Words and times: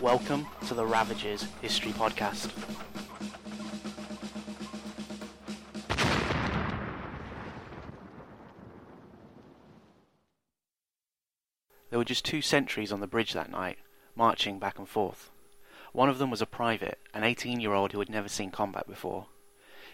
Welcome 0.00 0.46
to 0.66 0.74
the 0.74 0.86
Ravages 0.86 1.46
History 1.60 1.92
Podcast. 1.92 2.50
There 11.90 11.98
were 11.98 12.04
just 12.04 12.24
two 12.24 12.40
sentries 12.42 12.92
on 12.92 13.00
the 13.00 13.06
bridge 13.06 13.32
that 13.32 13.50
night, 13.50 13.78
marching 14.14 14.58
back 14.58 14.78
and 14.78 14.88
forth. 14.88 15.30
One 15.92 16.08
of 16.08 16.18
them 16.18 16.30
was 16.30 16.40
a 16.40 16.46
private, 16.46 16.98
an 17.12 17.24
18 17.24 17.60
year 17.60 17.72
old 17.72 17.92
who 17.92 17.98
had 17.98 18.08
never 18.08 18.28
seen 18.28 18.50
combat 18.50 18.86
before. 18.86 19.26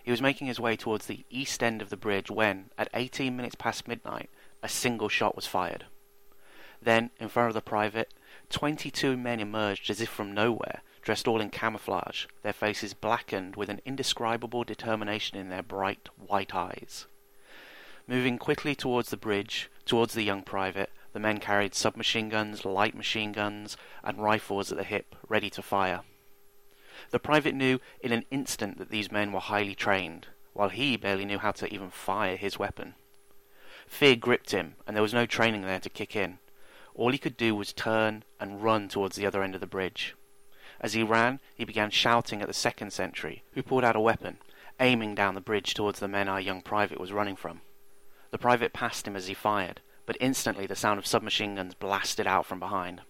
He 0.04 0.10
was 0.10 0.20
making 0.20 0.46
his 0.46 0.60
way 0.60 0.76
towards 0.76 1.06
the 1.06 1.24
east 1.30 1.62
end 1.62 1.80
of 1.80 1.88
the 1.88 1.96
bridge 1.96 2.30
when, 2.30 2.70
at 2.76 2.90
18 2.92 3.34
minutes 3.34 3.54
past 3.54 3.88
midnight, 3.88 4.28
a 4.62 4.68
single 4.68 5.08
shot 5.08 5.34
was 5.34 5.46
fired. 5.46 5.86
Then, 6.80 7.10
in 7.18 7.30
front 7.30 7.48
of 7.48 7.54
the 7.54 7.62
private, 7.62 8.12
22 8.50 9.16
men 9.16 9.40
emerged 9.40 9.88
as 9.88 10.02
if 10.02 10.10
from 10.10 10.34
nowhere, 10.34 10.82
dressed 11.00 11.26
all 11.26 11.40
in 11.40 11.48
camouflage, 11.48 12.26
their 12.42 12.52
faces 12.52 12.92
blackened 12.92 13.56
with 13.56 13.70
an 13.70 13.80
indescribable 13.86 14.62
determination 14.62 15.38
in 15.38 15.48
their 15.48 15.62
bright 15.62 16.10
white 16.18 16.54
eyes. 16.54 17.06
Moving 18.06 18.36
quickly 18.36 18.74
towards 18.74 19.08
the 19.08 19.16
bridge, 19.16 19.70
towards 19.86 20.12
the 20.12 20.22
young 20.22 20.42
private, 20.42 20.92
the 21.14 21.20
men 21.20 21.40
carried 21.40 21.74
submachine 21.74 22.28
guns, 22.28 22.66
light 22.66 22.94
machine 22.94 23.32
guns, 23.32 23.78
and 24.02 24.22
rifles 24.22 24.70
at 24.70 24.76
the 24.76 24.84
hip, 24.84 25.16
ready 25.30 25.48
to 25.48 25.62
fire. 25.62 26.02
The 27.10 27.18
private 27.18 27.54
knew 27.54 27.80
in 28.00 28.12
an 28.12 28.24
instant 28.30 28.78
that 28.78 28.90
these 28.90 29.12
men 29.12 29.32
were 29.32 29.40
highly 29.40 29.74
trained, 29.74 30.28
while 30.52 30.68
he 30.68 30.96
barely 30.96 31.24
knew 31.24 31.38
how 31.38 31.52
to 31.52 31.72
even 31.72 31.90
fire 31.90 32.36
his 32.36 32.58
weapon. 32.58 32.94
Fear 33.86 34.16
gripped 34.16 34.52
him, 34.52 34.76
and 34.86 34.96
there 34.96 35.02
was 35.02 35.14
no 35.14 35.26
training 35.26 35.62
there 35.62 35.80
to 35.80 35.90
kick 35.90 36.16
in. 36.16 36.38
All 36.94 37.12
he 37.12 37.18
could 37.18 37.36
do 37.36 37.54
was 37.54 37.72
turn 37.72 38.24
and 38.40 38.62
run 38.62 38.88
towards 38.88 39.16
the 39.16 39.26
other 39.26 39.42
end 39.42 39.54
of 39.54 39.60
the 39.60 39.66
bridge. 39.66 40.14
As 40.80 40.92
he 40.92 41.02
ran, 41.02 41.40
he 41.54 41.64
began 41.64 41.90
shouting 41.90 42.40
at 42.40 42.48
the 42.48 42.54
second 42.54 42.92
sentry, 42.92 43.42
who 43.52 43.62
pulled 43.62 43.84
out 43.84 43.96
a 43.96 44.00
weapon, 44.00 44.38
aiming 44.80 45.14
down 45.14 45.34
the 45.34 45.40
bridge 45.40 45.74
towards 45.74 46.00
the 46.00 46.08
men 46.08 46.28
our 46.28 46.40
young 46.40 46.62
private 46.62 47.00
was 47.00 47.12
running 47.12 47.36
from. 47.36 47.60
The 48.30 48.38
private 48.38 48.72
passed 48.72 49.06
him 49.06 49.16
as 49.16 49.28
he 49.28 49.34
fired, 49.34 49.80
but 50.06 50.16
instantly 50.20 50.66
the 50.66 50.76
sound 50.76 50.98
of 50.98 51.06
submachine 51.06 51.54
guns 51.54 51.74
blasted 51.74 52.26
out 52.26 52.46
from 52.46 52.58
behind. 52.58 53.02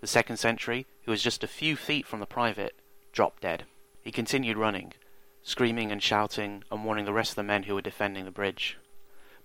The 0.00 0.06
second 0.06 0.36
sentry, 0.36 0.86
who 1.04 1.10
was 1.10 1.22
just 1.22 1.44
a 1.44 1.48
few 1.48 1.76
feet 1.76 2.06
from 2.06 2.20
the 2.20 2.26
private, 2.26 2.74
dropped 3.12 3.42
dead. 3.42 3.64
He 4.02 4.10
continued 4.10 4.56
running, 4.56 4.94
screaming 5.42 5.92
and 5.92 6.02
shouting 6.02 6.64
and 6.70 6.84
warning 6.84 7.04
the 7.04 7.12
rest 7.12 7.32
of 7.32 7.36
the 7.36 7.42
men 7.42 7.64
who 7.64 7.74
were 7.74 7.82
defending 7.82 8.24
the 8.24 8.30
bridge. 8.30 8.78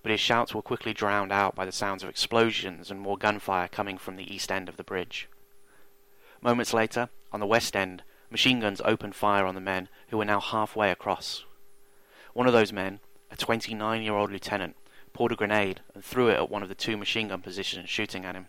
But 0.01 0.11
his 0.11 0.19
shouts 0.19 0.55
were 0.55 0.61
quickly 0.61 0.93
drowned 0.93 1.31
out 1.31 1.53
by 1.53 1.65
the 1.65 1.71
sounds 1.71 2.03
of 2.03 2.09
explosions 2.09 2.89
and 2.89 2.99
more 2.99 3.17
gunfire 3.17 3.67
coming 3.67 3.97
from 3.97 4.15
the 4.15 4.33
east 4.33 4.51
end 4.51 4.69
of 4.69 4.77
the 4.77 4.83
bridge. 4.83 5.27
Moments 6.41 6.73
later, 6.73 7.09
on 7.31 7.39
the 7.39 7.45
west 7.45 7.75
end, 7.75 8.03
machine 8.29 8.59
guns 8.59 8.81
opened 8.85 9.15
fire 9.15 9.45
on 9.45 9.55
the 9.55 9.61
men 9.61 9.89
who 10.09 10.17
were 10.17 10.25
now 10.25 10.39
halfway 10.39 10.91
across. 10.91 11.43
One 12.33 12.47
of 12.47 12.53
those 12.53 12.71
men, 12.71 12.99
a 13.31 13.35
29 13.35 14.01
year 14.01 14.13
old 14.13 14.31
lieutenant, 14.31 14.75
pulled 15.13 15.31
a 15.31 15.35
grenade 15.35 15.81
and 15.93 16.05
threw 16.05 16.29
it 16.29 16.35
at 16.35 16.49
one 16.49 16.63
of 16.63 16.69
the 16.69 16.75
two 16.75 16.95
machine 16.95 17.29
gun 17.29 17.41
positions 17.41 17.89
shooting 17.89 18.23
at 18.23 18.35
him. 18.35 18.47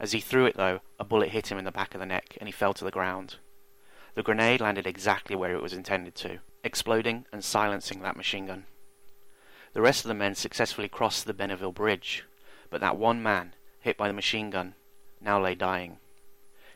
As 0.00 0.12
he 0.12 0.20
threw 0.20 0.46
it, 0.46 0.56
though, 0.56 0.80
a 0.98 1.04
bullet 1.04 1.28
hit 1.28 1.52
him 1.52 1.58
in 1.58 1.64
the 1.64 1.70
back 1.70 1.94
of 1.94 2.00
the 2.00 2.06
neck 2.06 2.38
and 2.40 2.48
he 2.48 2.52
fell 2.52 2.72
to 2.72 2.84
the 2.84 2.90
ground. 2.90 3.36
The 4.14 4.22
grenade 4.22 4.60
landed 4.60 4.86
exactly 4.86 5.36
where 5.36 5.54
it 5.54 5.62
was 5.62 5.72
intended 5.72 6.14
to, 6.16 6.40
exploding 6.64 7.26
and 7.32 7.44
silencing 7.44 8.00
that 8.00 8.16
machine 8.16 8.46
gun. 8.46 8.66
The 9.72 9.80
rest 9.80 10.04
of 10.04 10.08
the 10.08 10.14
men 10.14 10.34
successfully 10.34 10.88
crossed 10.88 11.26
the 11.26 11.34
Bénouville 11.34 11.72
Bridge, 11.72 12.24
but 12.70 12.80
that 12.80 12.96
one 12.96 13.22
man, 13.22 13.54
hit 13.80 13.96
by 13.96 14.08
the 14.08 14.14
machine 14.14 14.50
gun, 14.50 14.74
now 15.20 15.40
lay 15.40 15.54
dying. 15.54 15.98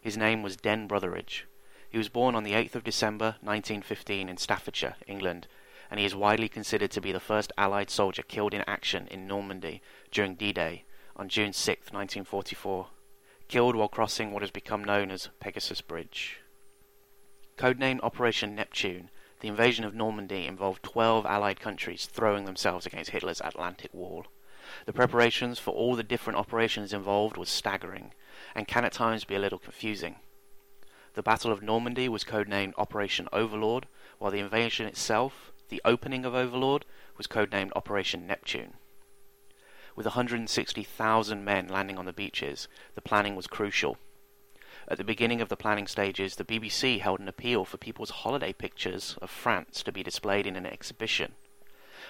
His 0.00 0.16
name 0.16 0.42
was 0.42 0.56
Den 0.56 0.86
Brotheridge. 0.86 1.44
He 1.91 1.98
was 1.98 2.09
born 2.09 2.34
on 2.34 2.44
the 2.44 2.53
8th 2.53 2.76
of 2.76 2.84
December 2.84 3.36
1915 3.41 4.28
in 4.28 4.36
Staffordshire, 4.36 4.97
England, 5.06 5.48
and 5.91 5.98
he 5.98 6.06
is 6.06 6.14
widely 6.14 6.48
considered 6.48 6.91
to 6.92 7.00
be 7.00 7.10
the 7.10 7.20
first 7.20 7.53
Allied 7.59 7.91
soldier 7.91 8.22
killed 8.22 8.54
in 8.54 8.62
action 8.66 9.09
in 9.09 9.26
Normandy 9.26 9.82
during 10.10 10.34
D-Day 10.34 10.84
on 11.16 11.28
June 11.28 11.53
6, 11.53 11.92
1944, 11.92 12.88
killed 13.48 13.76
while 13.76 13.88
crossing 13.88 14.30
what 14.30 14.42
has 14.42 14.50
become 14.50 14.84
known 14.84 15.10
as 15.10 15.30
Pegasus 15.41 15.80
Bridge. 15.80 16.38
Codenamed 17.56 18.00
Operation 18.03 18.56
Neptune, 18.56 19.10
the 19.38 19.47
invasion 19.47 19.84
of 19.84 19.94
Normandy 19.94 20.47
involved 20.47 20.82
12 20.82 21.25
Allied 21.25 21.60
countries 21.60 22.06
throwing 22.06 22.47
themselves 22.47 22.84
against 22.84 23.10
Hitler's 23.10 23.41
Atlantic 23.42 23.94
Wall. 23.94 24.26
The 24.87 24.92
preparations 24.92 25.60
for 25.60 25.70
all 25.70 25.94
the 25.94 26.03
different 26.03 26.37
operations 26.37 26.92
involved 26.92 27.37
was 27.37 27.48
staggering, 27.48 28.12
and 28.56 28.66
can 28.66 28.84
at 28.84 28.92
times 28.92 29.25
be 29.25 29.37
a 29.37 29.38
little 29.38 29.60
confusing. 29.60 30.16
The 31.12 31.22
Battle 31.22 31.53
of 31.53 31.62
Normandy 31.62 32.09
was 32.09 32.25
codenamed 32.25 32.75
Operation 32.76 33.28
Overlord, 33.32 33.86
while 34.19 34.32
the 34.32 34.41
invasion 34.41 34.86
itself 34.86 35.53
the 35.69 35.81
opening 35.84 36.25
of 36.25 36.34
Overlord 36.34 36.84
was 37.16 37.28
codenamed 37.28 37.71
Operation 37.76 38.26
Neptune. 38.26 38.75
With 39.94 40.06
160,000 40.06 41.44
men 41.44 41.69
landing 41.69 41.98
on 41.98 42.04
the 42.04 42.12
beaches, 42.12 42.66
the 42.97 43.00
planning 43.00 43.36
was 43.36 43.47
crucial. 43.47 43.97
At 44.87 44.99
the 44.99 45.05
beginning 45.05 45.41
of 45.41 45.49
the 45.49 45.56
planning 45.56 45.87
stages, 45.87 46.37
the 46.37 46.45
BBC 46.45 47.00
held 47.00 47.19
an 47.19 47.28
appeal 47.28 47.65
for 47.65 47.78
people's 47.78 48.11
holiday 48.11 48.53
pictures 48.53 49.17
of 49.22 49.31
France 49.31 49.83
to 49.83 49.93
be 49.93 50.03
displayed 50.03 50.47
in 50.47 50.56
an 50.56 50.67
exhibition. 50.67 51.37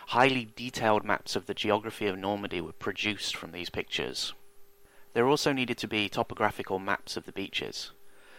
Highly 0.08 0.48
detailed 0.56 1.04
maps 1.04 1.36
of 1.36 1.46
the 1.46 1.54
geography 1.54 2.08
of 2.08 2.18
Normandy 2.18 2.60
were 2.60 2.72
produced 2.72 3.36
from 3.36 3.52
these 3.52 3.70
pictures. 3.70 4.34
There 5.12 5.28
also 5.28 5.52
needed 5.52 5.78
to 5.78 5.88
be 5.88 6.08
topographical 6.08 6.80
maps 6.80 7.16
of 7.16 7.26
the 7.26 7.32
beaches. 7.32 7.92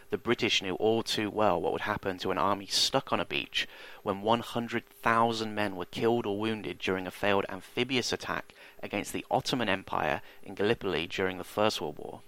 The 0.09 0.18
British 0.18 0.62
knew 0.62 0.75
all 0.75 1.02
too 1.02 1.29
well 1.29 1.62
what 1.62 1.72
would 1.72 1.81
happen 1.81 2.17
to 2.19 2.31
an 2.31 2.38
army 2.38 2.67
stuck 2.67 3.13
on 3.13 3.22
a 3.22 3.25
beach 3.25 3.67
when 4.03 4.22
100,000 4.22 5.56
men 5.56 5.78
were 5.78 5.85
killed 5.85 6.25
or 6.25 6.38
wounded 6.38 6.78
during 6.78 7.07
a 7.07 7.12
failed 7.12 7.46
amphibious 7.47 8.12
attack 8.12 8.53
against 8.84 9.13
the 9.13 9.25
Ottoman 9.31 9.69
Empire 9.69 10.22
in 10.44 10.56
Gallipoli 10.56 11.07
during 11.07 11.38
the 11.38 11.46
First 11.46 11.79
World 11.79 11.97
War. 11.97 12.22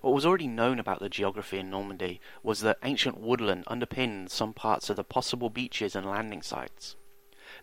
What 0.00 0.14
was 0.14 0.24
already 0.24 0.46
known 0.46 0.78
about 0.78 1.00
the 1.00 1.10
geography 1.10 1.58
in 1.58 1.70
Normandy 1.70 2.20
was 2.42 2.60
that 2.60 2.78
ancient 2.82 3.18
woodland 3.18 3.64
underpinned 3.66 4.30
some 4.30 4.54
parts 4.54 4.88
of 4.88 4.96
the 4.96 5.04
possible 5.04 5.50
beaches 5.50 5.94
and 5.94 6.06
landing 6.06 6.42
sites. 6.42 6.96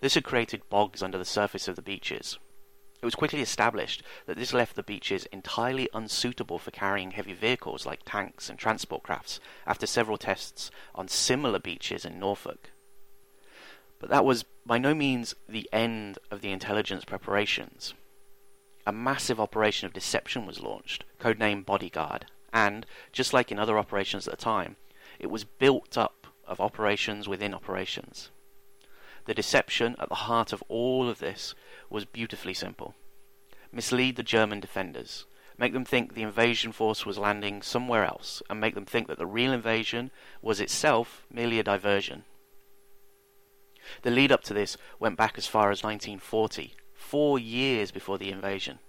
This 0.02 0.14
had 0.14 0.24
created 0.24 0.70
bogs 0.70 1.02
under 1.02 1.18
the 1.18 1.25
surface 1.25 1.68
of 1.68 1.75
the 1.75 1.81
beaches. 1.81 2.38
It 3.02 3.06
was 3.06 3.16
quickly 3.16 3.42
established 3.42 4.03
that 4.25 4.38
this 4.38 4.53
left 4.53 4.75
the 4.75 4.84
beaches 4.84 5.25
entirely 5.31 5.90
unsuitable 5.94 6.59
for 6.59 6.72
carrying 6.72 7.12
heavy 7.12 7.34
vehicles 7.34 7.86
like 7.86 8.02
tanks 8.06 8.50
and 8.50 8.59
transport 8.59 9.04
crafts 9.04 9.40
after 9.66 9.88
several 9.88 10.18
tests 10.18 10.69
on 10.94 11.08
similar 11.08 11.59
beaches 11.59 12.06
in 12.06 12.19
Norfolk. 12.19 12.72
But 14.00 14.09
that 14.09 14.25
was 14.25 14.46
by 14.66 14.78
no 14.78 14.94
means 14.94 15.34
the 15.50 15.68
end 15.74 16.19
of 16.30 16.42
the 16.42 16.52
intelligence 16.52 17.04
preparations. 17.06 17.96
A 18.88 18.94
massive 18.94 19.38
operation 19.38 19.86
of 19.86 19.92
deception 19.92 20.46
was 20.46 20.62
launched, 20.62 21.03
codenamed 21.20 21.66
Bodyguard, 21.66 22.28
and, 22.53 22.86
just 23.12 23.34
like 23.34 23.52
in 23.52 23.59
other 23.59 23.78
operations 23.78 24.25
at 24.25 24.31
the 24.31 24.42
time, 24.42 24.78
it 25.20 25.28
was 25.28 25.44
built 25.44 25.98
up 25.98 26.25
of 26.46 26.62
operations 26.62 27.28
within 27.28 27.53
operations. 27.53 28.30
The 29.25 29.34
deception 29.34 29.98
at 30.00 30.08
the 30.08 30.16
heart 30.16 30.53
of 30.53 30.64
all 30.70 31.09
of 31.09 31.20
this 31.20 31.53
was 31.90 32.06
beautifully 32.06 32.53
simple. 32.53 32.96
Mislead 33.74 34.16
the 34.16 34.24
German 34.24 34.62
defenders, 34.62 35.25
make 35.58 35.74
them 35.74 35.84
think 35.84 36.14
the 36.14 36.24
invasion 36.24 36.72
force 36.72 37.06
was 37.06 37.18
landing 37.18 37.62
somewhere 37.62 38.06
else, 38.06 38.42
and 38.50 38.62
make 38.62 38.74
them 38.74 38.86
think 38.86 39.09
that 39.09 39.18
the 39.18 39.25
real 39.25 39.52
invasion 39.52 40.12
was 40.42 40.62
itself 40.62 41.25
merely 41.30 41.59
a 41.59 41.64
diversion. 41.64 42.24
The 44.04 44.12
lead 44.12 44.31
up 44.31 44.44
to 44.46 44.54
this 44.54 44.78
went 44.98 45.18
back 45.18 45.38
as 45.38 45.46
far 45.46 45.72
as 45.72 45.84
1940, 45.84 46.78
four 47.09 47.39
years 47.39 47.92
before 47.92 48.18
the 48.18 48.31
invasion. 48.31 48.80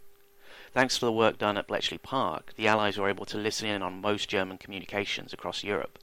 Thanks 0.73 0.99
to 0.99 1.06
the 1.06 1.12
work 1.12 1.38
done 1.38 1.56
at 1.56 1.67
Bletchley 1.67 1.99
Park, 1.99 2.53
the 2.56 2.67
Allies 2.67 2.99
were 2.99 3.09
able 3.09 3.26
to 3.26 3.38
listen 3.38 3.69
in 3.69 3.82
on 3.82 4.00
most 4.00 4.29
German 4.29 4.59
communications 4.59 5.32
across 5.32 5.65
Europe. 5.65 5.99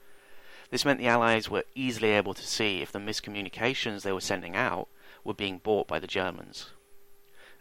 This 0.69 0.85
meant 0.85 0.99
the 0.99 1.07
Allies 1.07 1.49
were 1.49 1.65
easily 1.75 2.11
able 2.11 2.33
to 2.33 2.47
see 2.47 2.81
if 2.81 2.91
the 2.91 2.99
miscommunications 2.99 4.01
they 4.01 4.13
were 4.13 4.21
sending 4.21 4.55
out 4.55 4.87
were 5.23 5.33
being 5.33 5.59
bought 5.59 5.87
by 5.87 5.99
the 5.99 6.07
Germans 6.07 6.71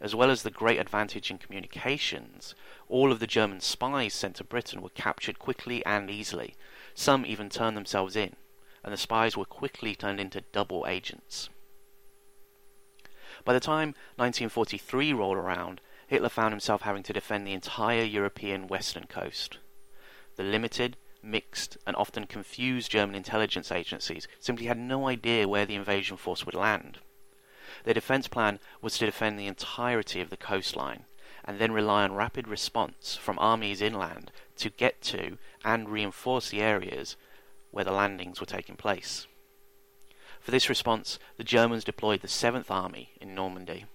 as 0.01 0.13
well 0.13 0.29
as 0.29 0.43
the 0.43 0.51
great 0.51 0.79
advantage 0.79 1.31
in 1.31 1.37
communications, 1.37 2.53
all 2.89 3.11
of 3.11 3.19
the 3.19 3.27
German 3.27 3.61
spies 3.61 4.13
sent 4.13 4.35
to 4.35 4.43
Britain 4.43 4.81
were 4.81 4.89
captured 4.89 5.39
quickly 5.39 5.85
and 5.85 6.09
easily. 6.09 6.55
Some 6.93 7.25
even 7.25 7.49
turned 7.49 7.77
themselves 7.77 8.15
in, 8.15 8.35
and 8.83 8.93
the 8.93 8.97
spies 8.97 9.37
were 9.37 9.45
quickly 9.45 9.95
turned 9.95 10.19
into 10.19 10.41
double 10.51 10.85
agents. 10.87 11.49
By 13.45 13.53
the 13.53 13.59
time 13.59 13.89
1943 14.15 15.13
rolled 15.13 15.37
around, 15.37 15.79
Hitler 16.07 16.29
found 16.29 16.51
himself 16.51 16.81
having 16.81 17.03
to 17.03 17.13
defend 17.13 17.45
the 17.45 17.53
entire 17.53 18.03
European 18.03 18.67
western 18.67 19.05
coast. 19.05 19.59
The 20.35 20.43
limited, 20.43 20.97
mixed, 21.21 21.77
and 21.85 21.95
often 21.95 22.25
confused 22.25 22.91
German 22.91 23.15
intelligence 23.15 23.71
agencies 23.71 24.27
simply 24.39 24.65
had 24.65 24.79
no 24.79 25.07
idea 25.07 25.47
where 25.47 25.67
the 25.67 25.75
invasion 25.75 26.17
force 26.17 26.45
would 26.45 26.55
land. 26.55 26.97
Their 27.83 27.93
defence 27.93 28.27
plan 28.27 28.59
was 28.81 28.97
to 28.97 29.05
defend 29.05 29.37
the 29.39 29.47
entirety 29.47 30.21
of 30.21 30.31
the 30.31 30.37
coastline 30.37 31.05
and 31.43 31.59
then 31.59 31.71
rely 31.71 32.03
on 32.03 32.15
rapid 32.15 32.47
response 32.47 33.15
from 33.15 33.37
armies 33.37 33.79
inland 33.79 34.31
to 34.57 34.71
get 34.71 35.01
to 35.03 35.37
and 35.63 35.89
reinforce 35.89 36.49
the 36.49 36.61
areas 36.61 37.15
where 37.69 37.85
the 37.85 37.91
landings 37.91 38.39
were 38.39 38.47
taking 38.47 38.75
place. 38.75 39.27
For 40.45 40.51
this 40.51 40.69
response, 40.69 41.17
the 41.37 41.43
Germans 41.43 41.83
deployed 41.83 42.21
the 42.21 42.27
7th 42.27 42.69
Army 42.69 43.13
in 43.19 43.33
Normandy. 43.33 43.85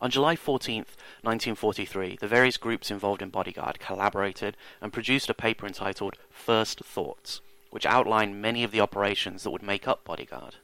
On 0.00 0.10
July 0.10 0.34
14, 0.34 0.78
1943, 1.22 2.18
the 2.20 2.26
various 2.26 2.56
groups 2.56 2.90
involved 2.90 3.22
in 3.22 3.30
Bodyguard 3.30 3.78
collaborated 3.78 4.56
and 4.80 4.92
produced 4.92 5.30
a 5.30 5.34
paper 5.34 5.64
entitled 5.64 6.16
First 6.30 6.80
Thoughts, 6.80 7.42
which 7.70 7.86
outlined 7.86 8.42
many 8.42 8.64
of 8.64 8.72
the 8.72 8.80
operations 8.80 9.44
that 9.44 9.52
would 9.52 9.62
make 9.62 9.86
up 9.86 10.02
Bodyguard. 10.02 10.56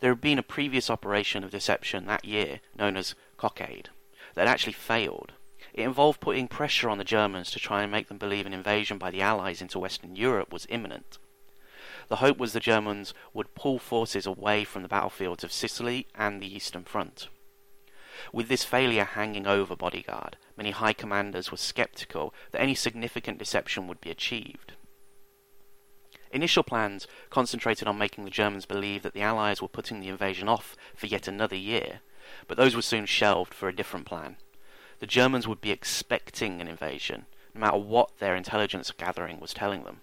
There 0.00 0.10
had 0.10 0.20
been 0.20 0.40
a 0.40 0.42
previous 0.42 0.90
operation 0.90 1.44
of 1.44 1.52
deception 1.52 2.06
that 2.06 2.24
year, 2.24 2.58
known 2.76 2.96
as 2.96 3.14
Cockade, 3.38 3.90
that 4.34 4.48
actually 4.48 4.72
failed. 4.72 5.34
It 5.72 5.84
involved 5.84 6.18
putting 6.20 6.48
pressure 6.48 6.90
on 6.90 6.98
the 6.98 7.04
Germans 7.04 7.52
to 7.52 7.60
try 7.60 7.84
and 7.84 7.92
make 7.92 8.08
them 8.08 8.18
believe 8.18 8.44
an 8.44 8.54
invasion 8.54 8.98
by 8.98 9.12
the 9.12 9.22
Allies 9.22 9.62
into 9.62 9.78
Western 9.78 10.16
Europe 10.16 10.52
was 10.52 10.66
imminent. 10.68 11.18
The 12.08 12.16
hope 12.16 12.38
was 12.38 12.52
the 12.52 12.60
Germans 12.60 13.14
would 13.32 13.54
pull 13.54 13.78
forces 13.78 14.26
away 14.26 14.64
from 14.64 14.82
the 14.82 14.88
battlefields 14.88 15.44
of 15.44 15.52
Sicily 15.52 16.06
and 16.14 16.40
the 16.40 16.54
Eastern 16.54 16.84
Front. 16.84 17.28
With 18.32 18.48
this 18.48 18.64
failure 18.64 19.04
hanging 19.04 19.46
over 19.46 19.74
Bodyguard, 19.74 20.36
many 20.56 20.70
high 20.70 20.92
commanders 20.92 21.50
were 21.50 21.56
skeptical 21.56 22.32
that 22.52 22.60
any 22.60 22.74
significant 22.74 23.38
deception 23.38 23.88
would 23.88 24.00
be 24.00 24.10
achieved. 24.10 24.74
Initial 26.30 26.62
plans 26.62 27.06
concentrated 27.30 27.86
on 27.86 27.98
making 27.98 28.24
the 28.24 28.30
Germans 28.30 28.66
believe 28.66 29.02
that 29.02 29.14
the 29.14 29.22
Allies 29.22 29.62
were 29.62 29.68
putting 29.68 30.00
the 30.00 30.08
invasion 30.08 30.48
off 30.48 30.76
for 30.94 31.06
yet 31.06 31.28
another 31.28 31.56
year, 31.56 32.00
but 32.48 32.56
those 32.56 32.74
were 32.74 32.82
soon 32.82 33.06
shelved 33.06 33.54
for 33.54 33.68
a 33.68 33.74
different 33.74 34.06
plan. 34.06 34.36
The 34.98 35.06
Germans 35.06 35.46
would 35.46 35.60
be 35.60 35.70
expecting 35.70 36.60
an 36.60 36.68
invasion, 36.68 37.26
no 37.54 37.60
matter 37.60 37.78
what 37.78 38.18
their 38.18 38.34
intelligence 38.36 38.90
gathering 38.90 39.38
was 39.38 39.54
telling 39.54 39.84
them. 39.84 40.00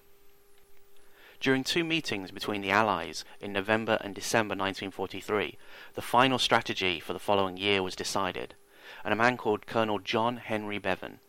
During 1.41 1.63
two 1.63 1.83
meetings 1.83 2.29
between 2.29 2.61
the 2.61 2.69
Allies 2.69 3.25
in 3.39 3.51
November 3.51 3.97
and 4.01 4.13
December 4.13 4.53
1943, 4.53 5.57
the 5.95 6.01
final 6.03 6.37
strategy 6.37 6.99
for 6.99 7.13
the 7.13 7.19
following 7.19 7.57
year 7.57 7.81
was 7.81 7.95
decided, 7.95 8.53
and 9.03 9.11
a 9.11 9.17
man 9.17 9.37
called 9.37 9.65
Colonel 9.65 9.97
John 9.97 10.37
Henry 10.37 10.77
Bevan, 10.77 11.19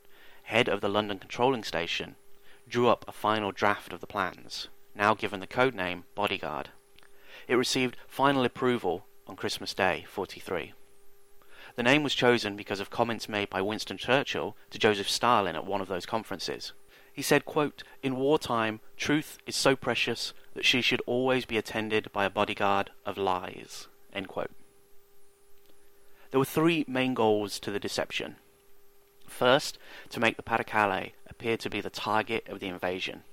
head 0.43 0.69
of 0.69 0.83
the 0.83 0.91
London 0.91 1.19
Controlling 1.19 1.65
Section, 1.65 2.17
drew 2.69 2.91
up 2.91 3.07
a 3.09 3.13
final 3.13 3.53
draft 3.53 3.91
of 3.91 4.01
the 4.01 4.07
plans, 4.07 4.69
now 4.95 5.15
given 5.15 5.41
the 5.41 5.47
code 5.47 5.75
name 5.75 6.05
Bodyguard. 6.15 6.69
It 7.49 7.55
received 7.55 7.97
final 8.07 8.45
approval 8.45 9.07
on 9.27 9.37
Christmas 9.37 9.73
Day 9.73 10.05
43. 10.11 10.75
The 11.77 11.83
name 11.83 12.03
was 12.03 12.15
chosen 12.15 12.55
because 12.55 12.81
of 12.81 12.91
comments 12.91 13.31
made 13.31 13.49
by 13.49 13.63
Winston 13.63 13.97
Churchill 13.97 14.59
to 14.73 14.79
Joseph 14.79 15.09
Stalin 15.09 15.57
at 15.57 15.65
one 15.65 15.81
of 15.81 15.89
those 15.89 16.05
conferences. 16.05 16.75
He 17.13 17.23
said, 17.23 17.45
quote, 17.45 17.83
In 18.03 18.17
wartime, 18.17 18.81
truth 18.97 19.39
is 19.47 19.55
so 19.55 19.77
precious 19.77 20.33
that 20.55 20.65
she 20.65 20.81
should 20.81 21.03
always 21.07 21.45
be 21.45 21.59
attended 21.59 22.11
by 22.13 22.25
a 22.25 22.31
bodyguard 22.31 22.91
of 23.05 23.19
lies. 23.19 23.89
End 24.13 24.29
quote. 24.29 24.51
There 26.31 26.41
were 26.41 26.47
three 26.47 26.85
main 26.89 27.13
goals 27.13 27.61
to 27.61 27.71
the 27.71 27.81
deception. 27.81 28.37
First, 29.27 29.79
to 30.11 30.21
make 30.21 30.37
the 30.37 30.43
Pas-de-Calais 30.43 31.13
appear 31.29 31.57
to 31.59 31.71
be 31.71 31.81
the 31.81 31.91
target 31.91 32.49
of 32.49 32.61
the 32.61 32.69
invasion. 32.69 33.25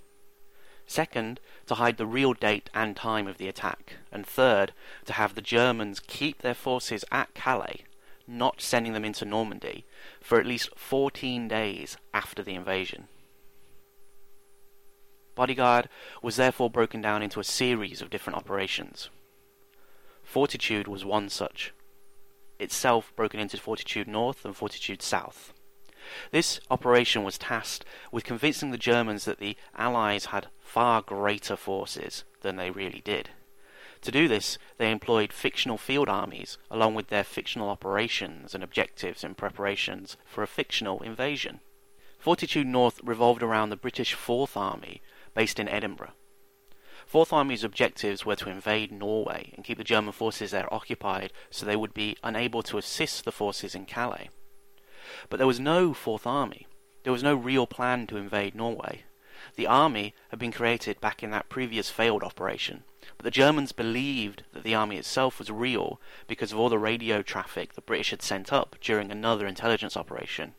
Second, 0.86 1.40
to 1.68 1.76
hide 1.76 1.98
the 1.98 2.06
real 2.06 2.34
date 2.34 2.70
and 2.74 2.96
time 2.96 3.28
of 3.28 3.38
the 3.38 3.48
attack. 3.48 3.94
And 4.12 4.26
third, 4.26 4.74
to 5.06 5.14
have 5.14 5.36
the 5.36 5.42
Germans 5.42 6.00
keep 6.00 6.42
their 6.42 6.54
forces 6.54 7.06
at 7.12 7.34
Calais, 7.34 7.84
not 8.28 8.60
sending 8.60 8.94
them 8.94 9.06
into 9.06 9.24
Normandy, 9.24 9.86
for 10.20 10.40
at 10.40 10.46
least 10.46 10.76
14 10.76 11.48
days 11.48 11.96
after 12.14 12.44
the 12.44 12.56
invasion. 12.56 13.08
Bodyguard 15.40 15.88
was 16.22 16.36
therefore 16.36 16.70
broken 16.70 17.00
down 17.00 17.24
into 17.24 17.40
a 17.40 17.46
series 17.46 18.02
of 18.02 18.10
different 18.10 18.36
operations. 18.36 19.10
Fortitude 20.22 20.86
was 20.86 21.06
one 21.06 21.30
such, 21.30 21.72
itself 22.60 23.14
broken 23.16 23.40
into 23.40 23.56
Fortitude 23.56 24.06
North 24.06 24.44
and 24.44 24.54
Fortitude 24.54 25.02
South. 25.02 25.54
This 26.32 26.60
operation 26.70 27.24
was 27.24 27.38
tasked 27.38 27.86
with 28.12 28.26
convincing 28.26 28.72
the 28.72 28.78
Germans 28.78 29.24
that 29.24 29.40
the 29.40 29.56
Allies 29.78 30.26
had 30.26 30.50
far 30.60 31.02
greater 31.02 31.56
forces 31.56 32.26
than 32.42 32.58
they 32.58 32.70
really 32.70 33.00
did. 33.06 33.30
To 34.02 34.12
do 34.12 34.28
this, 34.28 34.58
they 34.78 34.92
employed 34.92 35.32
fictional 35.32 35.78
field 35.78 36.10
armies 36.10 36.58
along 36.70 36.96
with 36.96 37.08
their 37.08 37.24
fictional 37.24 37.70
operations 37.70 38.54
and 38.54 38.62
objectives 38.62 39.24
in 39.24 39.36
preparations 39.36 40.18
for 40.26 40.44
a 40.44 40.48
fictional 40.48 41.02
invasion. 41.02 41.62
Fortitude 42.18 42.68
North 42.68 43.00
revolved 43.02 43.42
around 43.42 43.70
the 43.70 43.78
British 43.78 44.14
Fourth 44.14 44.58
Army, 44.58 45.02
based 45.34 45.60
in 45.60 45.68
Edinburgh. 45.68 46.14
Fourth 47.06 47.34
Army's 47.34 47.64
objectives 47.64 48.26
were 48.26 48.36
to 48.36 48.50
invade 48.50 48.92
Norway 48.92 49.52
and 49.56 49.66
keep 49.66 49.80
the 49.80 49.84
German 49.84 50.12
forces 50.12 50.52
there 50.52 50.72
occupied 50.72 51.34
so 51.50 51.66
they 51.66 51.76
would 51.76 51.94
be 51.94 52.16
unable 52.24 52.62
to 52.64 52.78
assist 52.78 53.26
the 53.26 53.32
forces 53.32 53.74
in 53.74 53.86
Calais. 53.86 54.30
But 55.28 55.38
there 55.38 55.48
was 55.48 55.60
no 55.60 55.94
Fourth 55.94 56.28
Army. 56.28 56.68
There 57.04 57.14
was 57.14 57.24
no 57.24 57.34
real 57.34 57.66
plan 57.66 58.06
to 58.08 58.18
invade 58.18 58.54
Norway. 58.54 59.06
The 59.56 59.66
army 59.66 60.14
had 60.30 60.38
been 60.38 60.52
created 60.52 61.02
back 61.02 61.24
in 61.24 61.32
that 61.32 61.50
previous 61.50 61.90
failed 61.90 62.24
operation, 62.24 62.84
but 63.18 63.24
the 63.24 63.32
Germans 63.32 63.72
believed 63.72 64.44
that 64.54 64.64
the 64.64 64.76
army 64.76 64.98
itself 64.98 65.40
was 65.40 65.50
real 65.50 66.00
because 66.28 66.52
of 66.52 66.60
all 66.60 66.70
the 66.70 66.78
radio 66.78 67.22
traffic 67.24 67.74
the 67.74 67.82
British 67.82 68.12
had 68.12 68.22
sent 68.22 68.54
up 68.54 68.76
during 68.82 69.10
another 69.10 69.48
intelligence 69.48 69.98
operation, 69.98 70.54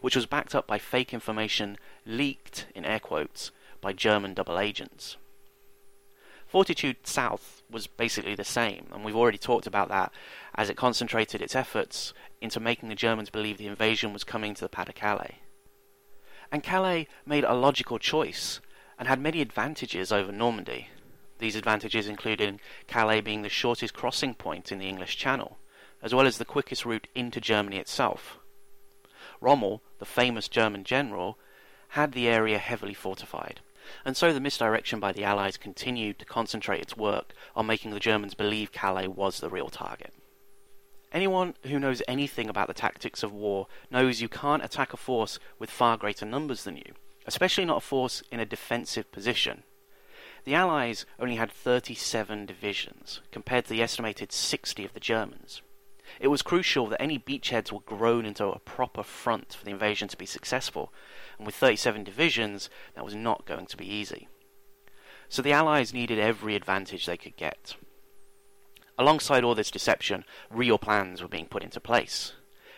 which 0.00 0.14
was 0.14 0.26
backed 0.26 0.54
up 0.54 0.66
by 0.66 0.78
fake 0.78 1.12
information 1.12 1.76
leaked, 2.06 2.66
in 2.74 2.84
air 2.84 3.00
quotes, 3.00 3.50
by 3.80 3.92
German 3.92 4.34
double 4.34 4.58
agents. 4.58 5.16
Fortitude 6.46 6.96
South 7.06 7.62
was 7.70 7.86
basically 7.86 8.34
the 8.34 8.44
same, 8.44 8.86
and 8.92 9.04
we've 9.04 9.16
already 9.16 9.36
talked 9.36 9.66
about 9.66 9.88
that 9.88 10.12
as 10.54 10.70
it 10.70 10.76
concentrated 10.76 11.42
its 11.42 11.54
efforts 11.54 12.14
into 12.40 12.58
making 12.58 12.88
the 12.88 12.94
Germans 12.94 13.28
believe 13.28 13.58
the 13.58 13.66
invasion 13.66 14.12
was 14.14 14.24
coming 14.24 14.54
to 14.54 14.62
the 14.62 14.68
Pas-de-Calais. 14.68 15.38
And 16.50 16.62
Calais 16.62 17.06
made 17.26 17.44
a 17.44 17.52
logical 17.52 17.98
choice 17.98 18.60
and 18.98 19.06
had 19.06 19.20
many 19.20 19.42
advantages 19.42 20.10
over 20.10 20.32
Normandy. 20.32 20.88
These 21.38 21.54
advantages 21.54 22.08
included 22.08 22.60
Calais 22.86 23.20
being 23.20 23.42
the 23.42 23.50
shortest 23.50 23.92
crossing 23.92 24.34
point 24.34 24.72
in 24.72 24.78
the 24.78 24.88
English 24.88 25.18
Channel, 25.18 25.58
as 26.02 26.14
well 26.14 26.26
as 26.26 26.38
the 26.38 26.44
quickest 26.46 26.86
route 26.86 27.08
into 27.14 27.40
Germany 27.40 27.76
itself. 27.76 28.38
Rommel, 29.40 29.82
the 29.98 30.06
famous 30.06 30.48
German 30.48 30.82
general, 30.82 31.38
had 31.88 32.12
the 32.12 32.28
area 32.28 32.58
heavily 32.58 32.94
fortified, 32.94 33.60
and 34.04 34.16
so 34.16 34.32
the 34.32 34.40
misdirection 34.40 35.00
by 35.00 35.12
the 35.12 35.24
Allies 35.24 35.56
continued 35.56 36.18
to 36.18 36.24
concentrate 36.24 36.80
its 36.80 36.96
work 36.96 37.32
on 37.54 37.66
making 37.66 37.90
the 37.90 38.00
Germans 38.00 38.34
believe 38.34 38.72
Calais 38.72 39.08
was 39.08 39.40
the 39.40 39.50
real 39.50 39.68
target. 39.68 40.12
Anyone 41.10 41.54
who 41.64 41.78
knows 41.78 42.02
anything 42.06 42.48
about 42.48 42.68
the 42.68 42.74
tactics 42.74 43.22
of 43.22 43.32
war 43.32 43.66
knows 43.90 44.20
you 44.20 44.28
can't 44.28 44.64
attack 44.64 44.92
a 44.92 44.96
force 44.96 45.38
with 45.58 45.70
far 45.70 45.96
greater 45.96 46.26
numbers 46.26 46.64
than 46.64 46.76
you, 46.76 46.92
especially 47.26 47.64
not 47.64 47.78
a 47.78 47.80
force 47.80 48.22
in 48.30 48.40
a 48.40 48.46
defensive 48.46 49.10
position. 49.10 49.62
The 50.44 50.54
Allies 50.54 51.06
only 51.18 51.36
had 51.36 51.50
37 51.50 52.46
divisions, 52.46 53.20
compared 53.32 53.64
to 53.64 53.70
the 53.70 53.82
estimated 53.82 54.32
60 54.32 54.84
of 54.84 54.92
the 54.92 55.00
Germans. 55.00 55.62
It 56.20 56.28
was 56.28 56.42
crucial 56.42 56.86
that 56.88 57.02
any 57.02 57.18
beachheads 57.18 57.72
were 57.72 57.80
grown 57.80 58.24
into 58.24 58.46
a 58.46 58.58
proper 58.58 59.02
front 59.02 59.54
for 59.54 59.64
the 59.64 59.70
invasion 59.70 60.08
to 60.08 60.16
be 60.16 60.26
successful, 60.26 60.92
and 61.36 61.46
with 61.46 61.54
37 61.54 62.04
divisions, 62.04 62.70
that 62.94 63.04
was 63.04 63.14
not 63.14 63.46
going 63.46 63.66
to 63.66 63.76
be 63.76 63.86
easy. 63.86 64.28
So 65.28 65.42
the 65.42 65.52
Allies 65.52 65.92
needed 65.92 66.18
every 66.18 66.54
advantage 66.54 67.06
they 67.06 67.16
could 67.16 67.36
get. 67.36 67.76
Alongside 68.98 69.44
all 69.44 69.54
this 69.54 69.70
deception, 69.70 70.24
real 70.50 70.78
plans 70.78 71.22
were 71.22 71.28
being 71.28 71.46
put 71.46 71.62
into 71.62 71.80
place. 71.80 72.32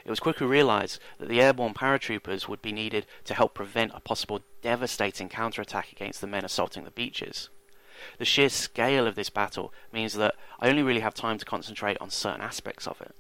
It 0.05 0.11
was 0.11 0.21
quickly 0.21 0.47
realized 0.47 0.99
that 1.19 1.29
the 1.29 1.41
airborne 1.41 1.75
paratroopers 1.75 2.49
would 2.49 2.61
be 2.61 2.73
needed 2.73 3.07
to 3.25 3.35
help 3.35 3.55
prevent 3.55 3.93
a 3.95 4.01
possible 4.01 4.41
devastating 4.63 5.29
counterattack 5.29 5.93
against 5.93 6.21
the 6.21 6.27
men 6.27 6.45
assaulting 6.45 6.85
the 6.85 6.91
beaches. 6.91 7.49
The 8.19 8.25
sheer 8.25 8.49
scale 8.49 9.07
of 9.07 9.15
this 9.15 9.31
battle 9.31 9.73
means 9.93 10.15
that 10.15 10.35
I 10.59 10.69
only 10.69 10.83
really 10.83 11.01
have 11.01 11.15
time 11.15 11.39
to 11.39 11.45
concentrate 11.45 11.99
on 12.01 12.11
certain 12.11 12.41
aspects 12.41 12.87
of 12.87 13.01
it. 13.01 13.15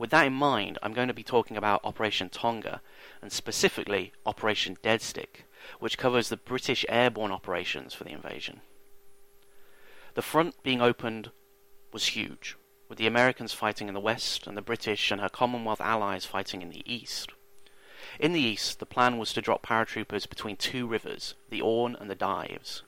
With 0.00 0.08
that 0.12 0.26
in 0.26 0.32
mind, 0.32 0.78
I'm 0.82 0.94
going 0.94 1.08
to 1.08 1.14
be 1.14 1.22
talking 1.22 1.58
about 1.58 1.84
Operation 1.84 2.30
Tonga, 2.30 2.80
and 3.20 3.30
specifically 3.30 4.14
Operation 4.24 4.78
Deadstick, 4.80 5.44
which 5.78 5.98
covers 5.98 6.30
the 6.30 6.38
British 6.38 6.86
airborne 6.88 7.30
operations 7.30 7.92
for 7.92 8.04
the 8.04 8.12
invasion. 8.12 8.62
The 10.14 10.22
front 10.22 10.62
being 10.62 10.80
opened 10.80 11.32
was 11.92 12.16
huge, 12.16 12.56
with 12.88 12.96
the 12.96 13.06
Americans 13.06 13.52
fighting 13.52 13.88
in 13.88 13.94
the 13.94 14.00
west 14.00 14.46
and 14.46 14.56
the 14.56 14.62
British 14.62 15.10
and 15.10 15.20
her 15.20 15.28
Commonwealth 15.28 15.82
allies 15.82 16.24
fighting 16.24 16.62
in 16.62 16.70
the 16.70 16.82
east. 16.90 17.32
In 18.18 18.32
the 18.32 18.40
east, 18.40 18.78
the 18.78 18.86
plan 18.86 19.18
was 19.18 19.34
to 19.34 19.42
drop 19.42 19.66
paratroopers 19.66 20.26
between 20.26 20.56
two 20.56 20.86
rivers, 20.86 21.34
the 21.50 21.60
Orne 21.60 21.94
and 22.00 22.08
the 22.08 22.14
Dives. 22.14 22.84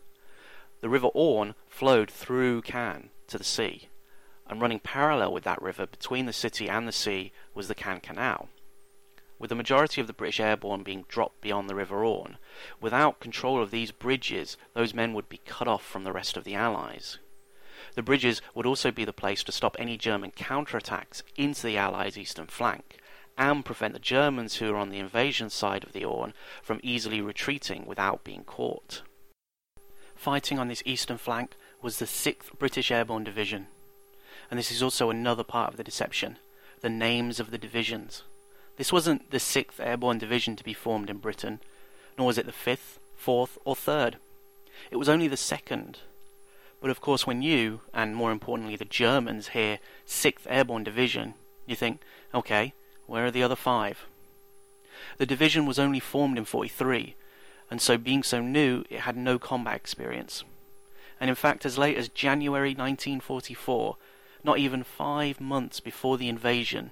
The 0.81 0.89
River 0.89 1.09
Orne 1.09 1.57
flowed 1.69 2.11
through 2.11 2.63
Caen 2.63 3.11
to 3.27 3.37
the 3.37 3.45
sea, 3.45 3.91
and 4.53 4.61
running 4.61 4.81
parallel 4.81 5.33
with 5.33 5.45
that 5.45 5.63
river 5.63 5.87
between 5.87 6.27
the 6.27 6.33
city 6.33 6.69
and 6.69 6.87
the 6.87 6.93
sea 6.93 7.33
was 7.55 7.69
the 7.69 7.75
Caen 7.75 8.03
Canal. 8.03 8.51
With 9.39 9.49
the 9.49 9.57
majority 9.57 10.01
of 10.01 10.07
the 10.07 10.13
British 10.13 10.39
airborne 10.39 10.83
being 10.83 11.07
dropped 11.09 11.41
beyond 11.41 11.69
the 11.69 11.75
River 11.75 12.05
Orne, 12.05 12.37
without 12.79 13.19
control 13.19 13.63
of 13.63 13.71
these 13.71 13.91
bridges, 13.91 14.59
those 14.75 14.93
men 14.93 15.15
would 15.15 15.29
be 15.29 15.39
cut 15.39 15.67
off 15.67 15.83
from 15.83 16.05
the 16.05 16.13
rest 16.13 16.37
of 16.37 16.45
the 16.45 16.55
Allies. 16.55 17.19
The 17.95 18.03
bridges 18.03 18.43
would 18.55 18.67
also 18.67 18.91
be 18.91 19.07
the 19.07 19.13
place 19.13 19.43
to 19.45 19.53
stop 19.53 19.75
any 19.79 19.97
German 19.97 20.33
counterattacks 20.33 21.23
into 21.35 21.67
the 21.67 21.79
Allies' 21.79 22.19
eastern 22.19 22.47
flank, 22.47 22.99
and 23.39 23.65
prevent 23.65 23.95
the 23.95 24.01
Germans 24.01 24.57
who 24.57 24.71
were 24.71 24.79
on 24.79 24.91
the 24.91 24.99
invasion 24.99 25.49
side 25.49 25.83
of 25.83 25.93
the 25.93 26.05
Orne 26.05 26.35
from 26.63 26.79
easily 26.83 27.23
retreating 27.23 27.87
without 27.87 28.23
being 28.23 28.45
caught. 28.45 29.03
Fighting 30.15 30.59
on 30.59 30.69
this 30.69 30.83
eastern 30.85 31.17
flank 31.17 31.57
was 31.81 31.99
the 31.99 32.05
6th 32.05 32.59
British 32.59 32.91
Airborne 32.91 33.25
Division. 33.25 33.69
And 34.53 34.59
this 34.59 34.71
is 34.71 34.83
also 34.83 35.09
another 35.09 35.45
part 35.45 35.71
of 35.71 35.79
the 35.79 35.83
deception 35.83 36.37
the 36.83 36.91
names 36.91 37.41
of 37.41 37.51
the 37.51 37.57
divisions. 37.57 38.23
This 38.77 38.93
wasn't 38.93 39.31
the 39.31 39.39
6th 39.39 39.81
Airborne 39.81 40.19
Division 40.19 40.57
to 40.57 40.65
be 40.65 40.75
formed 40.75 41.09
in 41.09 41.17
Britain, 41.17 41.61
nor 42.19 42.27
was 42.27 42.37
it 42.37 42.45
the 42.45 42.53
5th, 42.53 42.99
4th, 43.19 43.57
or 43.65 43.75
3rd. 43.75 44.17
It 44.91 44.97
was 44.97 45.09
only 45.09 45.27
the 45.27 45.37
2nd. 45.37 45.95
But 46.83 46.91
of 46.91 47.01
course, 47.01 47.27
when 47.27 47.41
you, 47.41 47.81
and 47.95 48.15
more 48.15 48.31
importantly 48.31 48.77
the 48.77 48.85
Germans, 48.85 49.49
hear 49.49 49.79
6th 50.07 50.43
Airborne 50.47 50.85
Division, 50.85 51.33
you 51.67 51.75
think, 51.75 52.03
okay, 52.35 52.75
where 53.07 53.25
are 53.25 53.31
the 53.31 53.43
other 53.43 53.57
five? 53.57 54.05
The 55.17 55.25
division 55.25 55.65
was 55.65 55.79
only 55.79 55.99
formed 55.99 56.37
in 56.37 56.45
43, 56.45 57.15
and 57.71 57.81
so 57.81 57.97
being 57.97 58.23
so 58.23 58.43
new, 58.43 58.85
it 58.91 59.01
had 59.01 59.17
no 59.17 59.39
combat 59.39 59.77
experience. 59.77 60.45
And 61.19 61.31
in 61.31 61.37
fact, 61.37 61.65
as 61.65 61.79
late 61.79 61.97
as 61.97 62.11
January 62.11 62.75
1944, 62.75 63.97
not 64.45 64.59
even 64.59 64.83
five 64.85 65.41
months 65.41 65.81
before 65.81 66.19
the 66.19 66.29
invasion, 66.29 66.91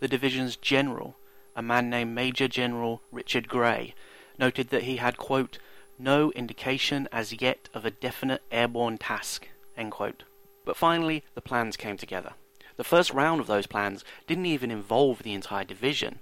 the 0.00 0.08
division's 0.08 0.56
general, 0.56 1.16
a 1.56 1.62
man 1.62 1.90
named 1.90 2.14
Major 2.14 2.48
General 2.48 3.00
Richard 3.10 3.48
Gale, 3.48 3.92
noted 4.38 4.70
that 4.70 4.82
he 4.82 4.96
had, 4.96 5.16
quote, 5.16 5.58
no 5.98 6.32
indication 6.32 7.08
as 7.12 7.40
yet 7.40 7.68
of 7.72 7.84
a 7.84 7.90
definite 7.90 8.42
airborne 8.50 8.98
task, 8.98 9.48
end 9.76 9.92
quote. 9.92 10.24
But 10.64 10.76
finally, 10.76 11.22
the 11.34 11.40
plans 11.40 11.76
came 11.76 11.96
together. 11.96 12.32
The 12.76 12.84
first 12.84 13.12
round 13.12 13.40
of 13.40 13.46
those 13.46 13.66
plans 13.66 14.04
didn't 14.26 14.46
even 14.46 14.70
involve 14.70 15.22
the 15.22 15.34
entire 15.34 15.64
division. 15.64 16.18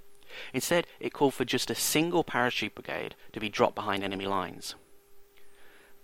Instead, 0.53 0.85
it 0.99 1.13
called 1.13 1.33
for 1.33 1.45
just 1.45 1.71
a 1.71 1.75
single 1.75 2.23
parachute 2.23 2.75
brigade 2.75 3.15
to 3.31 3.39
be 3.39 3.49
dropped 3.49 3.75
behind 3.75 4.03
enemy 4.03 4.25
lines. 4.25 4.75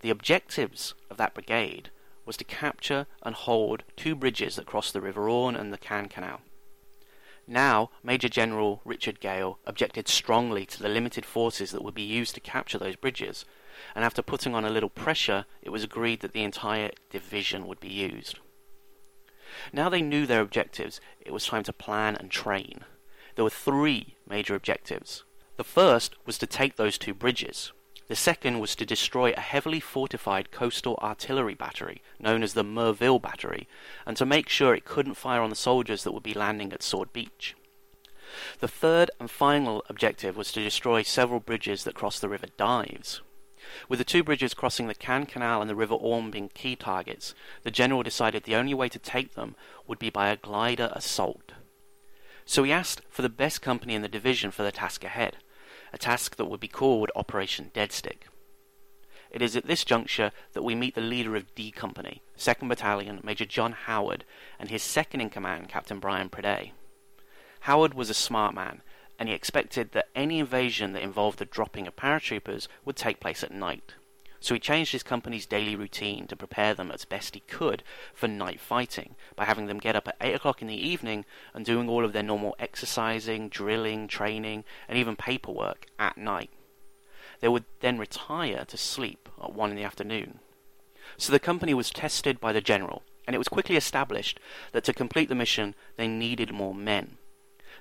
The 0.02 0.10
objectives 0.10 0.94
of 1.10 1.18
that 1.18 1.34
brigade 1.34 1.90
was 2.30 2.38
to 2.38 2.44
capture 2.44 3.08
and 3.24 3.34
hold 3.34 3.82
two 3.96 4.14
bridges 4.14 4.56
that 4.56 4.68
crossed 4.68 4.94
the 4.94 5.02
River 5.02 5.28
Orne 5.28 5.56
and 5.56 5.74
the 5.74 5.80
Caen 5.80 6.08
Canal. 6.08 6.42
Now, 7.48 7.90
Major 8.04 8.30
General 8.30 8.82
Richard 8.86 9.20
Gale 9.20 9.58
objected 9.66 10.08
strongly 10.08 10.64
to 10.68 10.84
the 10.84 10.90
limited 10.90 11.26
forces 11.26 11.72
that 11.72 11.84
would 11.84 11.96
be 11.96 12.04
used 12.04 12.36
to 12.36 12.40
capture 12.40 12.78
those 12.78 12.96
bridges, 12.96 13.46
and 13.96 14.06
after 14.06 14.22
putting 14.22 14.54
on 14.54 14.64
a 14.64 14.70
little 14.70 14.92
pressure, 14.92 15.48
it 15.64 15.72
was 15.72 15.84
agreed 15.84 16.20
that 16.20 16.34
the 16.34 16.44
entire 16.44 16.92
division 17.10 17.66
would 17.66 17.80
be 17.80 17.90
used. 17.90 18.38
Now 19.74 19.90
they 19.90 20.04
knew 20.04 20.28
their 20.28 20.42
objectives, 20.42 21.02
it 21.20 21.34
was 21.34 21.48
time 21.48 21.64
to 21.64 21.74
plan 21.74 22.16
and 22.16 22.30
train. 22.30 22.82
There 23.34 23.44
were 23.44 23.50
three 23.50 24.18
major 24.30 24.54
objectives. 24.54 25.24
The 25.58 25.64
first 25.64 26.14
was 26.28 26.38
to 26.38 26.46
take 26.46 26.76
those 26.76 27.00
two 27.00 27.16
bridges. 27.16 27.72
The 28.10 28.16
second 28.16 28.60
was 28.60 28.76
to 28.76 28.88
destroy 28.88 29.32
a 29.32 29.40
heavily 29.40 29.80
fortified 29.80 30.50
coastal 30.50 30.98
artillery 31.00 31.54
battery, 31.54 32.02
known 32.20 32.42
as 32.42 32.56
the 32.56 32.64
Merville 32.64 33.20
Battery, 33.20 33.68
and 34.04 34.18
to 34.18 34.26
make 34.26 34.50
sure 34.50 34.74
it 34.74 34.84
couldn't 34.84 35.14
fire 35.14 35.42
on 35.42 35.52
the 35.52 35.56
soldiers 35.56 36.04
that 36.04 36.12
would 36.12 36.24
be 36.24 36.34
landing 36.34 36.74
at 36.74 36.82
Sword 36.82 37.14
Beach. 37.14 37.56
The 38.62 38.68
third 38.68 39.12
and 39.20 39.30
final 39.30 39.84
objective 39.90 40.36
was 40.36 40.52
to 40.54 40.64
destroy 40.64 41.04
several 41.04 41.40
bridges 41.40 41.84
that 41.84 41.94
cross 41.94 42.20
the 42.20 42.30
River 42.30 42.48
Dives. 42.58 43.22
With 43.88 44.00
the 44.00 44.06
two 44.06 44.24
bridges 44.24 44.56
crossing 44.56 44.88
the 44.88 44.96
Caen 44.96 45.28
Canal 45.28 45.62
and 45.62 45.70
the 45.70 45.76
River 45.76 45.94
Orne 45.94 46.32
being 46.32 46.50
key 46.50 46.76
targets, 46.76 47.36
the 47.62 47.70
general 47.70 48.02
decided 48.02 48.44
the 48.44 48.56
only 48.56 48.74
way 48.74 48.90
to 48.90 48.98
take 48.98 49.36
them 49.36 49.56
would 49.86 50.00
be 50.00 50.10
by 50.10 50.30
a 50.30 50.36
glider 50.36 50.90
assault. 50.94 51.52
So 52.44 52.64
he 52.64 52.72
asked 52.72 53.02
for 53.12 53.22
the 53.22 53.30
best 53.30 53.62
company 53.62 53.94
in 53.94 54.02
the 54.02 54.08
division 54.08 54.50
for 54.50 54.64
the 54.64 54.72
task 54.72 55.04
ahead, 55.04 55.38
a 55.94 55.98
task 55.98 56.36
that 56.36 56.46
would 56.46 56.60
be 56.60 56.68
called 56.68 57.12
Operation 57.16 57.72
Deadstick. 57.74 58.28
It 59.32 59.42
is 59.42 59.56
at 59.56 59.68
this 59.68 59.84
juncture 59.84 60.32
that 60.54 60.64
we 60.64 60.74
meet 60.76 60.96
the 60.96 61.02
leader 61.02 61.36
of 61.36 61.54
D 61.54 61.72
Company, 61.72 62.24
2nd 62.38 62.68
Battalion, 62.68 63.22
Major 63.24 63.46
John 63.46 63.74
Howard, 63.74 64.26
and 64.60 64.70
his 64.70 64.82
second 64.82 65.22
in 65.22 65.30
command, 65.30 65.70
Captain 65.70 66.00
Brian 66.00 66.30
Priday. 66.30 66.72
Howard 67.62 67.94
was 67.94 68.10
a 68.10 68.16
smart 68.16 68.56
man 68.56 68.82
and 69.20 69.28
he 69.28 69.36
expected 69.36 69.92
that 69.92 70.08
any 70.16 70.40
invasion 70.40 70.94
that 70.94 71.04
involved 71.04 71.40
the 71.40 71.46
dropping 71.46 71.86
of 71.86 71.96
paratroopers 71.98 72.70
would 72.86 72.96
take 72.96 73.20
place 73.20 73.44
at 73.44 73.52
night. 73.52 73.96
So 74.40 74.54
he 74.54 74.60
changed 74.60 74.92
his 74.94 75.04
company's 75.04 75.46
daily 75.46 75.76
routine 75.76 76.28
to 76.28 76.36
prepare 76.36 76.74
them 76.74 76.92
as 76.92 77.06
best 77.06 77.34
he 77.34 77.42
could 77.42 77.84
for 78.14 78.28
night 78.28 78.60
fighting 78.60 79.16
by 79.36 79.46
having 79.46 79.66
them 79.66 79.80
get 79.80 79.96
up 79.96 80.08
at 80.08 80.18
8 80.22 80.36
o'clock 80.36 80.62
in 80.62 80.68
the 80.68 80.88
evening 80.88 81.26
and 81.54 81.66
doing 81.66 81.90
all 81.90 82.06
of 82.06 82.14
their 82.14 82.24
normal 82.24 82.56
exercising, 82.58 83.50
drilling, 83.50 84.08
training, 84.08 84.64
and 84.88 84.98
even 84.98 85.16
paperwork 85.16 85.88
at 85.98 86.18
night. 86.18 86.50
They 87.42 87.50
would 87.50 87.66
then 87.82 87.98
retire 87.98 88.66
to 88.66 88.78
sleep 88.78 89.30
at 89.44 89.54
1 89.54 89.72
in 89.72 89.76
the 89.76 89.84
afternoon. 89.84 90.40
So 91.18 91.32
the 91.32 91.40
company 91.40 91.74
was 91.74 91.90
tested 91.90 92.40
by 92.40 92.54
the 92.54 92.62
general, 92.62 93.04
and 93.28 93.36
it 93.36 93.40
was 93.40 93.48
quickly 93.48 93.76
established 93.76 94.40
that 94.72 94.84
to 94.86 94.94
complete 94.94 95.30
the 95.30 95.36
mission 95.36 95.76
they 95.98 96.08
needed 96.08 96.54
more 96.54 96.74
men 96.74 97.18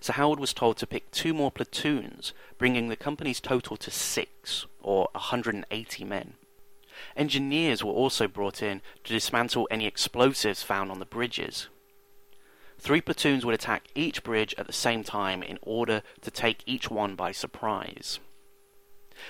so 0.00 0.12
Howard 0.12 0.38
was 0.38 0.52
told 0.52 0.76
to 0.78 0.86
pick 0.86 1.10
two 1.10 1.34
more 1.34 1.50
platoons, 1.50 2.32
bringing 2.56 2.88
the 2.88 2.96
company's 2.96 3.40
total 3.40 3.76
to 3.78 3.90
six, 3.90 4.66
or 4.80 5.08
180 5.12 6.04
men. 6.04 6.34
Engineers 7.16 7.82
were 7.82 7.92
also 7.92 8.28
brought 8.28 8.62
in 8.62 8.82
to 9.04 9.12
dismantle 9.12 9.68
any 9.70 9.86
explosives 9.86 10.62
found 10.62 10.90
on 10.90 10.98
the 10.98 11.06
bridges. 11.06 11.68
Three 12.78 13.00
platoons 13.00 13.44
would 13.44 13.54
attack 13.54 13.88
each 13.94 14.22
bridge 14.22 14.54
at 14.56 14.66
the 14.66 14.72
same 14.72 15.02
time 15.02 15.42
in 15.42 15.58
order 15.62 16.02
to 16.20 16.30
take 16.30 16.62
each 16.64 16.90
one 16.90 17.16
by 17.16 17.32
surprise. 17.32 18.20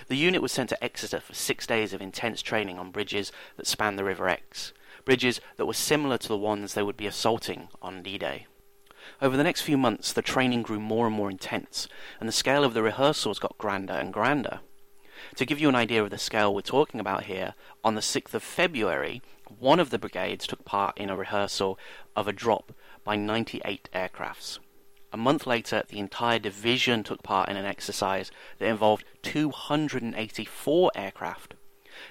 The 0.08 0.16
unit 0.16 0.42
was 0.42 0.52
sent 0.52 0.68
to 0.68 0.84
Exeter 0.84 1.18
for 1.18 1.34
six 1.34 1.66
days 1.66 1.94
of 1.94 2.02
intense 2.02 2.42
training 2.42 2.78
on 2.78 2.90
bridges 2.90 3.32
that 3.56 3.66
spanned 3.66 3.98
the 3.98 4.04
River 4.04 4.28
Exe, 4.28 4.74
bridges 5.06 5.40
that 5.56 5.64
were 5.64 5.72
similar 5.72 6.18
to 6.18 6.28
the 6.28 6.36
ones 6.36 6.74
they 6.74 6.82
would 6.82 6.96
be 6.96 7.06
assaulting 7.06 7.68
on 7.80 8.02
D 8.02 8.18
Day. 8.18 8.46
Over 9.22 9.38
the 9.38 9.44
next 9.44 9.62
few 9.62 9.78
months, 9.78 10.12
the 10.12 10.20
training 10.20 10.62
grew 10.62 10.78
more 10.78 11.06
and 11.06 11.16
more 11.16 11.30
intense, 11.30 11.88
and 12.20 12.28
the 12.28 12.32
scale 12.32 12.64
of 12.64 12.74
the 12.74 12.82
rehearsals 12.82 13.38
got 13.38 13.56
grander 13.56 13.94
and 13.94 14.12
grander. 14.12 14.60
To 15.36 15.46
give 15.46 15.60
you 15.60 15.68
an 15.68 15.74
idea 15.74 16.02
of 16.02 16.10
the 16.10 16.18
scale 16.18 16.54
we're 16.54 16.60
talking 16.60 17.00
about 17.00 17.24
here, 17.24 17.54
on 17.84 17.94
the 17.94 18.00
6th 18.00 18.34
of 18.34 18.42
February, 18.42 19.22
one 19.58 19.80
of 19.80 19.90
the 19.90 19.98
brigades 19.98 20.46
took 20.46 20.64
part 20.64 20.96
in 20.98 21.10
a 21.10 21.16
rehearsal 21.16 21.78
of 22.14 22.28
a 22.28 22.32
drop 22.32 22.72
by 23.04 23.16
98 23.16 23.88
aircrafts. 23.94 24.58
A 25.12 25.16
month 25.16 25.46
later, 25.46 25.84
the 25.88 25.98
entire 25.98 26.38
division 26.38 27.02
took 27.02 27.22
part 27.22 27.48
in 27.48 27.56
an 27.56 27.64
exercise 27.64 28.30
that 28.58 28.68
involved 28.68 29.04
284 29.22 30.90
aircraft. 30.94 31.54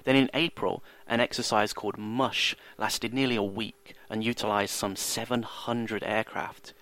Then 0.04 0.16
in 0.16 0.30
April, 0.34 0.84
an 1.06 1.20
exercise 1.20 1.74
called 1.74 1.98
MUSH 1.98 2.56
lasted 2.78 3.14
nearly 3.14 3.36
a 3.36 3.44
week 3.44 3.94
and 4.10 4.24
utilized 4.24 4.74
some 4.74 4.96
700 4.96 6.04
aircraft 6.04 6.74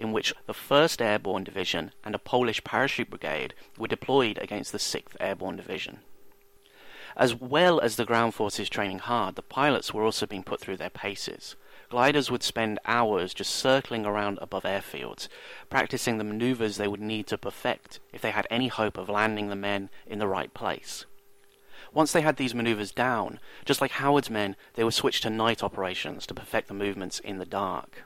in 0.00 0.12
which 0.12 0.34
the 0.46 0.54
1st 0.54 1.02
Airborne 1.02 1.44
Division 1.44 1.92
and 2.02 2.14
a 2.14 2.18
Polish 2.18 2.64
parachute 2.64 3.10
brigade 3.10 3.54
were 3.78 3.86
deployed 3.86 4.38
against 4.38 4.72
the 4.72 4.78
6th 4.78 5.14
Airborne 5.20 5.56
Division. 5.56 6.00
As 7.16 7.34
well 7.34 7.80
as 7.80 7.96
the 7.96 8.06
ground 8.06 8.34
forces 8.34 8.70
training 8.70 9.00
hard, 9.00 9.36
the 9.36 9.42
pilots 9.42 9.92
were 9.92 10.04
also 10.04 10.26
being 10.26 10.42
put 10.42 10.58
through 10.58 10.78
their 10.78 10.90
paces. 10.90 11.54
Gliders 11.90 12.30
would 12.30 12.42
spend 12.42 12.78
hours 12.86 13.34
just 13.34 13.54
circling 13.54 14.06
around 14.06 14.38
above 14.40 14.62
airfields, 14.62 15.28
practicing 15.68 16.16
the 16.16 16.24
maneuvers 16.24 16.76
they 16.76 16.88
would 16.88 17.00
need 17.00 17.26
to 17.26 17.36
perfect 17.36 18.00
if 18.12 18.22
they 18.22 18.30
had 18.30 18.46
any 18.48 18.68
hope 18.68 18.96
of 18.96 19.08
landing 19.08 19.48
the 19.48 19.56
men 19.56 19.90
in 20.06 20.18
the 20.18 20.28
right 20.28 20.54
place. 20.54 21.04
Once 21.92 22.12
they 22.12 22.20
had 22.20 22.36
these 22.36 22.54
maneuvers 22.54 22.92
down, 22.92 23.40
just 23.64 23.80
like 23.80 23.90
Howard's 23.92 24.30
men, 24.30 24.54
they 24.74 24.84
were 24.84 24.90
switched 24.92 25.24
to 25.24 25.30
night 25.30 25.62
operations 25.62 26.26
to 26.26 26.34
perfect 26.34 26.68
the 26.68 26.74
movements 26.74 27.18
in 27.18 27.38
the 27.38 27.44
dark. 27.44 28.04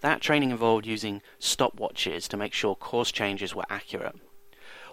That 0.00 0.20
training 0.20 0.50
involved 0.50 0.86
using 0.86 1.22
stopwatches 1.40 2.28
to 2.28 2.36
make 2.36 2.52
sure 2.52 2.74
course 2.74 3.12
changes 3.12 3.54
were 3.54 3.64
accurate. 3.68 4.16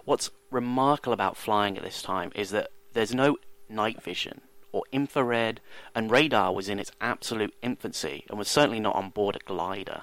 What's 0.04 0.30
remarkable 0.50 1.12
about 1.12 1.36
flying 1.36 1.76
at 1.76 1.84
this 1.84 2.02
time 2.02 2.32
is 2.34 2.50
that 2.50 2.70
there's 2.92 3.14
no 3.14 3.36
night 3.68 4.02
vision 4.02 4.40
or 4.72 4.84
infrared, 4.92 5.60
and 5.94 6.10
radar 6.10 6.52
was 6.52 6.68
in 6.68 6.78
its 6.78 6.92
absolute 7.00 7.54
infancy 7.62 8.24
and 8.28 8.38
was 8.38 8.48
certainly 8.48 8.80
not 8.80 8.94
on 8.94 9.10
board 9.10 9.36
a 9.36 9.40
glider. 9.40 10.02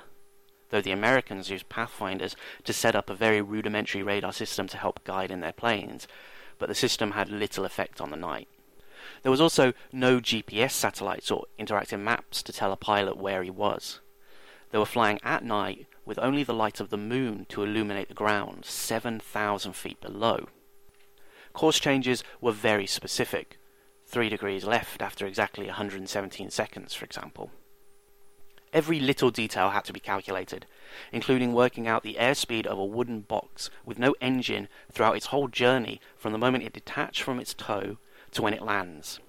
Though 0.70 0.82
the 0.82 0.92
Americans 0.92 1.50
used 1.50 1.70
pathfinders 1.70 2.36
to 2.66 2.74
set 2.74 2.96
up 2.96 3.10
a 3.10 3.16
very 3.16 3.42
rudimentary 3.42 4.04
radar 4.04 4.34
system 4.34 4.68
to 4.68 4.78
help 4.78 5.04
guide 5.06 5.32
in 5.32 5.40
their 5.40 5.54
planes, 5.54 6.08
but 6.60 6.68
the 6.68 6.76
system 6.76 7.12
had 7.12 7.30
little 7.30 7.66
effect 7.66 8.02
on 8.02 8.10
the 8.10 8.18
night. 8.18 8.50
There 9.24 9.32
was 9.32 9.42
also 9.42 9.74
no 9.92 10.20
GPS 10.20 10.72
satellites 10.72 11.32
or 11.32 11.46
interactive 11.58 12.00
maps 12.00 12.44
to 12.44 12.54
tell 12.54 12.72
a 12.72 12.78
pilot 12.78 13.18
where 13.18 13.44
he 13.44 13.50
was. 13.50 14.02
They 14.72 14.78
were 14.78 14.86
flying 14.86 15.20
at 15.24 15.44
night 15.44 15.88
with 16.06 16.20
only 16.20 16.44
the 16.44 16.54
light 16.54 16.80
of 16.80 16.90
the 16.90 16.98
moon 16.98 17.46
to 17.50 17.64
illuminate 17.64 18.08
the 18.08 18.14
ground 18.14 18.66
7,000 18.66 19.74
feet 19.74 20.00
below. 20.02 20.48
Course 21.54 21.80
changes 21.80 22.24
were 22.40 22.52
very 22.52 22.86
specific. 22.86 23.58
3 24.06 24.30
degrees 24.30 24.64
left 24.64 25.02
after 25.02 25.26
exactly 25.26 25.66
117 25.66 26.50
seconds, 26.50 26.94
for 26.94 27.04
example. 27.04 27.52
Every 28.74 29.00
little 29.00 29.32
detail 29.32 29.72
had 29.72 29.86
to 29.86 29.94
be 29.94 30.00
calculated, 30.00 30.66
including 31.12 31.54
working 31.54 31.88
out 31.88 32.04
the 32.04 32.18
airspeed 32.20 32.66
of 32.66 32.78
a 32.78 32.86
wooden 32.86 33.22
box 33.22 33.70
with 33.86 33.98
no 33.98 34.14
engine 34.22 34.68
throughout 34.92 35.16
its 35.16 35.28
whole 35.28 35.48
journey 35.48 36.00
from 36.16 36.32
the 36.32 36.38
moment 36.38 36.64
it 36.64 36.74
detached 36.74 37.22
from 37.22 37.40
its 37.40 37.54
tow 37.54 37.98
to 38.32 38.42
when 38.42 38.54
it 38.54 38.62
lands. 38.62 39.20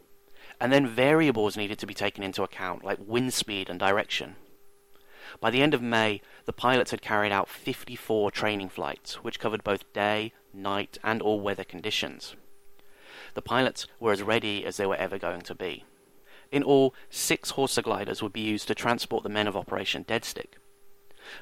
And 0.60 0.72
then 0.72 0.86
variables 0.86 1.56
needed 1.56 1.78
to 1.78 1.86
be 1.86 1.94
taken 1.94 2.24
into 2.24 2.42
account, 2.42 2.84
like 2.84 2.98
wind 3.00 3.32
speed 3.32 3.70
and 3.70 3.78
direction. 3.78 4.34
By 5.40 5.50
the 5.50 5.62
end 5.62 5.74
of 5.74 5.82
May, 5.82 6.20
the 6.44 6.52
pilots 6.52 6.90
had 6.90 7.02
carried 7.02 7.32
out 7.32 7.48
54 7.48 8.30
training 8.30 8.68
flights, 8.68 9.22
which 9.22 9.40
covered 9.40 9.64
both 9.64 9.92
day, 9.92 10.32
night, 10.52 10.98
and 11.02 11.22
all 11.22 11.40
weather 11.40 11.64
conditions. 11.64 12.34
The 13.34 13.42
pilots 13.42 13.86
were 14.00 14.12
as 14.12 14.22
ready 14.22 14.64
as 14.64 14.76
they 14.76 14.86
were 14.86 14.96
ever 14.96 15.18
going 15.18 15.42
to 15.42 15.54
be. 15.54 15.84
In 16.50 16.62
all, 16.62 16.94
six 17.10 17.52
Horsa 17.52 17.82
gliders 17.82 18.22
would 18.22 18.32
be 18.32 18.40
used 18.40 18.68
to 18.68 18.74
transport 18.74 19.22
the 19.22 19.28
men 19.28 19.46
of 19.46 19.56
Operation 19.56 20.02
Deadstick. 20.02 20.56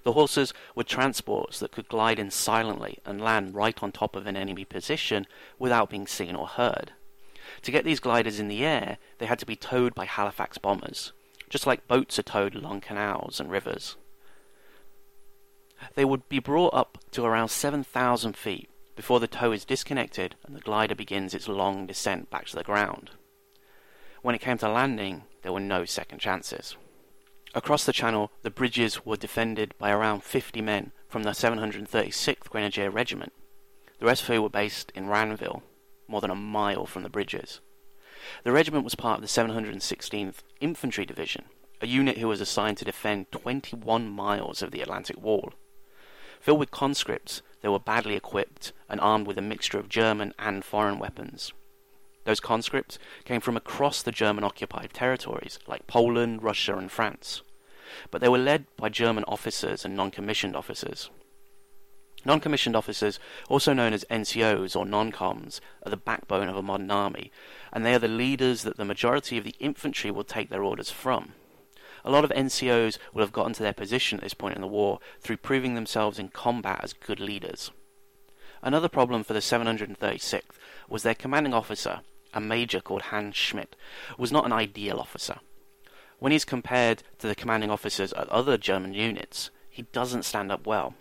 The 0.02 0.14
Horsas 0.14 0.52
were 0.75 0.83
transports 0.83 1.61
that 1.61 1.71
could 1.71 1.88
glide 1.88 2.19
in 2.19 2.31
silently 2.31 2.99
and 3.05 3.21
land 3.21 3.55
right 3.55 3.81
on 3.83 3.93
top 3.93 4.16
of 4.16 4.26
an 4.26 4.37
enemy 4.37 4.64
position 4.64 5.26
without 5.59 5.90
being 5.90 6.09
seen 6.09 6.35
or 6.35 6.49
heard. 6.49 6.93
To 7.62 7.71
get 7.71 7.85
these 7.85 8.00
gliders 8.00 8.40
in 8.40 8.49
the 8.49 8.64
air, 8.64 8.99
they 9.19 9.26
had 9.26 9.38
to 9.38 9.47
be 9.47 9.55
towed 9.55 9.95
by 9.95 10.05
Halifax 10.05 10.59
bombers, 10.59 11.12
just 11.49 11.67
like 11.67 11.88
boats 11.88 12.19
are 12.19 12.23
towed 12.23 12.55
along 12.55 12.81
canals 12.81 13.41
and 13.41 13.50
rivers. 13.50 13.97
They 15.95 16.05
would 16.05 16.29
be 16.29 16.38
brought 16.38 16.75
up 16.75 16.99
to 17.12 17.25
around 17.25 17.49
7,000 17.49 18.37
feet 18.37 18.69
before 18.95 19.21
the 19.21 19.29
tow 19.29 19.53
is 19.53 19.65
disconnected 19.65 20.35
and 20.45 20.57
the 20.57 20.61
glider 20.61 20.95
begins 20.95 21.35
its 21.35 21.49
long 21.49 21.87
descent 21.87 22.31
back 22.31 22.47
to 22.47 22.57
the 22.57 22.65
ground. 22.65 23.11
When 24.23 24.35
it 24.35 24.41
came 24.41 24.59
to 24.59 24.69
landing, 24.69 25.25
there 25.43 25.53
were 25.53 25.61
no 25.61 25.85
second 25.85 26.19
chances. 26.19 26.76
Across 27.55 27.85
the 27.85 27.93
channel, 27.93 28.33
the 28.43 28.50
bridges 28.50 29.07
were 29.07 29.17
defended 29.17 29.75
by 29.79 29.91
around 29.91 30.25
50 30.25 30.61
men 30.61 30.93
from 31.09 31.23
the 31.23 31.31
736th 31.31 32.50
Grenadier 32.50 32.91
Regiment. 32.91 33.33
The 33.99 34.07
rest 34.07 34.23
of 34.23 34.29
who 34.29 34.43
were 34.43 34.50
based 34.50 34.93
in 34.95 35.09
Ranville, 35.09 35.62
more 36.09 36.21
than 36.21 36.31
a 36.31 36.35
mile 36.35 36.87
from 36.87 37.03
the 37.03 37.09
bridges. 37.09 37.61
The 38.45 38.53
regiment 38.53 38.85
was 38.85 38.95
part 38.95 39.19
of 39.19 39.23
the 39.23 39.29
716th 39.29 40.43
Infantry 40.61 41.05
Division, 41.05 41.45
a 41.81 41.87
unit 41.87 42.19
who 42.19 42.29
was 42.29 42.41
assigned 42.41 42.79
to 42.79 42.85
defend 42.85 43.31
21 43.31 44.09
miles 44.09 44.63
of 44.63 44.71
the 44.71 44.81
Atlantic 44.81 45.21
Wall. 45.21 45.53
Filled 46.41 46.61
with 46.61 46.71
conscripts, 46.71 47.43
they 47.61 47.69
were 47.69 47.79
badly 47.79 48.15
equipped 48.15 48.73
and 48.89 49.01
armed 49.01 49.27
with 49.27 49.39
a 49.39 49.43
mixture 49.43 49.79
of 49.79 49.89
German 49.89 50.33
and 50.39 50.65
foreign 50.65 50.99
weapons. 50.99 51.53
Those 52.25 52.41
conscripts 52.41 52.99
came 53.25 53.41
from 53.41 53.57
across 53.57 54.03
the 54.03 54.13
German 54.13 54.45
occupied 54.45 54.93
territories, 54.93 55.59
like 55.67 55.87
Poland, 55.87 56.43
Russia, 56.43 56.77
and 56.77 56.91
France. 56.91 57.43
But 58.11 58.21
they 58.21 58.29
were 58.29 58.39
led 58.39 58.67
by 58.77 58.89
German 58.89 59.25
officers 59.25 59.85
and 59.85 59.95
non 59.95 60.11
commissioned 60.11 60.57
officers. 60.57 61.11
Non 62.26 62.40
commissioned 62.40 62.75
officers, 62.75 63.21
also 63.49 63.73
known 63.73 63.92
as 63.92 64.04
NCOs 64.11 64.75
or 64.75 64.85
non 64.85 65.12
coms, 65.12 65.61
are 65.85 65.90
the 65.90 65.97
backbone 65.97 66.49
of 66.49 66.56
a 66.56 66.62
modern 66.62 66.90
army, 66.90 67.30
and 67.73 67.87
they 67.87 67.95
are 67.95 68.00
the 68.00 68.09
leaders 68.09 68.64
that 68.64 68.76
the 68.76 68.85
majority 68.85 69.38
of 69.38 69.45
the 69.45 69.54
infantry 69.61 70.11
will 70.11 70.25
take 70.25 70.50
their 70.50 70.64
orders 70.64 70.90
from. 70.90 71.35
A 72.04 72.11
lot 72.11 72.25
of 72.25 72.33
NCOs 72.33 72.99
will 73.14 73.23
have 73.23 73.30
gotten 73.30 73.52
to 73.52 73.62
their 73.62 73.73
position 73.73 74.18
at 74.18 74.25
this 74.25 74.35
point 74.35 74.56
in 74.56 74.61
the 74.61 74.66
war 74.66 74.99
through 75.21 75.37
proving 75.37 75.76
themselves 75.76 76.18
in 76.18 76.26
combat 76.30 76.80
as 76.83 76.95
good 76.95 77.21
leaders. 77.21 77.71
Another 78.61 78.88
problem 78.88 79.22
for 79.22 79.33
the 79.33 79.38
736th 79.38 80.42
was 80.88 81.05
their 81.05 81.14
commanding 81.14 81.55
officer, 81.55 82.01
a 82.35 82.40
major 82.40 82.81
called 82.81 83.03
Hans 83.03 83.37
Schmidt, 83.37 83.77
was 84.18 84.33
not 84.33 84.46
an 84.46 84.53
ideal 84.53 84.98
officer. 84.98 85.38
When 86.18 86.33
he's 86.33 86.44
compared 86.44 87.05
to 87.20 87.29
the 87.29 87.37
commanding 87.37 87.70
officers 87.70 88.12
at 88.14 88.29
other 88.31 88.59
German 88.59 88.94
units, 88.94 89.51
he 89.70 89.83
doesn't 89.92 90.24
stand 90.24 90.51
up 90.51 90.66
well. 90.66 90.94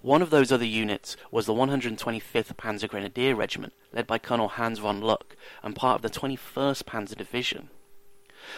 One 0.00 0.22
of 0.22 0.30
those 0.30 0.50
other 0.50 0.64
units 0.64 1.16
was 1.30 1.46
the 1.46 1.54
125th 1.54 2.56
Panzer 2.56 2.88
Grenadier 2.88 3.34
Regiment, 3.34 3.72
led 3.92 4.06
by 4.06 4.18
Colonel 4.18 4.48
Hans 4.48 4.78
von 4.78 5.00
Luck, 5.00 5.36
and 5.62 5.76
part 5.76 5.96
of 5.96 6.02
the 6.02 6.20
21st 6.20 6.84
Panzer 6.84 7.16
Division. 7.16 7.68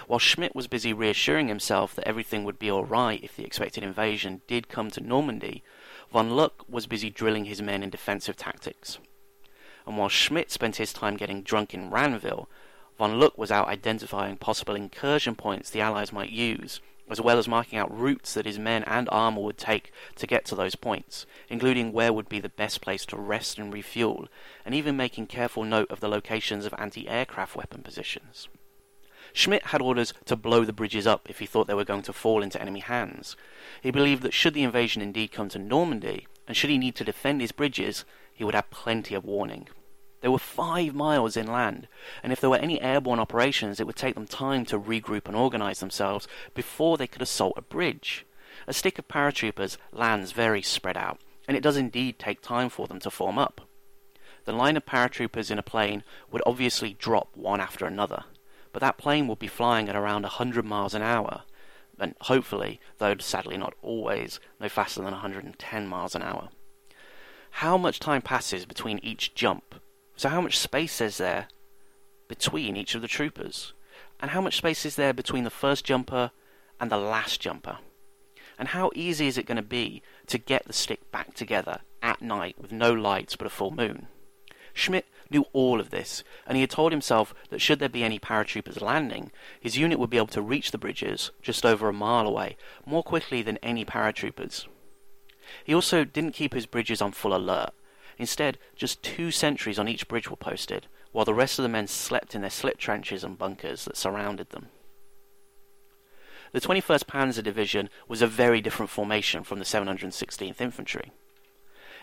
While 0.06 0.18
Schmidt 0.18 0.54
was 0.54 0.66
busy 0.66 0.92
reassuring 0.92 1.48
himself 1.48 1.94
that 1.94 2.08
everything 2.08 2.44
would 2.44 2.58
be 2.58 2.70
alright 2.70 3.22
if 3.22 3.36
the 3.36 3.44
expected 3.44 3.82
invasion 3.82 4.42
did 4.46 4.68
come 4.68 4.90
to 4.92 5.00
Normandy, 5.00 5.62
von 6.12 6.30
Luck 6.30 6.64
was 6.68 6.86
busy 6.86 7.10
drilling 7.10 7.46
his 7.46 7.60
men 7.60 7.82
in 7.82 7.90
defensive 7.90 8.36
tactics 8.36 8.98
and 9.86 9.98
while 9.98 10.08
Schmidt 10.08 10.50
spent 10.50 10.76
his 10.76 10.92
time 10.92 11.16
getting 11.16 11.42
drunk 11.42 11.74
in 11.74 11.90
Ranville, 11.90 12.48
von 12.96 13.18
Luck 13.18 13.36
was 13.36 13.50
out 13.50 13.68
identifying 13.68 14.36
possible 14.36 14.74
incursion 14.74 15.34
points 15.34 15.70
the 15.70 15.80
Allies 15.80 16.12
might 16.12 16.30
use, 16.30 16.80
as 17.10 17.20
well 17.20 17.38
as 17.38 17.46
marking 17.46 17.78
out 17.78 17.96
routes 17.96 18.34
that 18.34 18.46
his 18.46 18.58
men 18.58 18.82
and 18.84 19.08
armour 19.10 19.42
would 19.42 19.58
take 19.58 19.92
to 20.16 20.26
get 20.26 20.44
to 20.46 20.54
those 20.54 20.74
points, 20.74 21.26
including 21.48 21.92
where 21.92 22.12
would 22.12 22.28
be 22.28 22.40
the 22.40 22.48
best 22.48 22.80
place 22.80 23.04
to 23.06 23.16
rest 23.16 23.58
and 23.58 23.72
refuel, 23.72 24.28
and 24.64 24.74
even 24.74 24.96
making 24.96 25.26
careful 25.26 25.64
note 25.64 25.90
of 25.90 26.00
the 26.00 26.08
locations 26.08 26.64
of 26.64 26.74
anti 26.78 27.08
aircraft 27.08 27.56
weapon 27.56 27.82
positions. 27.82 28.48
Schmidt 29.32 29.66
had 29.66 29.82
orders 29.82 30.14
to 30.26 30.36
blow 30.36 30.64
the 30.64 30.72
bridges 30.72 31.06
up 31.06 31.28
if 31.28 31.40
he 31.40 31.46
thought 31.46 31.66
they 31.66 31.74
were 31.74 31.84
going 31.84 32.02
to 32.02 32.12
fall 32.12 32.42
into 32.42 32.60
enemy 32.60 32.80
hands. 32.80 33.36
He 33.82 33.90
believed 33.90 34.22
that 34.22 34.32
should 34.32 34.54
the 34.54 34.62
invasion 34.62 35.02
indeed 35.02 35.32
come 35.32 35.48
to 35.50 35.58
Normandy, 35.58 36.28
and 36.46 36.56
should 36.56 36.70
he 36.70 36.78
need 36.78 36.94
to 36.96 37.04
defend 37.04 37.40
his 37.40 37.52
bridges, 37.52 38.04
he 38.32 38.44
would 38.44 38.54
have 38.54 38.70
plenty 38.70 39.14
of 39.14 39.24
warning. 39.24 39.68
They 40.24 40.30
were 40.30 40.38
five 40.38 40.94
miles 40.94 41.37
inland, 41.37 41.87
and 42.22 42.32
if 42.32 42.40
there 42.40 42.48
were 42.48 42.56
any 42.56 42.80
airborne 42.80 43.20
operations, 43.20 43.78
it 43.78 43.87
would 43.87 43.94
take 43.94 44.14
them 44.14 44.26
time 44.26 44.64
to 44.64 44.80
regroup 44.80 45.26
and 45.26 45.37
organize 45.37 45.80
themselves 45.80 46.26
before 46.54 46.96
they 46.96 47.06
could 47.06 47.20
assault 47.20 47.58
a 47.58 47.60
bridge. 47.60 48.24
A 48.66 48.72
stick 48.72 48.98
of 48.98 49.06
paratroopers 49.06 49.76
lands 49.92 50.32
very 50.32 50.62
spread 50.62 50.96
out, 50.96 51.20
and 51.46 51.58
it 51.58 51.62
does 51.62 51.76
indeed 51.76 52.18
take 52.18 52.40
time 52.40 52.70
for 52.70 52.87
them 52.87 53.00
to 53.00 53.10
form 53.10 53.38
up. 53.38 53.68
The 54.46 54.54
line 54.54 54.78
of 54.78 54.87
paratroopers 54.87 55.50
in 55.50 55.58
a 55.58 55.62
plane 55.62 56.04
would 56.30 56.42
obviously 56.46 56.94
drop 56.94 57.37
one 57.37 57.60
after 57.60 57.84
another, 57.84 58.24
but 58.72 58.80
that 58.80 58.96
plane 58.96 59.28
would 59.28 59.38
be 59.38 59.46
flying 59.46 59.90
at 59.90 59.94
around 59.94 60.22
100 60.22 60.64
miles 60.64 60.94
an 60.94 61.02
hour, 61.02 61.42
and 61.98 62.14
hopefully, 62.22 62.80
though 62.96 63.14
sadly 63.18 63.58
not 63.58 63.74
always, 63.82 64.40
no 64.58 64.70
faster 64.70 65.02
than 65.02 65.12
110 65.12 65.87
miles 65.87 66.14
an 66.14 66.22
hour 66.22 66.48
how 67.58 67.78
much 67.78 68.00
time 68.00 68.20
passes 68.20 68.66
between 68.66 68.98
each 69.04 69.32
jump. 69.34 69.76
So, 70.16 70.29
how 70.29 70.40
much 70.40 70.59
space 70.59 71.00
is 71.00 71.18
there 71.18 71.48
between 72.29 72.77
each 72.77 72.94
of 72.94 73.03
the 73.03 73.09
troopers? 73.09 73.72
And 74.20 74.31
how 74.31 74.40
much 74.40 74.57
space 74.57 74.87
is 74.87 74.96
there 74.96 75.12
between 75.12 75.44
the 75.44 75.50
first 75.50 75.85
jumper 75.85 76.31
and 76.81 76.90
the 76.90 76.96
last 76.96 77.40
jumper? 77.40 77.79
And 78.59 78.68
how 78.68 78.90
easy 78.94 79.27
is 79.27 79.37
it 79.37 79.46
going 79.46 79.57
to 79.57 79.62
be 79.62 80.03
to 80.29 80.38
get 80.38 80.66
the 80.66 80.72
stick 80.72 81.11
back 81.11 81.35
together 81.35 81.81
at 82.03 82.22
night 82.22 82.57
with 82.59 82.72
no 82.72 82.92
lights 82.92 83.35
but 83.37 83.46
a 83.46 83.50
full 83.50 83.72
moon? 83.72 84.07
Schmidt 84.72 85.07
knew 85.31 85.46
all 85.53 85.81
of 85.81 85.90
this, 85.90 86.24
and 86.46 86.57
he 86.57 86.62
had 86.62 86.70
told 86.70 86.92
himself 86.92 87.35
that 87.50 87.61
should 87.61 87.79
there 87.79 87.88
be 87.88 88.05
any 88.05 88.18
paratroopers 88.18 88.81
landing, 88.81 89.31
his 89.61 89.79
unit 89.79 89.98
would 89.98 90.11
be 90.11 90.16
able 90.16 90.27
to 90.29 90.42
reach 90.42 90.70
the 90.70 90.79
bridges 90.79 91.31
just 91.42 91.64
over 91.64 91.88
a 91.88 91.92
mile 91.92 92.27
away 92.27 92.57
more 92.85 93.03
quickly 93.03 93.42
than 93.42 93.57
any 93.59 93.85
paratroopers. 93.85 94.66
He 95.64 95.74
also 95.74 96.05
didn't 96.05 96.35
keep 96.35 96.55
his 96.55 96.66
bridges 96.66 97.00
on 97.00 97.12
full 97.12 97.35
alert. 97.35 97.72
Instead, 98.18 98.59
just 98.77 99.03
two 99.03 99.31
sentries 99.31 99.79
on 99.79 99.88
each 99.88 100.09
bridge 100.09 100.31
were 100.31 100.37
posted, 100.37 100.87
while 101.12 101.24
the 101.24 101.35
rest 101.35 101.59
of 101.59 101.62
the 101.62 101.68
men 101.68 101.87
slept 101.87 102.35
in 102.35 102.40
their 102.40 102.50
slit 102.50 102.79
trenches 102.79 103.24
and 103.24 103.38
bunkers 103.38 103.85
that 103.85 103.96
surrounded 103.96 104.50
them. 104.50 104.68
The 106.53 106.61
21st 106.61 107.05
Panzer 107.07 107.42
Division 107.42 107.90
was 108.07 108.22
a 108.22 108.29
very 108.29 108.61
different 108.61 108.90
formation 108.90 109.42
from 109.42 109.59
the 109.59 109.64
716th 109.64 110.61
Infantry. 110.61 111.11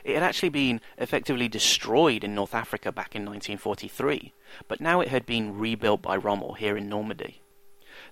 It 0.04 0.15
had 0.15 0.24
actually 0.24 0.50
been 0.50 0.82
effectively 0.97 1.47
destroyed 1.47 2.24
in 2.24 2.36
North 2.36 2.54
Africa 2.54 2.91
back 2.91 3.15
in 3.15 3.21
1943, 3.21 4.34
but 4.67 4.82
now 4.82 5.00
it 5.00 5.08
had 5.08 5.26
been 5.26 5.58
rebuilt 5.58 6.02
by 6.02 6.17
Rommel 6.17 6.56
here 6.56 6.76
in 6.76 6.89
Normandy. 6.89 7.41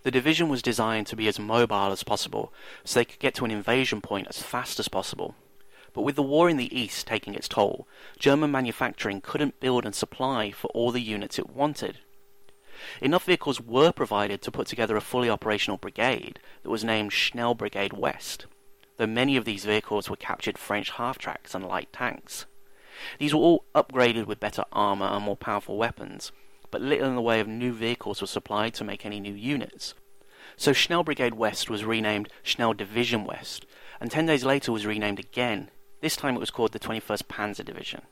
The 0.04 0.12
division 0.12 0.50
was 0.50 0.62
designed 0.62 1.08
to 1.08 1.16
be 1.16 1.28
as 1.28 1.40
mobile 1.40 1.92
as 1.92 2.04
possible, 2.04 2.54
so 2.84 3.00
they 3.00 3.06
could 3.06 3.20
get 3.20 3.36
to 3.36 3.46
an 3.46 3.52
invasion 3.52 4.02
point 4.02 4.28
as 4.30 4.42
fast 4.42 4.80
as 4.80 4.88
possible. 4.88 5.36
But 6.00 6.06
with 6.06 6.16
the 6.16 6.24
war 6.24 6.50
in 6.50 6.56
the 6.56 6.74
east 6.74 7.08
taking 7.08 7.36
its 7.36 7.50
toll, 7.50 7.86
German 8.18 8.52
manufacturing 8.52 9.20
couldn't 9.20 9.60
build 9.60 9.84
and 9.84 9.94
supply 9.94 10.50
for 10.50 10.68
all 10.68 10.92
the 10.92 11.02
units 11.02 11.38
it 11.38 11.50
wanted. 11.50 11.98
Enough 13.02 13.26
vehicles 13.26 13.60
were 13.60 13.92
provided 13.92 14.42
to 14.42 14.50
put 14.50 14.66
together 14.68 14.96
a 14.96 15.02
fully 15.02 15.30
operational 15.30 15.76
brigade 15.76 16.40
that 16.64 16.70
was 16.70 16.86
named 16.86 17.12
Schnell 17.12 17.54
Brigade 17.54 17.92
West, 17.92 18.46
though 18.96 19.08
many 19.08 19.36
of 19.36 19.44
these 19.44 19.66
vehicles 19.66 20.10
were 20.10 20.16
captured 20.16 20.58
French 20.58 20.92
half-tracks 20.92 21.54
and 21.54 21.68
light 21.68 21.92
tanks. 21.92 22.46
These 23.18 23.34
were 23.34 23.42
all 23.42 23.66
upgraded 23.76 24.26
with 24.26 24.40
better 24.40 24.64
armour 24.72 25.08
and 25.08 25.26
more 25.26 25.36
powerful 25.36 25.76
weapons, 25.76 26.32
but 26.72 26.80
little 26.80 27.10
in 27.10 27.16
the 27.16 27.22
way 27.22 27.42
of 27.42 27.48
new 27.50 27.74
vehicles 27.74 28.22
was 28.22 28.30
supplied 28.30 28.74
to 28.76 28.86
make 28.86 29.06
any 29.06 29.20
new 29.20 29.34
units. 29.34 29.96
So 30.56 30.72
Schnell 30.72 31.04
Brigade 31.04 31.34
West 31.34 31.70
was 31.70 31.84
renamed 31.84 32.30
Schnell 32.42 32.74
Division 32.74 33.26
West, 33.26 33.66
and 34.00 34.10
ten 34.10 34.28
days 34.28 34.46
later 34.46 34.72
was 34.72 34.86
renamed 34.86 35.20
again. 35.20 35.72
This 36.02 36.16
time 36.16 36.36
it 36.36 36.40
was 36.40 36.52
called 36.52 36.72
the 36.72 36.80
21st 36.80 37.24
Panzer 37.24 37.66
Division. 37.66 38.04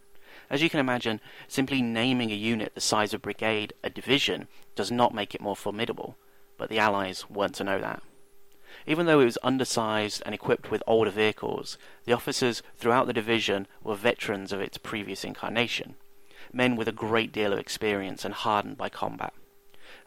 As 0.50 0.62
you 0.62 0.70
can 0.70 0.80
imagine, 0.80 1.22
simply 1.48 1.82
naming 1.82 2.32
a 2.32 2.36
unit 2.36 2.74
the 2.76 2.82
size 2.82 3.14
of 3.14 3.22
brigade 3.22 3.74
a 3.84 3.90
division 3.90 4.48
does 4.76 4.92
not 4.92 5.14
make 5.14 5.34
it 5.34 5.42
more 5.42 5.56
formidable, 5.56 6.18
but 6.58 6.70
the 6.70 6.80
Allies 6.80 7.30
weren't 7.30 7.56
to 7.56 7.64
know 7.64 7.80
that. 7.80 8.04
Even 8.86 9.06
though 9.06 9.22
it 9.22 9.26
was 9.26 9.38
undersized 9.42 10.22
and 10.26 10.36
equipped 10.36 10.70
with 10.70 10.84
older 10.86 11.12
vehicles, 11.12 11.78
the 12.06 12.14
officers 12.14 12.62
throughout 12.78 13.08
the 13.08 13.14
division 13.14 13.68
were 13.84 13.96
veterans 13.96 14.52
of 14.52 14.62
its 14.62 14.78
previous 14.78 15.24
incarnation, 15.24 15.96
men 16.54 16.76
with 16.76 16.88
a 16.88 16.94
great 16.94 17.32
deal 17.32 17.54
of 17.54 17.60
experience 17.60 18.24
and 18.26 18.34
hardened 18.34 18.78
by 18.78 18.90
combat. 18.90 19.34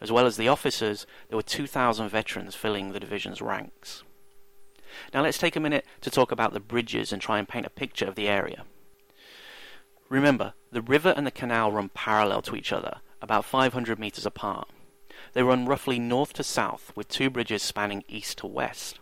As 0.01 0.13
well 0.13 0.27
as 0.27 0.37
the 0.37 0.49
officers, 0.49 1.07
there 1.29 1.37
were 1.37 1.43
2,000 1.43 2.09
veterans 2.09 2.55
filling 2.55 2.93
the 2.93 3.01
division's 3.01 3.43
ranks. 3.43 4.03
Now 5.13 5.23
let's 5.23 5.39
take 5.39 5.57
a 5.57 5.61
minute 5.61 5.85
to 6.01 6.11
talk 6.11 6.33
about 6.33 6.53
the 6.53 6.61
bridges 6.61 7.13
and 7.13 7.21
try 7.21 7.39
and 7.39 7.49
paint 7.49 7.67
a 7.67 7.71
picture 7.71 8.07
of 8.07 8.15
the 8.15 8.29
area. 8.29 8.65
Remember, 10.09 10.55
the 10.73 10.83
river 10.83 11.15
and 11.17 11.27
the 11.27 11.31
canal 11.31 11.71
run 11.71 11.89
parallel 11.91 12.43
to 12.43 12.57
each 12.57 12.73
other, 12.73 13.01
about 13.23 13.45
500 13.45 13.99
meters 13.99 14.27
apart. 14.27 14.69
They 15.33 15.43
run 15.43 15.67
roughly 15.67 15.99
north 15.99 16.33
to 16.35 16.43
south, 16.43 16.93
with 16.97 17.09
two 17.09 17.31
bridges 17.31 17.63
spanning 17.63 18.03
east 18.09 18.39
to 18.39 18.47
west. 18.47 18.99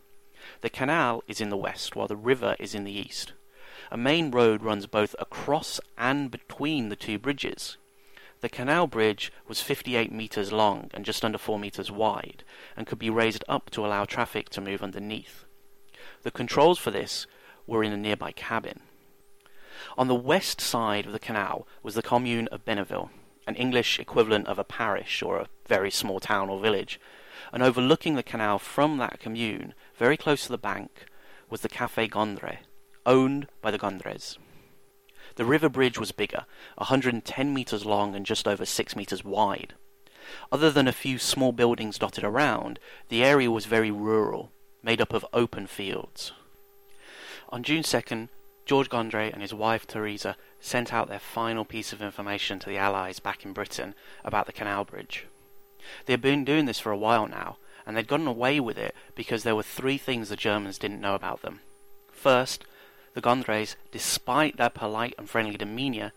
The 0.61 0.71
canal 0.71 1.23
is 1.27 1.41
in 1.41 1.49
the 1.49 1.57
west, 1.57 1.97
while 1.97 2.09
the 2.09 2.17
river 2.17 2.57
is 2.59 2.75
in 2.75 2.85
the 2.85 2.93
east. 2.93 3.33
A 3.91 3.97
main 3.97 4.31
road 4.31 4.63
runs 4.63 4.87
both 4.87 5.15
across 5.19 5.81
and 5.97 6.31
between 6.31 6.89
the 6.89 6.97
two 6.97 7.19
bridges. 7.19 7.79
The 8.41 8.49
canal 8.49 8.87
bridge 8.87 9.33
was 9.47 9.63
58 9.63 10.13
meters 10.13 10.53
long 10.53 10.91
and 10.93 11.05
just 11.05 11.25
under 11.25 11.39
4 11.39 11.59
meters 11.59 11.91
wide, 11.91 12.45
and 12.77 12.87
could 12.87 12.99
be 12.99 13.11
raised 13.11 13.45
up 13.49 13.71
to 13.71 13.85
allow 13.85 14.05
traffic 14.05 14.51
to 14.51 14.61
move 14.61 14.83
underneath. 14.83 15.45
The 16.23 16.31
controls 16.31 16.79
for 16.79 16.91
this 16.91 17.27
were 17.67 17.85
in 17.85 17.93
a 17.93 17.97
nearby 17.97 18.33
cabin. 18.33 18.81
On 19.97 20.09
the 20.09 20.15
west 20.15 20.61
side 20.61 21.07
of 21.07 21.13
the 21.13 21.19
canal 21.19 21.67
was 21.83 21.95
the 21.95 22.03
commune 22.03 22.49
of 22.49 22.65
Bénouville, 22.65 23.11
an 23.47 23.55
English 23.55 23.99
equivalent 23.99 24.47
of 24.49 24.59
a 24.59 24.65
parish 24.65 25.23
or 25.23 25.39
a 25.39 25.49
very 25.67 25.91
small 25.91 26.21
town 26.21 26.49
or 26.49 26.59
village, 26.59 27.01
and 27.53 27.63
overlooking 27.63 28.15
the 28.15 28.23
canal 28.23 28.59
from 28.59 28.99
that 28.99 29.21
commune, 29.21 29.75
very 29.97 30.17
close 30.17 30.43
to 30.45 30.51
the 30.51 30.59
bank, 30.59 31.07
was 31.49 31.61
the 31.61 31.69
Café 31.69 32.11
Gondre, 32.11 32.59
owned 33.07 33.47
by 33.63 33.71
the 33.71 33.79
Gondres. 33.79 34.37
The 35.37 35.45
river 35.45 35.69
bridge 35.69 35.99
was 35.99 36.11
bigger, 36.11 36.47
110 36.77 37.55
meters 37.55 37.87
long 37.87 38.15
and 38.15 38.27
just 38.27 38.49
over 38.49 38.65
6 38.65 38.97
meters 38.97 39.25
wide. 39.25 39.75
Other 40.51 40.71
than 40.71 40.89
a 40.89 40.93
few 40.93 41.19
small 41.19 41.53
buildings 41.53 41.99
dotted 41.99 42.25
around, 42.25 42.79
the 43.09 43.25
area 43.25 43.51
was 43.51 43.67
very 43.67 43.91
rural, 43.91 44.51
made 44.89 45.03
up 45.03 45.13
of 45.13 45.27
open 45.35 45.67
fields. 45.67 46.33
On 47.51 47.63
June 47.63 47.83
2nd, 47.83 48.31
George 48.65 48.89
Gondre 48.89 49.31
and 49.31 49.43
his 49.43 49.53
wife 49.53 49.87
Teresa 49.87 50.35
sent 50.61 50.95
out 50.95 51.11
their 51.11 51.19
final 51.19 51.67
piece 51.67 51.93
of 51.93 52.01
information 52.01 52.59
to 52.59 52.71
the 52.71 52.79
Allies 52.79 53.21
back 53.21 53.45
in 53.45 53.53
Britain 53.53 53.95
about 54.25 54.47
the 54.47 54.53
canal 54.61 54.87
bridge. 54.87 55.27
They 56.07 56.15
had 56.15 56.23
been 56.23 56.43
doing 56.43 56.65
this 56.65 56.81
for 56.81 56.91
a 56.91 56.97
while 56.97 57.27
now, 57.27 57.59
and 57.85 57.95
they'd 57.95 58.09
gotten 58.09 58.27
away 58.27 58.61
with 58.61 58.79
it 58.79 58.95
because 59.15 59.43
there 59.43 59.55
were 59.55 59.63
three 59.63 59.99
things 59.99 60.31
the 60.31 60.37
Germans 60.37 60.79
didn't 60.79 61.03
know 61.03 61.15
about 61.15 61.43
them. 61.43 61.61
First, 62.11 62.65
the 63.13 63.21
Gondres, 63.21 63.77
despite 63.93 64.57
their 64.57 64.71
polite 64.71 65.15
and 65.19 65.29
friendly 65.29 65.59
demeanour, 65.59 66.13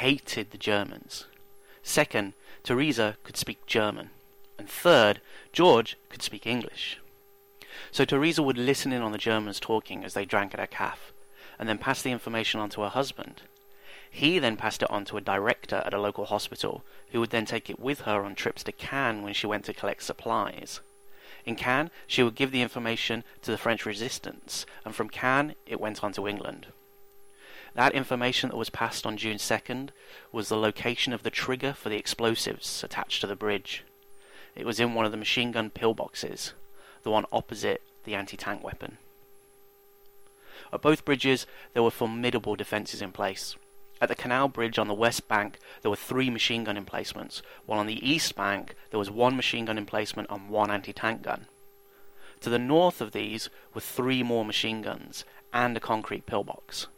hated 0.00 0.50
the 0.50 0.58
Germans. 0.58 1.26
Second, 1.84 2.32
Teresa 2.64 3.16
could 3.22 3.36
speak 3.36 3.64
German. 3.66 4.10
And 4.58 4.68
third, 4.68 5.20
George 5.52 5.96
could 6.08 6.22
speak 6.22 6.48
English. 6.48 6.98
So 7.90 8.04
Teresa 8.04 8.42
would 8.42 8.58
listen 8.58 8.92
in 8.92 9.02
on 9.02 9.12
the 9.12 9.18
Germans 9.18 9.60
talking 9.60 10.04
as 10.04 10.14
they 10.14 10.24
drank 10.24 10.54
at 10.54 10.60
her 10.60 10.66
caff, 10.66 11.12
and 11.58 11.68
then 11.68 11.78
pass 11.78 12.02
the 12.02 12.12
information 12.12 12.60
on 12.60 12.70
to 12.70 12.82
her 12.82 12.88
husband. 12.88 13.42
He 14.10 14.38
then 14.38 14.56
passed 14.56 14.82
it 14.82 14.90
on 14.90 15.04
to 15.06 15.16
a 15.16 15.22
director 15.22 15.82
at 15.84 15.92
a 15.92 16.00
local 16.00 16.26
hospital, 16.26 16.82
who 17.10 17.20
would 17.20 17.30
then 17.30 17.46
take 17.46 17.68
it 17.68 17.78
with 17.78 18.02
her 18.02 18.24
on 18.24 18.34
trips 18.34 18.62
to 18.64 18.72
Caen 18.72 19.22
when 19.22 19.34
she 19.34 19.46
went 19.46 19.64
to 19.66 19.74
collect 19.74 20.02
supplies. 20.02 20.80
In 21.44 21.56
Caen, 21.56 21.90
she 22.06 22.22
would 22.22 22.34
give 22.34 22.50
the 22.50 22.62
information 22.62 23.24
to 23.42 23.50
the 23.50 23.58
French 23.58 23.84
resistance, 23.86 24.66
and 24.84 24.94
from 24.94 25.10
Caen 25.10 25.54
it 25.66 25.80
went 25.80 26.02
on 26.02 26.12
to 26.14 26.26
England. 26.26 26.68
That 27.74 27.94
information 27.94 28.48
that 28.50 28.56
was 28.56 28.70
passed 28.70 29.06
on 29.06 29.16
June 29.16 29.36
2nd 29.36 29.90
was 30.32 30.48
the 30.48 30.56
location 30.56 31.12
of 31.12 31.22
the 31.22 31.30
trigger 31.30 31.72
for 31.72 31.90
the 31.90 31.96
explosives 31.96 32.82
attached 32.82 33.20
to 33.20 33.26
the 33.26 33.36
bridge. 33.36 33.84
It 34.56 34.66
was 34.66 34.80
in 34.80 34.94
one 34.94 35.06
of 35.06 35.12
the 35.12 35.18
machine 35.18 35.52
gun 35.52 35.70
pillboxes, 35.70 36.52
the 37.08 37.12
one 37.12 37.24
opposite 37.32 37.80
the 38.04 38.14
anti 38.14 38.36
tank 38.36 38.62
weapon. 38.62 38.98
At 40.70 40.82
both 40.82 41.06
bridges, 41.06 41.46
there 41.72 41.82
were 41.82 41.90
formidable 41.90 42.54
defences 42.54 43.00
in 43.00 43.12
place. 43.12 43.56
At 43.98 44.10
the 44.10 44.14
canal 44.14 44.48
bridge 44.48 44.78
on 44.78 44.88
the 44.88 44.94
west 44.94 45.26
bank, 45.26 45.58
there 45.80 45.90
were 45.90 45.96
three 45.96 46.28
machine 46.28 46.64
gun 46.64 46.76
emplacements, 46.76 47.40
while 47.64 47.80
on 47.80 47.86
the 47.86 48.06
east 48.06 48.36
bank, 48.36 48.74
there 48.90 48.98
was 48.98 49.10
one 49.10 49.36
machine 49.36 49.64
gun 49.64 49.78
emplacement 49.78 50.28
and 50.30 50.50
one 50.50 50.70
anti 50.70 50.92
tank 50.92 51.22
gun. 51.22 51.46
To 52.42 52.50
the 52.50 52.58
north 52.58 53.00
of 53.00 53.12
these 53.12 53.48
were 53.72 53.80
three 53.80 54.22
more 54.22 54.44
machine 54.44 54.82
guns 54.82 55.24
and 55.50 55.78
a 55.78 55.80
concrete 55.80 56.26
pillbox. 56.26 56.88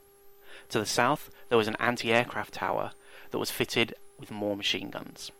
To 0.70 0.80
the 0.80 0.86
south, 0.86 1.30
there 1.48 1.58
was 1.58 1.68
an 1.68 1.76
anti 1.78 2.12
aircraft 2.12 2.54
tower 2.54 2.90
that 3.30 3.38
was 3.38 3.52
fitted 3.52 3.94
with 4.18 4.32
more 4.32 4.56
machine 4.56 4.90
guns. 4.90 5.30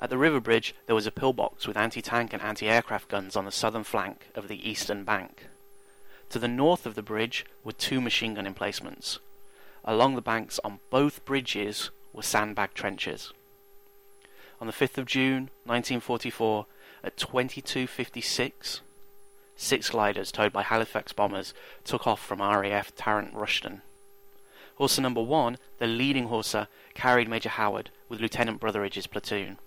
At 0.00 0.10
the 0.10 0.18
river 0.18 0.40
bridge, 0.40 0.74
there 0.86 0.94
was 0.94 1.06
a 1.06 1.10
pillbox 1.10 1.66
with 1.66 1.76
anti 1.76 2.02
tank 2.02 2.32
and 2.32 2.42
anti 2.42 2.68
aircraft 2.68 3.08
guns 3.08 3.36
on 3.36 3.44
the 3.44 3.52
southern 3.52 3.84
flank 3.84 4.28
of 4.34 4.48
the 4.48 4.68
eastern 4.68 5.04
bank. 5.04 5.46
To 6.30 6.38
the 6.38 6.48
north 6.48 6.86
of 6.86 6.94
the 6.94 7.02
bridge 7.02 7.44
were 7.62 7.72
two 7.72 8.00
machine 8.00 8.34
gun 8.34 8.46
emplacements. 8.46 9.18
Along 9.84 10.14
the 10.14 10.22
banks 10.22 10.58
on 10.64 10.80
both 10.90 11.24
bridges 11.24 11.90
were 12.12 12.22
sandbag 12.22 12.74
trenches. 12.74 13.32
On 14.60 14.66
the 14.66 14.72
5th 14.72 14.98
of 14.98 15.06
June 15.06 15.50
1944, 15.64 16.66
at 17.02 17.16
22.56, 17.16 18.80
six 19.56 19.90
gliders 19.90 20.32
towed 20.32 20.52
by 20.52 20.62
Halifax 20.62 21.12
bombers 21.12 21.52
took 21.84 22.06
off 22.06 22.24
from 22.24 22.40
RAF 22.40 22.94
Tarrant 22.94 23.34
Rushton. 23.34 23.82
Horsa 24.78 25.00
number 25.00 25.22
1, 25.22 25.58
the 25.78 25.86
leading 25.86 26.28
Horsa, 26.28 26.66
carried 26.94 27.28
Major 27.28 27.48
Howard 27.48 27.90
with 28.08 28.20
Lieutenant 28.20 28.60
Brotheridge's 28.60 29.06
platoon. 29.06 29.58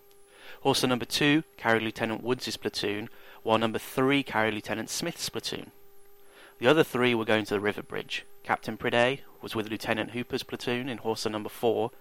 Horsa 0.64 0.88
number 0.88 1.06
2 1.06 1.44
carried 1.56 1.84
Lieutenant 1.84 2.24
Woods's 2.24 2.58
platoon, 2.58 3.10
while 3.44 3.58
number 3.58 3.80
3 3.80 4.24
carried 4.24 4.54
Lieutenant 4.54 4.90
Smith's 4.90 5.30
platoon. 5.30 5.72
The 6.60 6.68
other 6.68 6.84
three 6.84 7.14
were 7.14 7.26
going 7.26 7.46
to 7.46 7.54
the 7.54 7.60
river 7.60 7.84
bridge. 7.84 8.26
Captain 8.44 8.78
Priday 8.78 9.20
was 9.42 9.56
with 9.56 9.70
Lieutenant 9.70 10.12
Hooper's 10.12 10.44
platoon 10.44 10.90
in 10.90 10.98
Horsa 11.00 11.30
number 11.30 11.50
4. 11.50 11.92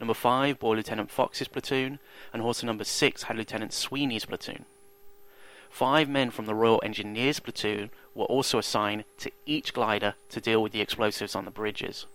Number 0.00 0.14
5 0.14 0.58
bore 0.58 0.76
Lieutenant 0.76 1.10
Fox's 1.10 1.46
platoon, 1.46 2.00
and 2.32 2.42
Horsa 2.42 2.64
number 2.64 2.84
6 2.84 3.22
had 3.24 3.36
Lieutenant 3.36 3.72
Sweeney's 3.72 4.24
platoon. 4.24 4.64
Five 5.70 6.08
men 6.08 6.30
from 6.30 6.46
the 6.46 6.54
Royal 6.54 6.80
Engineers 6.82 7.38
platoon 7.38 7.90
were 8.14 8.24
also 8.24 8.58
assigned 8.58 9.04
to 9.18 9.30
each 9.46 9.72
glider 9.72 10.14
to 10.30 10.40
deal 10.40 10.60
with 10.60 10.72
the 10.72 10.80
explosives 10.80 11.36
on 11.36 11.44
the 11.44 11.50
bridges. 11.52 12.06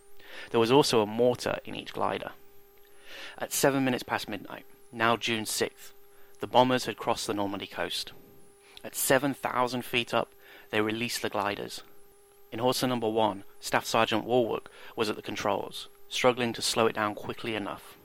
There 0.52 0.60
was 0.60 0.72
also 0.72 1.02
a 1.02 1.06
mortar 1.06 1.60
in 1.66 1.76
each 1.76 1.94
glider. 1.94 2.32
At 3.38 3.54
seven 3.54 3.86
minutes 3.86 4.04
past 4.04 4.30
midnight, 4.30 4.66
now 4.92 5.18
June 5.18 5.46
6th, 5.46 5.92
the 6.40 6.48
bombers 6.48 6.86
had 6.86 6.98
crossed 6.98 7.28
the 7.28 7.34
Normandy 7.34 7.68
coast. 7.68 8.12
At 8.84 8.96
7,000 8.96 9.84
feet 9.84 10.14
up, 10.14 10.32
they 10.70 10.82
released 10.82 11.22
the 11.22 11.30
gliders. 11.30 11.82
In 12.52 12.60
Horsa 12.60 12.88
number 12.88 13.10
one, 13.10 13.44
Staff 13.60 13.86
Sergeant 13.86 14.26
Warwick 14.26 14.70
was 14.96 15.10
at 15.10 15.16
the 15.16 15.22
controls, 15.22 15.88
struggling 16.08 16.54
to 16.54 16.62
slow 16.62 16.86
it 16.86 16.96
down 16.96 17.16
quickly 17.16 17.56
enough. 17.56 17.98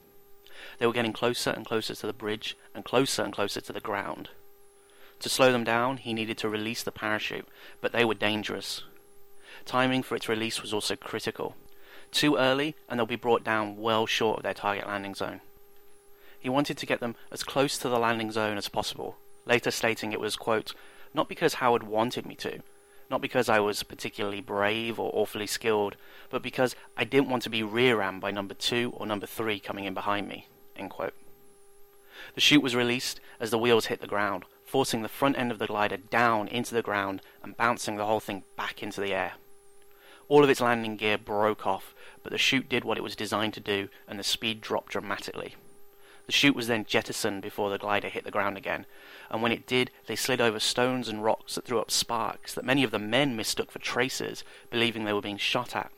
They 0.79 0.87
were 0.87 0.93
getting 0.93 1.13
closer 1.13 1.51
and 1.51 1.67
closer 1.67 1.95
to 1.95 2.07
the 2.07 2.13
bridge 2.13 2.57
and 2.75 2.85
closer 2.85 3.23
and 3.23 3.33
closer 3.33 3.61
to 3.61 3.73
the 3.73 3.81
ground. 3.81 4.31
To 5.21 5.29
slow 5.29 5.53
them 5.53 5.65
down, 5.65 5.99
he 5.99 6.15
needed 6.15 6.39
to 6.39 6.49
release 6.49 6.83
the 6.83 6.91
parachute, 6.91 7.47
but 7.81 7.93
they 7.93 8.05
were 8.05 8.15
dangerous. 8.15 8.83
Timing 9.67 10.03
for 10.03 10.17
its 10.17 10.29
release 10.29 10.63
was 10.63 10.73
also 10.73 10.97
critical. 10.97 11.55
Too 12.13 12.37
early, 12.37 12.75
and 12.89 12.99
they'll 12.99 13.07
be 13.07 13.17
brought 13.17 13.45
down 13.45 13.77
well 13.77 14.07
short 14.07 14.39
of 14.39 14.43
their 14.43 14.55
target 14.55 14.87
landing 14.87 15.15
zone. 15.15 15.41
He 16.39 16.49
wanted 16.49 16.79
to 16.79 16.87
get 16.87 17.01
them 17.01 17.17
as 17.31 17.43
close 17.43 17.77
to 17.79 17.89
the 17.89 17.99
landing 17.99 18.33
zone 18.33 18.57
as 18.57 18.69
possible, 18.69 19.17
later 19.47 19.71
stating 19.71 20.13
it 20.13 20.21
was, 20.21 20.37
quote, 20.37 20.75
not 21.13 21.29
because 21.29 21.55
Howard 21.55 21.83
wanted 21.83 22.25
me 22.27 22.35
to, 22.37 22.61
not 23.11 23.21
because 23.21 23.49
I 23.49 23.61
was 23.61 23.83
particularly 23.83 24.41
brave 24.41 24.99
or 24.99 25.11
awfully 25.13 25.47
skilled, 25.47 25.97
but 26.31 26.43
because 26.43 26.77
I 26.97 27.05
didn't 27.05 27.29
want 27.29 27.43
to 27.43 27.51
be 27.51 27.63
rear 27.63 27.99
rammed 27.99 28.21
by 28.21 28.31
number 28.31 28.55
two 28.55 28.93
or 28.97 29.07
number 29.07 29.27
three 29.27 29.59
coming 29.61 29.85
in 29.85 29.95
behind 29.95 30.29
me. 30.29 30.47
end 30.77 30.91
quote. 30.91 31.15
The 32.35 32.41
chute 32.41 32.63
was 32.63 32.77
released 32.77 33.21
as 33.41 33.51
the 33.51 33.59
wheels 33.59 33.87
hit 33.87 34.01
the 34.01 34.07
ground, 34.07 34.45
forcing 34.65 35.03
the 35.03 35.09
front 35.09 35.37
end 35.37 35.51
of 35.51 35.59
the 35.59 35.67
glider 35.67 35.97
down 35.97 36.47
into 36.49 36.75
the 36.75 36.83
ground 36.83 37.23
and 37.43 37.57
bouncing 37.57 37.97
the 37.97 38.07
whole 38.07 38.21
thing 38.21 38.45
back 38.57 38.83
into 38.83 39.01
the 39.01 39.13
air. 39.13 39.33
All 40.29 40.45
of 40.45 40.51
its 40.51 40.61
landing 40.61 40.97
gear 40.97 41.19
broke 41.19 41.67
off, 41.67 41.93
but 42.23 42.33
the 42.33 42.39
chute 42.39 42.69
did 42.69 42.85
what 42.85 42.99
it 42.99 43.03
was 43.03 43.17
designed 43.17 43.55
to 43.55 43.61
do, 43.61 43.89
and 44.09 44.19
the 44.19 44.25
speed 44.25 44.61
dropped 44.61 44.93
dramatically. 44.93 45.55
The 46.27 46.33
chute 46.33 46.55
was 46.55 46.69
then 46.69 46.85
jettisoned 46.85 47.43
before 47.43 47.71
the 47.71 47.79
glider 47.79 48.09
hit 48.09 48.25
the 48.25 48.31
ground 48.31 48.57
again, 48.57 48.87
and 49.31 49.43
when 49.43 49.53
it 49.53 49.67
did, 49.67 49.91
they 50.07 50.17
slid 50.17 50.41
over 50.41 50.61
stones 50.61 51.09
and 51.09 51.25
rocks 51.25 51.55
that 51.55 51.65
threw 51.65 51.81
up 51.81 51.91
sparks 51.91 52.55
that 52.55 52.65
many 52.65 52.85
of 52.85 52.91
the 52.91 52.99
men 52.99 53.35
mistook 53.35 53.71
for 53.71 53.79
tracers, 53.81 54.45
believing 54.71 55.05
they 55.05 55.13
were 55.13 55.21
being 55.21 55.39
shot 55.39 55.75
at. 55.75 55.91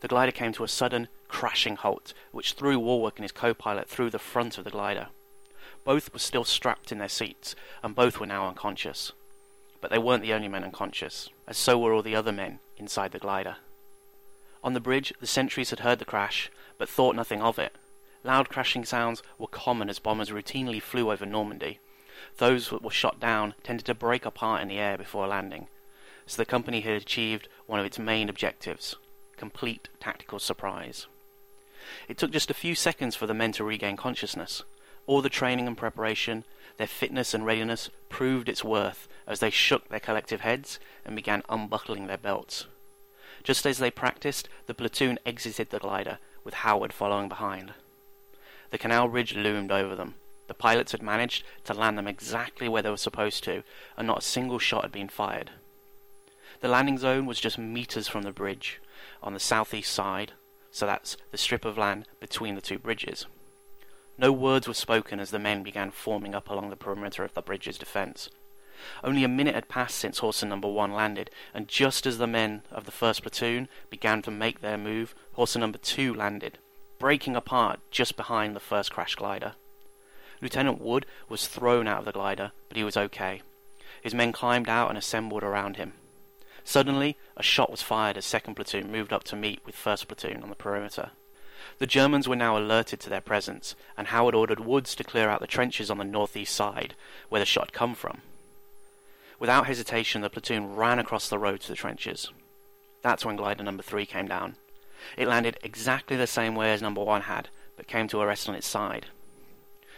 The 0.00 0.08
glider 0.08 0.32
came 0.32 0.52
to 0.54 0.64
a 0.64 0.68
sudden, 0.68 1.08
crashing 1.28 1.76
halt, 1.76 2.14
which 2.32 2.54
threw 2.54 2.78
Warwick 2.78 3.16
and 3.16 3.24
his 3.24 3.32
co-pilot 3.32 3.88
through 3.88 4.10
the 4.10 4.18
front 4.18 4.58
of 4.58 4.64
the 4.64 4.70
glider. 4.70 5.08
Both 5.84 6.12
were 6.12 6.18
still 6.18 6.44
strapped 6.44 6.90
in 6.90 6.98
their 6.98 7.08
seats, 7.08 7.54
and 7.82 7.94
both 7.94 8.18
were 8.18 8.26
now 8.26 8.48
unconscious. 8.48 9.12
But 9.80 9.90
they 9.90 9.98
weren't 9.98 10.22
the 10.22 10.32
only 10.32 10.48
men 10.48 10.64
unconscious, 10.64 11.28
as 11.46 11.56
so 11.56 11.78
were 11.78 11.92
all 11.92 12.02
the 12.02 12.16
other 12.16 12.32
men 12.32 12.58
inside 12.76 13.12
the 13.12 13.18
glider. 13.18 13.56
On 14.64 14.74
the 14.74 14.80
bridge, 14.80 15.12
the 15.20 15.26
sentries 15.28 15.70
had 15.70 15.80
heard 15.80 16.00
the 16.00 16.04
crash, 16.04 16.50
but 16.78 16.88
thought 16.88 17.14
nothing 17.14 17.40
of 17.40 17.60
it, 17.60 17.76
Loud 18.24 18.48
crashing 18.48 18.86
sounds 18.86 19.22
were 19.36 19.46
common 19.46 19.90
as 19.90 19.98
bombers 19.98 20.30
routinely 20.30 20.80
flew 20.80 21.12
over 21.12 21.26
Normandy. 21.26 21.78
Those 22.38 22.70
that 22.70 22.82
were 22.82 22.90
shot 22.90 23.20
down 23.20 23.54
tended 23.62 23.84
to 23.86 23.94
break 23.94 24.24
apart 24.24 24.62
in 24.62 24.68
the 24.68 24.78
air 24.78 24.96
before 24.96 25.26
landing, 25.26 25.68
so 26.26 26.38
the 26.38 26.46
company 26.46 26.80
had 26.80 26.94
achieved 26.94 27.48
one 27.66 27.78
of 27.78 27.86
its 27.86 27.98
main 27.98 28.30
objectives 28.30 28.96
complete 29.36 29.88
tactical 30.00 30.38
surprise. 30.38 31.06
It 32.08 32.16
took 32.16 32.30
just 32.30 32.50
a 32.50 32.54
few 32.54 32.74
seconds 32.74 33.14
for 33.14 33.26
the 33.26 33.34
men 33.34 33.52
to 33.52 33.64
regain 33.64 33.96
consciousness. 33.96 34.62
All 35.06 35.20
the 35.20 35.28
training 35.28 35.66
and 35.66 35.76
preparation, 35.76 36.44
their 36.78 36.86
fitness 36.86 37.34
and 37.34 37.44
readiness 37.44 37.90
proved 38.08 38.48
its 38.48 38.64
worth 38.64 39.06
as 39.26 39.40
they 39.40 39.50
shook 39.50 39.88
their 39.88 40.00
collective 40.00 40.40
heads 40.40 40.78
and 41.04 41.16
began 41.16 41.42
unbuckling 41.48 42.06
their 42.06 42.16
belts. 42.16 42.66
Just 43.44 43.66
as 43.66 43.78
they 43.78 43.90
practiced, 43.90 44.48
the 44.66 44.74
platoon 44.74 45.18
exited 45.24 45.70
the 45.70 45.78
glider, 45.78 46.18
with 46.42 46.54
Howard 46.54 46.92
following 46.92 47.28
behind. 47.28 47.74
The 48.70 48.78
canal 48.78 49.08
bridge 49.08 49.36
loomed 49.36 49.70
over 49.70 49.94
them. 49.94 50.14
The 50.46 50.54
pilots 50.54 50.92
had 50.92 51.02
managed 51.02 51.44
to 51.64 51.74
land 51.74 51.96
them 51.96 52.08
exactly 52.08 52.68
where 52.68 52.82
they 52.82 52.90
were 52.90 52.96
supposed 52.96 53.44
to, 53.44 53.62
and 53.96 54.06
not 54.06 54.18
a 54.18 54.22
single 54.22 54.58
shot 54.58 54.82
had 54.82 54.92
been 54.92 55.08
fired. 55.08 55.50
The 56.60 56.68
landing 56.68 56.98
zone 56.98 57.26
was 57.26 57.38
just 57.38 57.58
meters 57.58 58.08
from 58.08 58.22
the 58.22 58.32
bridge, 58.32 58.80
on 59.22 59.34
the 59.34 59.40
southeast 59.40 59.92
side, 59.92 60.32
so 60.70 60.86
that's 60.86 61.16
the 61.30 61.38
strip 61.38 61.64
of 61.64 61.78
land 61.78 62.06
between 62.20 62.54
the 62.54 62.60
two 62.60 62.78
bridges. 62.78 63.26
No 64.16 64.32
words 64.32 64.66
were 64.66 64.74
spoken 64.74 65.20
as 65.20 65.30
the 65.30 65.38
men 65.38 65.62
began 65.62 65.90
forming 65.90 66.34
up 66.34 66.48
along 66.48 66.70
the 66.70 66.76
perimeter 66.76 67.24
of 67.24 67.34
the 67.34 67.42
bridge's 67.42 67.78
defense. 67.78 68.30
Only 69.02 69.24
a 69.24 69.28
minute 69.28 69.54
had 69.54 69.68
passed 69.68 69.96
since 69.96 70.20
Horsa 70.20 70.46
number 70.46 70.68
one 70.68 70.92
landed, 70.92 71.30
and 71.52 71.68
just 71.68 72.06
as 72.06 72.18
the 72.18 72.26
men 72.26 72.62
of 72.70 72.84
the 72.84 72.92
first 72.92 73.22
platoon 73.22 73.68
began 73.90 74.22
to 74.22 74.30
make 74.30 74.60
their 74.60 74.78
move, 74.78 75.14
Horsa 75.36 75.58
number 75.58 75.78
two 75.78 76.12
landed 76.12 76.58
breaking 77.04 77.36
apart 77.36 77.80
just 77.90 78.16
behind 78.16 78.56
the 78.56 78.60
first 78.60 78.90
crash 78.90 79.14
glider. 79.14 79.52
Lieutenant 80.40 80.80
Wood 80.80 81.04
was 81.28 81.46
thrown 81.46 81.86
out 81.86 81.98
of 81.98 82.04
the 82.04 82.12
glider, 82.12 82.52
but 82.68 82.78
he 82.78 82.82
was 82.82 82.96
okay. 82.96 83.42
His 84.00 84.14
men 84.14 84.32
climbed 84.32 84.70
out 84.70 84.88
and 84.88 84.96
assembled 84.96 85.42
around 85.42 85.76
him. 85.76 85.92
Suddenly, 86.64 87.16
a 87.36 87.42
shot 87.42 87.70
was 87.70 87.82
fired 87.82 88.16
as 88.16 88.24
second 88.24 88.54
platoon 88.54 88.90
moved 88.90 89.12
up 89.12 89.22
to 89.24 89.36
meet 89.36 89.60
with 89.66 89.74
first 89.74 90.08
platoon 90.08 90.42
on 90.42 90.48
the 90.48 90.54
perimeter. 90.54 91.10
The 91.78 91.86
Germans 91.86 92.26
were 92.26 92.36
now 92.36 92.56
alerted 92.56 93.00
to 93.00 93.10
their 93.10 93.20
presence, 93.20 93.74
and 93.98 94.06
Howard 94.08 94.34
ordered 94.34 94.60
Woods 94.60 94.94
to 94.94 95.04
clear 95.04 95.28
out 95.28 95.40
the 95.40 95.46
trenches 95.46 95.90
on 95.90 95.98
the 95.98 96.04
northeast 96.04 96.54
side, 96.54 96.94
where 97.28 97.40
the 97.40 97.44
shot 97.44 97.66
had 97.66 97.72
come 97.74 97.94
from. 97.94 98.22
Without 99.38 99.66
hesitation, 99.66 100.22
the 100.22 100.30
platoon 100.30 100.76
ran 100.76 100.98
across 100.98 101.28
the 101.28 101.38
road 101.38 101.60
to 101.60 101.68
the 101.68 101.74
trenches. 101.76 102.30
That's 103.02 103.24
when 103.24 103.36
glider 103.36 103.62
number 103.62 103.82
three 103.82 104.06
came 104.06 104.28
down. 104.28 104.56
It 105.16 105.28
landed 105.28 105.58
exactly 105.62 106.16
the 106.16 106.26
same 106.26 106.54
way 106.54 106.72
as 106.72 106.80
number 106.80 107.02
one 107.02 107.22
had, 107.22 107.48
but 107.76 107.86
came 107.86 108.08
to 108.08 108.20
a 108.20 108.26
rest 108.26 108.48
on 108.48 108.54
its 108.54 108.66
side. 108.66 109.06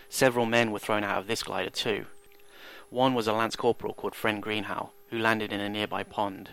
Several 0.09 0.47
men 0.47 0.73
were 0.73 0.79
thrown 0.79 1.05
out 1.05 1.19
of 1.19 1.27
this 1.27 1.43
glider 1.43 1.71
too. 1.71 2.07
One 2.91 3.15
was 3.15 3.27
a 3.27 3.33
lance 3.33 3.57
corporal 3.57 3.95
called 3.95 4.15
Fred 4.15 4.41
Greenhalgh, 4.41 4.91
who 5.11 5.19
landed 5.19 5.53
in 5.53 5.61
a 5.61 5.69
nearby 5.69 6.03
pond. 6.03 6.51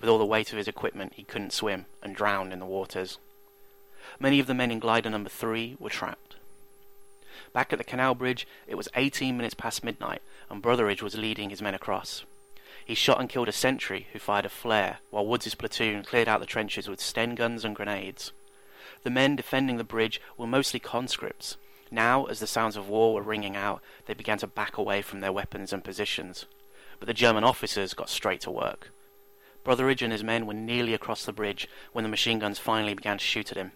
With 0.00 0.08
all 0.08 0.18
the 0.18 0.26
weight 0.26 0.50
of 0.52 0.58
his 0.58 0.68
equipment, 0.68 1.14
he 1.14 1.24
couldn't 1.24 1.52
swim 1.52 1.86
and 2.02 2.14
drowned 2.14 2.52
in 2.52 2.58
the 2.58 2.66
waters. 2.66 3.18
Many 4.18 4.40
of 4.40 4.46
the 4.46 4.54
men 4.54 4.70
in 4.70 4.78
glider 4.78 5.10
number 5.10 5.30
three 5.30 5.76
were 5.78 5.90
trapped. 5.90 6.36
Back 7.52 7.72
at 7.72 7.78
the 7.78 7.84
canal 7.84 8.14
bridge, 8.14 8.46
it 8.66 8.74
was 8.74 8.88
18 8.94 9.36
minutes 9.36 9.54
past 9.54 9.84
midnight, 9.84 10.22
and 10.50 10.62
Brotheridge 10.62 11.02
was 11.02 11.16
leading 11.16 11.50
his 11.50 11.62
men 11.62 11.74
across. 11.74 12.24
He 12.84 12.94
shot 12.94 13.20
and 13.20 13.28
killed 13.28 13.48
a 13.48 13.52
sentry 13.52 14.08
who 14.12 14.18
fired 14.18 14.46
a 14.46 14.48
flare, 14.48 14.98
while 15.10 15.26
Woods' 15.26 15.54
platoon 15.54 16.02
cleared 16.02 16.28
out 16.28 16.40
the 16.40 16.46
trenches 16.46 16.88
with 16.88 17.00
Sten 17.00 17.34
guns 17.34 17.64
and 17.64 17.76
grenades. 17.76 18.32
The 19.02 19.10
men 19.10 19.36
defending 19.36 19.76
the 19.76 19.84
bridge 19.84 20.20
were 20.36 20.46
mostly 20.46 20.80
conscripts. 20.80 21.56
Now, 21.90 22.24
as 22.26 22.40
the 22.40 22.46
sounds 22.46 22.76
of 22.76 22.88
war 22.88 23.14
were 23.14 23.22
ringing 23.22 23.56
out, 23.56 23.82
they 24.06 24.14
began 24.14 24.38
to 24.38 24.46
back 24.46 24.78
away 24.78 25.02
from 25.02 25.20
their 25.20 25.32
weapons 25.32 25.72
and 25.72 25.84
positions. 25.84 26.46
But 26.98 27.06
the 27.06 27.14
German 27.14 27.44
officers 27.44 27.94
got 27.94 28.08
straight 28.08 28.40
to 28.42 28.50
work. 28.50 28.90
Brotheridge 29.64 30.02
and 30.02 30.12
his 30.12 30.24
men 30.24 30.46
were 30.46 30.54
nearly 30.54 30.94
across 30.94 31.24
the 31.24 31.32
bridge 31.32 31.68
when 31.92 32.02
the 32.02 32.08
machine 32.08 32.38
guns 32.38 32.58
finally 32.58 32.94
began 32.94 33.18
to 33.18 33.24
shoot 33.24 33.50
at 33.50 33.56
him. 33.56 33.72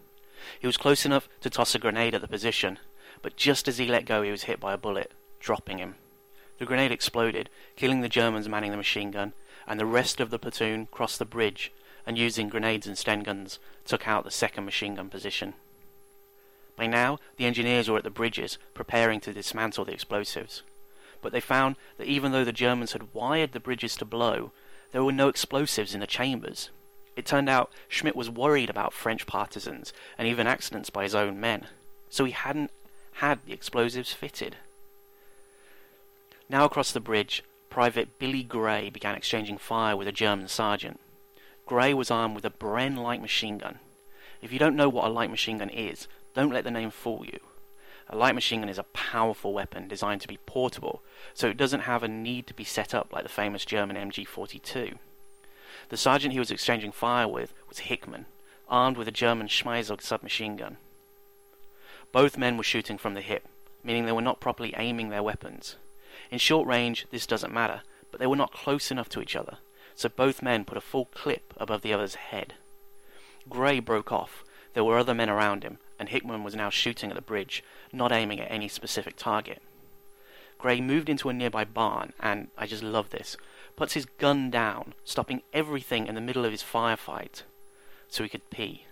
He 0.59 0.67
was 0.67 0.77
close 0.77 1.05
enough 1.05 1.29
to 1.41 1.51
toss 1.51 1.75
a 1.75 1.79
grenade 1.79 2.15
at 2.15 2.21
the 2.21 2.29
position, 2.29 2.79
but 3.23 3.37
just 3.37 3.69
as 3.69 3.79
he 3.79 3.87
let 3.87 4.05
go, 4.05 4.23
he 4.23 4.31
was 4.31 4.45
hit 4.45 4.61
by 4.61 4.73
a 4.73 4.79
bullet, 4.79 5.13
dropping 5.41 5.79
him. 5.79 5.97
The 6.59 6.67
grenade 6.67 6.93
exploded, 6.93 7.51
killing 7.77 8.01
the 8.01 8.09
Germans 8.09 8.49
manning 8.49 8.71
the 8.71 8.77
machine 8.77 9.11
gun, 9.11 9.33
and 9.67 9.79
the 9.79 9.87
rest 9.87 10.21
of 10.21 10.31
the 10.31 10.39
platoon 10.39 10.87
crossed 10.91 11.19
the 11.19 11.25
bridge 11.25 11.73
and 12.07 12.17
using 12.17 12.49
grenades 12.49 12.87
and 12.87 12.97
Sten 12.97 13.25
guns 13.25 13.59
took 13.85 14.07
out 14.07 14.25
the 14.25 14.31
second 14.31 14.65
machine 14.65 14.95
gun 14.95 15.11
position. 15.11 15.55
By 16.77 16.87
now, 16.87 17.19
the 17.37 17.47
engineers 17.47 17.91
were 17.91 17.99
at 17.99 18.05
the 18.05 18.11
bridges, 18.11 18.59
preparing 18.75 19.21
to 19.21 19.33
dismantle 19.33 19.87
the 19.87 19.93
explosives. 19.93 20.63
But 21.21 21.33
they 21.33 21.41
found 21.41 21.77
that 21.99 22.07
even 22.07 22.33
though 22.33 22.45
the 22.45 22.53
Germans 22.53 22.93
had 22.93 23.13
wired 23.15 23.53
the 23.53 23.61
bridges 23.61 23.97
to 23.97 24.05
blow, 24.05 24.53
there 24.93 25.03
were 25.03 25.13
no 25.13 25.29
explosives 25.29 25.95
in 25.95 26.01
the 26.01 26.07
chambers. 26.07 26.71
It 27.17 27.27
turned 27.27 27.49
out 27.49 27.73
Schmidt 27.89 28.15
was 28.15 28.31
worried 28.31 28.71
about 28.71 28.93
French 28.93 29.27
partisans 29.27 29.93
and 30.19 30.29
even 30.29 30.47
accidents 30.47 30.91
by 30.91 31.03
his 31.03 31.15
own 31.15 31.41
men, 31.41 31.67
so 32.11 32.25
he 32.25 32.33
hadn't 32.33 32.71
had 33.17 33.39
the 33.47 33.53
explosives 33.55 34.13
fitted. 34.13 34.57
Now 36.51 36.67
across 36.67 36.93
the 36.93 37.01
bridge, 37.01 37.43
Private 37.71 38.19
Billy 38.19 38.43
Gray 38.43 38.91
began 38.91 39.15
exchanging 39.15 39.57
fire 39.57 39.97
with 39.97 40.07
a 40.07 40.13
German 40.13 40.49
sergeant. 40.49 41.01
Gray 41.65 41.95
was 41.95 42.11
armed 42.11 42.35
with 42.35 42.45
a 42.45 42.51
Bren 42.51 42.99
light 42.99 43.23
machine 43.23 43.57
gun. 43.57 43.79
If 44.43 44.53
you 44.53 44.59
don't 44.59 44.77
know 44.77 44.91
what 44.91 45.07
a 45.07 45.13
light 45.13 45.31
machine 45.31 45.59
gun 45.59 45.71
is, 45.71 46.09
don't 46.35 46.53
let 46.53 46.65
the 46.65 46.71
name 46.71 46.91
fool 46.91 47.25
you. 47.25 47.41
A 48.09 48.17
light 48.17 48.35
machine 48.35 48.61
gun 48.61 48.69
is 48.69 48.79
a 48.79 48.85
powerful 48.85 49.55
weapon 49.55 49.89
designed 49.89 50.21
to 50.21 50.29
be 50.29 50.39
portable, 50.45 51.03
so 51.33 51.49
it 51.49 51.57
doesn't 51.57 51.81
have 51.81 52.03
a 52.03 52.09
need 52.09 52.47
to 52.47 52.55
be 52.55 52.65
set 52.65 52.95
up 52.95 53.13
like 53.15 53.23
the 53.23 53.31
famous 53.31 53.65
German 53.65 53.97
MG42. 53.97 54.99
The 55.89 55.97
sergeant 55.97 56.35
he 56.35 56.39
was 56.39 56.51
exchanging 56.51 56.93
fire 56.93 57.27
with 57.27 57.55
was 57.67 57.79
Hickman, 57.79 58.27
armed 58.69 58.99
with 58.99 59.09
a 59.09 59.13
German 59.13 59.49
Schmeisser 59.49 60.01
submachine 60.03 60.57
gun. 60.57 60.77
Both 62.13 62.39
men 62.39 62.57
were 62.57 62.65
shooting 62.65 62.99
from 62.99 63.15
the 63.15 63.21
hip, 63.21 63.47
meaning 63.83 64.07
they 64.07 64.13
were 64.13 64.23
not 64.23 64.41
properly 64.41 64.75
aiming 64.77 65.11
their 65.11 65.23
weapons. 65.23 65.77
In 66.31 66.39
short 66.39 66.67
range, 66.67 67.07
this 67.11 67.27
doesn't 67.27 67.53
matter, 67.53 67.83
but 68.11 68.21
they 68.21 68.27
were 68.27 68.37
not 68.37 68.53
close 68.53 68.91
enough 68.91 69.09
to 69.11 69.21
each 69.21 69.37
other, 69.37 69.59
so 69.95 70.09
both 70.09 70.43
men 70.43 70.65
put 70.65 70.79
a 70.79 70.81
full 70.81 71.07
clip 71.07 71.53
above 71.57 71.83
the 71.83 71.93
other's 71.93 72.15
head. 72.15 72.55
Gray 73.49 73.81
broke 73.81 74.11
off. 74.11 74.45
There 74.75 74.85
were 74.85 74.99
other 74.99 75.15
men 75.15 75.31
around 75.31 75.63
him, 75.63 75.79
and 75.99 76.09
Hickman 76.09 76.43
was 76.43 76.57
now 76.57 76.71
shooting 76.71 77.11
at 77.11 77.17
the 77.17 77.23
bridge, 77.23 77.63
not 77.93 78.13
aiming 78.13 78.41
at 78.41 78.51
any 78.51 78.69
specific 78.69 79.17
target. 79.17 79.63
Gray 80.59 80.81
moved 80.81 81.09
into 81.09 81.29
a 81.29 81.35
nearby 81.35 81.65
barn 81.65 82.13
and, 82.21 82.49
I 82.57 82.67
just 82.67 82.83
love 82.83 83.11
this, 83.11 83.37
puts 83.77 83.93
his 83.93 84.07
gun 84.07 84.51
down, 84.51 84.95
stopping 85.05 85.43
everything 85.53 86.07
in 86.07 86.15
the 86.15 86.21
middle 86.21 86.45
of 86.45 86.53
his 86.53 86.63
firefight 86.63 87.43
so 88.09 88.23
he 88.23 88.29
could 88.29 88.49
pee. 88.51 88.87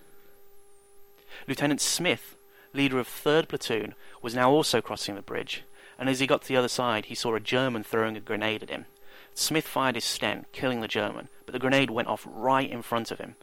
Lieutenant 1.49 1.81
Smith, 1.81 2.37
leader 2.75 2.99
of 2.99 3.09
3rd 3.09 3.49
Platoon, 3.49 3.95
was 4.21 4.35
now 4.35 4.51
also 4.51 4.81
crossing 4.81 5.15
the 5.15 5.23
bridge, 5.23 5.63
and 5.99 6.09
as 6.09 6.21
he 6.21 6.27
got 6.27 6.43
to 6.43 6.49
the 6.49 6.57
other 6.57 6.69
side, 6.69 7.07
he 7.07 7.15
saw 7.15 7.35
a 7.35 7.41
German 7.41 7.85
throwing 7.85 8.17
a 8.17 8.21
grenade 8.21 8.63
at 8.63 8.71
him. 8.71 8.87
Smith 9.35 9.67
fired 9.67 9.95
his 9.95 10.05
Sten, 10.05 10.47
killing 10.53 10.81
the 10.81 10.89
German, 10.89 11.29
but 11.47 11.53
the 11.53 11.59
grenade 11.59 11.91
went 11.91 12.09
off 12.09 12.27
right 12.29 12.71
in 12.71 12.83
front 12.83 13.11
of 13.11 13.19
him. 13.19 13.37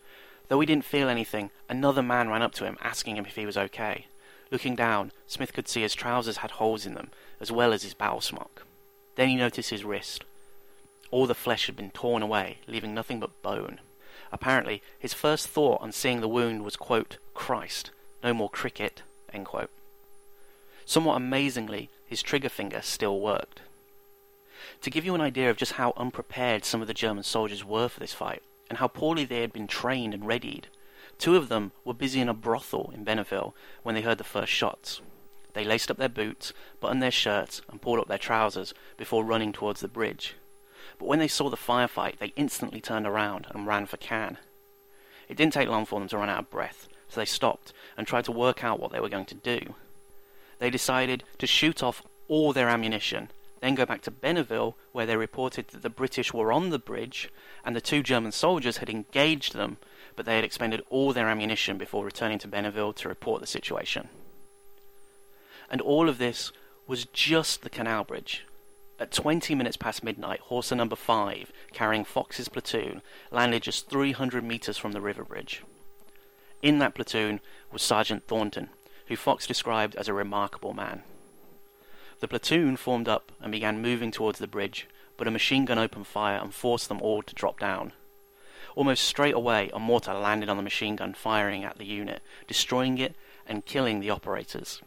Though 0.47 0.59
he 0.59 0.65
didn't 0.65 0.85
feel 0.85 1.09
anything, 1.09 1.49
another 1.69 2.01
man 2.01 2.29
ran 2.29 2.41
up 2.41 2.53
to 2.55 2.65
him, 2.65 2.77
asking 2.81 3.17
him 3.17 3.25
if 3.25 3.35
he 3.35 3.45
was 3.45 3.57
okay. 3.57 4.07
Looking 4.51 4.75
down, 4.75 5.11
Smith 5.27 5.53
could 5.53 5.67
see 5.67 5.81
his 5.81 5.93
trousers 5.93 6.37
had 6.37 6.51
holes 6.51 6.85
in 6.85 6.93
them, 6.93 7.11
as 7.39 7.51
well 7.51 7.71
as 7.71 7.83
his 7.83 7.93
battle 7.93 8.21
smock. 8.21 8.65
Then 9.15 9.29
he 9.29 9.35
noticed 9.35 9.69
his 9.69 9.85
wrist. 9.85 10.25
All 11.09 11.25
the 11.25 11.35
flesh 11.35 11.67
had 11.67 11.75
been 11.75 11.91
torn 11.91 12.21
away, 12.21 12.57
leaving 12.67 12.93
nothing 12.93 13.19
but 13.19 13.41
bone. 13.41 13.79
Apparently, 14.31 14.81
his 14.97 15.13
first 15.13 15.47
thought 15.47 15.81
on 15.81 15.91
seeing 15.91 16.21
the 16.21 16.27
wound 16.27 16.63
was, 16.63 16.75
quote, 16.75 17.17
Christ, 17.33 17.91
no 18.23 18.33
more 18.33 18.49
cricket. 18.49 19.03
Somewhat 20.85 21.15
amazingly, 21.15 21.89
his 22.05 22.21
trigger 22.21 22.49
finger 22.49 22.81
still 22.81 23.19
worked. 23.19 23.61
To 24.81 24.89
give 24.89 25.05
you 25.05 25.15
an 25.15 25.21
idea 25.21 25.49
of 25.49 25.57
just 25.57 25.73
how 25.73 25.93
unprepared 25.95 26.65
some 26.65 26.81
of 26.81 26.87
the 26.87 26.93
German 26.93 27.23
soldiers 27.23 27.63
were 27.63 27.87
for 27.87 27.99
this 27.99 28.13
fight, 28.13 28.43
and 28.69 28.77
how 28.79 28.87
poorly 28.87 29.25
they 29.25 29.41
had 29.41 29.53
been 29.53 29.67
trained 29.67 30.13
and 30.13 30.27
readied, 30.27 30.67
two 31.17 31.35
of 31.35 31.49
them 31.49 31.71
were 31.85 31.93
busy 31.93 32.19
in 32.19 32.29
a 32.29 32.33
brothel 32.33 32.91
in 32.93 33.05
Bénouville 33.05 33.53
when 33.83 33.95
they 33.95 34.01
heard 34.01 34.17
the 34.17 34.23
first 34.23 34.51
shots. 34.51 35.01
They 35.53 35.63
laced 35.63 35.91
up 35.91 35.97
their 35.97 36.09
boots, 36.09 36.53
buttoned 36.79 37.01
their 37.01 37.11
shirts, 37.11 37.61
and 37.69 37.81
pulled 37.81 37.99
up 37.99 38.07
their 38.07 38.17
trousers 38.17 38.73
before 38.97 39.23
running 39.23 39.53
towards 39.53 39.81
the 39.81 39.87
bridge. 39.87 40.35
But 40.97 41.07
when 41.07 41.19
they 41.19 41.27
saw 41.27 41.49
the 41.49 41.57
firefight, 41.57 42.17
they 42.17 42.33
instantly 42.35 42.81
turned 42.81 43.07
around 43.07 43.47
and 43.49 43.67
ran 43.67 43.85
for 43.85 43.97
Caen. 43.97 44.37
It 45.27 45.37
didn't 45.37 45.53
take 45.53 45.69
long 45.69 45.85
for 45.85 45.99
them 45.99 46.09
to 46.09 46.17
run 46.17 46.29
out 46.29 46.39
of 46.39 46.49
breath, 46.49 46.87
so 47.07 47.19
they 47.19 47.25
stopped 47.25 47.73
and 47.97 48.07
tried 48.07 48.25
to 48.25 48.31
work 48.31 48.63
out 48.63 48.79
what 48.79 48.91
they 48.91 48.99
were 48.99 49.09
going 49.09 49.25
to 49.25 49.35
do. 49.35 49.75
They 50.59 50.69
decided 50.69 51.23
to 51.39 51.47
shoot 51.47 51.81
off 51.81 52.03
all 52.27 52.53
their 52.53 52.69
ammunition, 52.69 53.29
then 53.61 53.75
go 53.75 53.85
back 53.85 54.01
to 54.03 54.11
Bénouville, 54.11 54.73
where 54.91 55.05
they 55.05 55.15
reported 55.15 55.67
that 55.69 55.81
the 55.81 55.89
British 55.89 56.33
were 56.33 56.51
on 56.51 56.69
the 56.69 56.79
bridge 56.79 57.29
and 57.63 57.75
the 57.75 57.81
two 57.81 58.01
German 58.01 58.31
soldiers 58.31 58.77
had 58.77 58.89
engaged 58.89 59.53
them, 59.53 59.77
but 60.15 60.25
they 60.25 60.35
had 60.35 60.43
expended 60.43 60.81
all 60.89 61.13
their 61.13 61.27
ammunition 61.27 61.77
before 61.77 62.03
returning 62.03 62.39
to 62.39 62.47
Bénouville 62.47 62.95
to 62.95 63.07
report 63.09 63.41
the 63.41 63.47
situation. 63.47 64.09
And 65.69 65.79
all 65.79 66.09
of 66.09 66.17
this 66.17 66.51
was 66.87 67.05
just 67.05 67.61
the 67.61 67.69
canal 67.69 68.03
bridge. 68.03 68.45
At 68.99 69.11
20 69.11 69.55
minutes 69.55 69.77
past 69.77 70.03
midnight, 70.03 70.41
Horsa 70.49 70.75
number 70.75 70.95
5, 70.95 71.51
carrying 71.73 72.03
Fox's 72.03 72.49
platoon, 72.49 73.01
landed 73.31 73.63
just 73.63 73.89
300 73.89 74.43
metres 74.43 74.77
from 74.77 74.91
the 74.91 75.01
river 75.01 75.23
bridge. 75.23 75.63
In 76.61 76.79
that 76.79 76.93
platoon 76.93 77.39
was 77.71 77.81
Sergeant 77.81 78.27
Thornton, 78.27 78.69
who 79.07 79.15
Fox 79.15 79.47
described 79.47 79.95
as 79.95 80.07
a 80.07 80.13
remarkable 80.13 80.73
man. 80.73 81.03
The 82.19 82.27
platoon 82.27 82.77
formed 82.77 83.07
up 83.07 83.31
and 83.41 83.51
began 83.51 83.81
moving 83.81 84.11
towards 84.11 84.37
the 84.37 84.47
bridge, 84.47 84.87
but 85.17 85.27
a 85.27 85.31
machine 85.31 85.65
gun 85.65 85.79
opened 85.79 86.05
fire 86.05 86.37
and 86.37 86.53
forced 86.53 86.87
them 86.87 87.01
all 87.01 87.23
to 87.23 87.33
drop 87.33 87.59
down. 87.59 87.93
Almost 88.75 89.03
straight 89.03 89.33
away, 89.33 89.71
a 89.73 89.79
mortar 89.79 90.13
landed 90.13 90.49
on 90.49 90.57
the 90.57 90.63
machine 90.63 90.95
gun, 90.95 91.15
firing 91.15 91.63
at 91.63 91.79
the 91.79 91.85
unit, 91.85 92.21
destroying 92.47 92.99
it 92.99 93.15
and 93.47 93.65
killing 93.65 93.99
the 93.99 94.11
operators. 94.11 94.81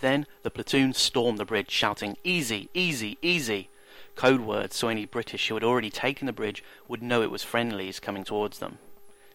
Then 0.00 0.26
the 0.44 0.50
platoon 0.50 0.94
stormed 0.94 1.38
the 1.38 1.44
bridge, 1.44 1.70
shouting, 1.70 2.16
Easy, 2.22 2.68
easy, 2.74 3.18
easy! 3.22 3.68
Code 4.14 4.40
words 4.40 4.76
so 4.76 4.88
any 4.88 5.04
British 5.04 5.48
who 5.48 5.54
had 5.54 5.64
already 5.64 5.90
taken 5.90 6.26
the 6.26 6.32
bridge 6.32 6.62
would 6.86 7.02
know 7.02 7.22
it 7.22 7.30
was 7.30 7.42
friendlies 7.42 7.98
coming 7.98 8.24
towards 8.24 8.60
them. 8.60 8.78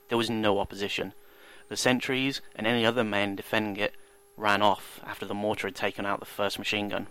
There 0.07 0.17
was 0.17 0.29
no 0.29 0.59
opposition. 0.59 1.13
The 1.69 1.77
sentries 1.77 2.41
and 2.55 2.65
any 2.65 2.85
other 2.85 3.03
men 3.03 3.35
defending 3.35 3.81
it 3.81 3.93
ran 4.35 4.61
off 4.61 4.99
after 5.03 5.25
the 5.25 5.33
mortar 5.33 5.67
had 5.67 5.75
taken 5.75 6.05
out 6.05 6.19
the 6.19 6.25
first 6.25 6.59
machine 6.59 6.89
gun. 6.89 7.07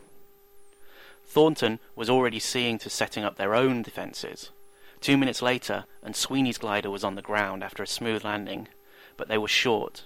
Thornton 1.26 1.80
was 1.94 2.08
already 2.08 2.38
seeing 2.38 2.78
to 2.78 2.90
setting 2.90 3.24
up 3.24 3.36
their 3.36 3.54
own 3.54 3.82
defences. 3.82 4.50
Two 5.00 5.16
minutes 5.16 5.42
later, 5.42 5.84
and 6.02 6.16
Sweeney's 6.16 6.58
glider 6.58 6.90
was 6.90 7.04
on 7.04 7.16
the 7.16 7.22
ground 7.22 7.62
after 7.62 7.82
a 7.82 7.86
smooth 7.86 8.24
landing, 8.24 8.68
but 9.16 9.28
they 9.28 9.38
were 9.38 9.48
short, 9.48 10.04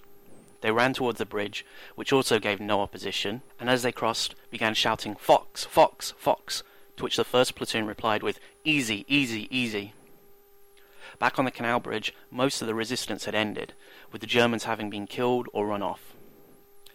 they 0.61 0.71
ran 0.71 0.93
towards 0.93 1.19
the 1.19 1.27
bridge, 1.27 1.65
which 1.95 2.13
also 2.13 2.39
gave 2.39 2.61
no 2.61 2.81
opposition, 2.81 3.43
and 3.59 3.71
as 3.71 3.83
they 3.83 3.93
crossed, 3.93 4.35
began 4.51 4.75
shouting, 4.75 5.15
Fox! 5.17 5.65
Fox! 5.65 6.13
Fox! 6.19 6.63
To 6.97 7.05
which 7.05 7.17
the 7.17 7.25
first 7.25 7.55
platoon 7.55 7.87
replied 7.87 8.23
with, 8.23 8.39
Easy! 8.65 9.05
Easy! 9.09 9.49
Easy! 9.51 9.95
Back 11.19 11.39
on 11.39 11.45
the 11.45 11.51
canal 11.51 11.81
bridge, 11.81 12.15
most 12.31 12.61
of 12.61 12.69
the 12.69 12.75
resistance 12.75 13.25
had 13.25 13.35
ended, 13.35 13.73
with 14.13 14.21
the 14.21 14.27
Germans 14.27 14.65
having 14.65 14.91
been 14.91 15.07
killed 15.07 15.49
or 15.53 15.67
run 15.67 15.83
off. 15.83 16.15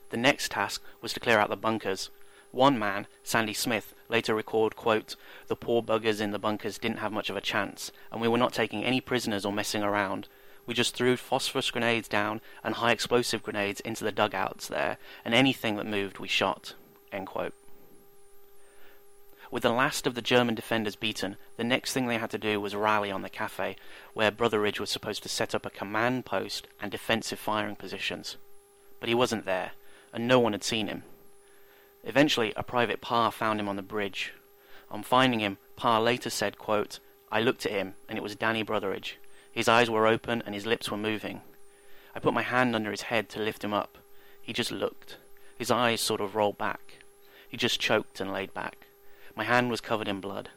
The 0.10 0.17
next 0.17 0.51
task 0.51 0.82
was 1.01 1.13
to 1.13 1.19
clear 1.19 1.39
out 1.39 1.49
the 1.49 1.56
bunkers. 1.56 2.10
One 2.51 2.80
man, 2.80 3.08
Sandy 3.23 3.54
Smith, 3.54 3.93
later 4.08 4.34
recalled, 4.34 4.75
quote, 4.75 5.15
The 5.47 5.56
poor 5.56 5.82
buggers 5.82 6.21
in 6.21 6.32
the 6.32 6.39
bunkers 6.39 6.78
didn't 6.78 6.99
have 6.99 7.12
much 7.12 7.30
of 7.30 7.36
a 7.36 7.41
chance, 7.41 7.91
and 8.12 8.21
we 8.21 8.28
were 8.28 8.38
not 8.38 8.54
taking 8.54 8.84
any 8.84 9.01
prisoners 9.01 9.45
or 9.45 9.51
messing 9.51 9.84
around. 9.84 10.28
We 10.65 10.73
just 10.73 10.95
threw 10.95 11.17
phosphorus 11.17 11.71
grenades 11.71 12.08
down 12.08 12.41
and 12.63 12.75
high 12.75 12.91
explosive 12.91 13.43
grenades 13.43 13.82
into 13.82 14.04
the 14.04 14.12
dugouts 14.12 14.67
there, 14.67 14.97
and 15.23 15.34
anything 15.34 15.75
that 15.75 15.86
moved 15.86 16.19
we 16.19 16.28
shot. 16.28 16.75
With 19.55 19.63
the 19.63 19.71
last 19.71 20.05
of 20.05 20.15
the 20.15 20.21
German 20.21 20.53
defenders 20.53 20.97
beaten, 20.97 21.37
the 21.55 21.63
next 21.63 21.93
thing 21.93 22.07
they 22.07 22.17
had 22.17 22.29
to 22.31 22.37
do 22.37 22.59
was 22.59 22.75
rally 22.75 23.09
on 23.09 23.21
the 23.21 23.29
cafe, 23.29 23.77
where 24.13 24.29
Brotheridge 24.29 24.81
was 24.81 24.89
supposed 24.89 25.23
to 25.23 25.29
set 25.29 25.55
up 25.55 25.65
a 25.65 25.69
command 25.69 26.25
post 26.25 26.67
and 26.81 26.91
defensive 26.91 27.39
firing 27.39 27.77
positions. 27.77 28.35
But 28.99 29.07
he 29.07 29.15
wasn't 29.15 29.45
there, 29.45 29.71
and 30.11 30.27
no 30.27 30.41
one 30.41 30.51
had 30.51 30.65
seen 30.65 30.87
him. 30.87 31.03
Eventually, 32.03 32.51
a 32.57 32.63
private 32.63 32.99
Parr 32.99 33.31
found 33.31 33.61
him 33.61 33.69
on 33.69 33.77
the 33.77 33.81
bridge. 33.81 34.33
On 34.91 35.03
finding 35.03 35.39
him, 35.39 35.57
Parr 35.77 36.01
later 36.01 36.29
said, 36.29 36.57
quote, 36.57 36.99
I 37.31 37.39
looked 37.39 37.65
at 37.65 37.71
him, 37.71 37.95
and 38.09 38.17
it 38.17 38.23
was 38.23 38.35
Danny 38.35 38.61
Brotheridge. 38.61 39.13
His 39.53 39.69
eyes 39.69 39.89
were 39.89 40.05
open 40.05 40.43
and 40.45 40.53
his 40.53 40.65
lips 40.65 40.91
were 40.91 40.97
moving. 40.97 41.39
I 42.13 42.19
put 42.19 42.33
my 42.33 42.41
hand 42.41 42.75
under 42.75 42.91
his 42.91 43.03
head 43.03 43.29
to 43.29 43.39
lift 43.39 43.63
him 43.63 43.73
up. 43.73 43.99
He 44.41 44.51
just 44.51 44.73
looked. 44.73 45.15
His 45.57 45.71
eyes 45.71 46.01
sort 46.01 46.19
of 46.19 46.35
rolled 46.35 46.57
back. 46.57 46.95
He 47.47 47.55
just 47.55 47.79
choked 47.79 48.19
and 48.19 48.33
laid 48.33 48.53
back. 48.53 48.85
My 49.36 49.43
hand 49.43 49.69
was 49.69 49.82
covered 49.82 50.08
in 50.08 50.21
blood. 50.21 50.50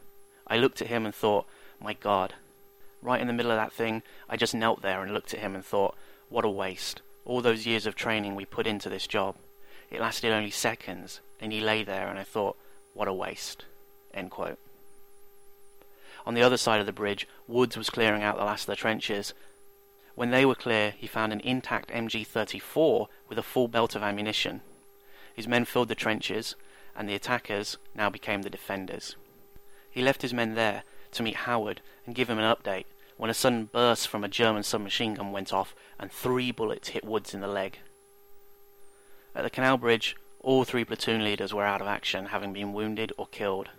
I 0.47 0.57
looked 0.57 0.81
at 0.81 0.87
him 0.87 1.05
and 1.05 1.13
thought, 1.13 1.45
my 1.81 1.93
God. 1.93 2.33
Right 3.01 3.21
in 3.21 3.27
the 3.27 3.33
middle 3.33 3.51
of 3.51 3.57
that 3.57 3.73
thing, 3.73 4.03
I 4.29 4.37
just 4.37 4.55
knelt 4.55 4.81
there 4.81 5.01
and 5.01 5.13
looked 5.13 5.33
at 5.33 5.41
him 5.41 5.55
and 5.55 5.63
thought, 5.63 5.95
what 6.29 6.45
a 6.45 6.49
waste. 6.49 7.01
All 7.25 7.41
those 7.41 7.65
years 7.65 7.85
of 7.85 7.95
training 7.95 8.35
we 8.35 8.45
put 8.45 8.67
into 8.67 8.89
this 8.89 9.07
job. 9.07 9.35
It 9.91 10.01
lasted 10.01 10.31
only 10.31 10.51
seconds, 10.51 11.19
and 11.39 11.51
he 11.51 11.61
lay 11.61 11.83
there 11.83 12.07
and 12.07 12.17
I 12.17 12.23
thought, 12.23 12.57
what 12.93 13.07
a 13.07 13.13
waste. 13.13 13.65
On 16.25 16.33
the 16.33 16.43
other 16.43 16.57
side 16.57 16.79
of 16.79 16.85
the 16.85 16.91
bridge, 16.91 17.27
Woods 17.47 17.77
was 17.77 17.89
clearing 17.89 18.21
out 18.21 18.37
the 18.37 18.43
last 18.43 18.63
of 18.63 18.67
the 18.67 18.75
trenches. 18.75 19.33
When 20.15 20.31
they 20.31 20.45
were 20.45 20.55
clear, 20.55 20.91
he 20.91 21.07
found 21.07 21.33
an 21.33 21.39
intact 21.39 21.89
MG34 21.89 23.07
with 23.27 23.37
a 23.37 23.43
full 23.43 23.67
belt 23.67 23.95
of 23.95 24.03
ammunition. 24.03 24.61
His 25.33 25.47
men 25.47 25.65
filled 25.65 25.87
the 25.87 25.95
trenches, 25.95 26.55
and 26.95 27.07
the 27.07 27.15
attackers 27.15 27.77
now 27.95 28.09
became 28.09 28.41
the 28.41 28.49
defenders. 28.49 29.15
He 29.89 30.01
left 30.01 30.21
his 30.21 30.33
men 30.33 30.55
there 30.55 30.83
to 31.11 31.23
meet 31.23 31.35
Howard 31.35 31.81
and 32.05 32.15
give 32.15 32.29
him 32.29 32.39
an 32.39 32.55
update 32.55 32.85
when 33.17 33.29
a 33.29 33.33
sudden 33.33 33.65
burst 33.65 34.07
from 34.07 34.23
a 34.23 34.29
German 34.29 34.63
submachine 34.63 35.15
gun 35.15 35.31
went 35.31 35.51
off 35.51 35.75
and 35.99 36.11
three 36.11 36.51
bullets 36.51 36.89
hit 36.89 37.03
Woods 37.03 37.33
in 37.33 37.41
the 37.41 37.47
leg. 37.47 37.79
At 39.35 39.43
the 39.43 39.49
canal 39.49 39.77
bridge, 39.77 40.15
all 40.39 40.63
three 40.63 40.85
platoon 40.85 41.23
leaders 41.23 41.53
were 41.53 41.65
out 41.65 41.81
of 41.81 41.87
action, 41.87 42.27
having 42.27 42.53
been 42.53 42.73
wounded 42.73 43.11
or 43.17 43.27
killed. 43.27 43.69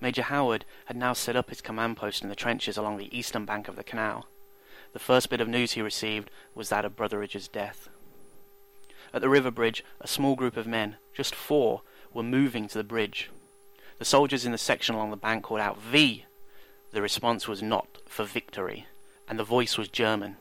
Major 0.00 0.22
Howard 0.22 0.66
had 0.86 0.96
now 0.96 1.14
set 1.14 1.36
up 1.36 1.48
his 1.48 1.62
command 1.62 1.96
post 1.96 2.22
in 2.22 2.28
the 2.28 2.34
trenches 2.34 2.76
along 2.76 2.98
the 2.98 3.16
eastern 3.16 3.46
bank 3.46 3.66
of 3.66 3.76
the 3.76 3.84
canal. 3.84 4.26
The 4.92 4.98
first 4.98 5.30
bit 5.30 5.40
of 5.40 5.48
news 5.48 5.72
he 5.72 5.82
received 5.82 6.30
was 6.54 6.68
that 6.68 6.84
of 6.84 6.96
Brotheridge's 6.96 7.48
death. 7.48 7.88
At 9.14 9.22
the 9.22 9.28
river 9.28 9.50
bridge, 9.50 9.82
a 10.00 10.06
small 10.06 10.36
group 10.36 10.56
of 10.56 10.66
men, 10.66 10.96
just 11.14 11.34
four, 11.34 11.80
were 12.12 12.22
moving 12.22 12.68
to 12.68 12.78
the 12.78 12.84
bridge. 12.84 13.30
The 13.98 14.04
soldiers 14.04 14.44
in 14.44 14.52
the 14.52 14.58
section 14.58 14.94
along 14.94 15.10
the 15.10 15.16
bank 15.16 15.44
called 15.44 15.60
out, 15.60 15.80
V! 15.80 16.24
The 16.92 17.02
response 17.02 17.48
was 17.48 17.62
not 17.62 17.98
for 18.06 18.24
victory, 18.24 18.86
and 19.28 19.38
the 19.38 19.44
voice 19.44 19.76
was 19.76 19.88
German, 19.88 20.36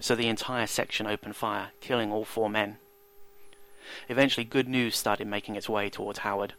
so 0.00 0.14
the 0.14 0.28
entire 0.28 0.66
section 0.66 1.06
opened 1.06 1.36
fire, 1.36 1.70
killing 1.80 2.12
all 2.12 2.24
four 2.24 2.48
men. 2.48 2.78
Eventually, 4.08 4.44
good 4.44 4.68
news 4.68 4.96
started 4.96 5.26
making 5.26 5.56
its 5.56 5.68
way 5.68 5.88
towards 5.88 6.20
Howard. 6.20 6.54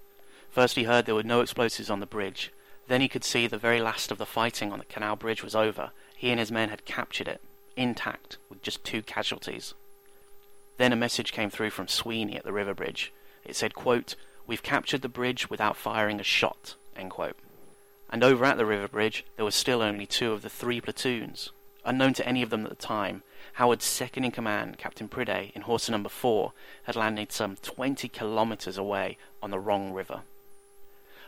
First 0.49 0.75
he 0.75 0.83
heard 0.83 1.05
there 1.05 1.15
were 1.15 1.23
no 1.23 1.41
explosives 1.41 1.89
on 1.89 1.99
the 1.99 2.05
bridge. 2.05 2.51
Then 2.87 3.01
he 3.01 3.07
could 3.07 3.23
see 3.23 3.45
the 3.45 3.57
very 3.57 3.79
last 3.79 4.11
of 4.11 4.17
the 4.17 4.25
fighting 4.25 4.71
on 4.73 4.79
the 4.79 4.85
canal 4.85 5.15
bridge 5.15 5.43
was 5.43 5.55
over. 5.55 5.91
He 6.15 6.31
and 6.31 6.39
his 6.39 6.51
men 6.51 6.69
had 6.69 6.85
captured 6.85 7.27
it, 7.27 7.41
intact, 7.77 8.37
with 8.49 8.63
just 8.63 8.83
two 8.83 9.03
casualties. 9.03 9.75
Then 10.77 10.91
a 10.91 10.95
message 10.95 11.31
came 11.31 11.49
through 11.49 11.69
from 11.69 11.87
Sweeney 11.87 12.35
at 12.35 12.43
the 12.43 12.51
river 12.51 12.73
bridge. 12.73 13.13
It 13.45 13.55
said, 13.55 13.75
quote, 13.75 14.15
We've 14.49 14.63
captured 14.63 15.03
the 15.03 15.09
bridge 15.09 15.47
without 15.51 15.77
firing 15.77 16.19
a 16.19 16.23
shot. 16.23 16.73
End 16.95 17.11
quote. 17.11 17.37
And 18.09 18.23
over 18.23 18.43
at 18.45 18.57
the 18.57 18.65
river 18.65 18.87
bridge, 18.87 19.23
there 19.35 19.45
were 19.45 19.51
still 19.51 19.83
only 19.83 20.07
two 20.07 20.31
of 20.31 20.41
the 20.41 20.49
three 20.49 20.81
platoons. 20.81 21.51
Unknown 21.85 22.15
to 22.15 22.27
any 22.27 22.41
of 22.41 22.49
them 22.49 22.63
at 22.63 22.71
the 22.71 22.75
time, 22.75 23.21
Howard's 23.53 23.85
second 23.85 24.23
in 24.23 24.31
command, 24.31 24.79
Captain 24.79 25.07
Priday, 25.07 25.51
in 25.53 25.61
Horsa 25.61 25.91
Number 25.91 26.09
4, 26.09 26.51
had 26.85 26.95
landed 26.95 27.31
some 27.31 27.57
20 27.57 28.07
kilometres 28.07 28.75
away 28.75 29.19
on 29.43 29.51
the 29.51 29.59
wrong 29.59 29.93
river. 29.93 30.21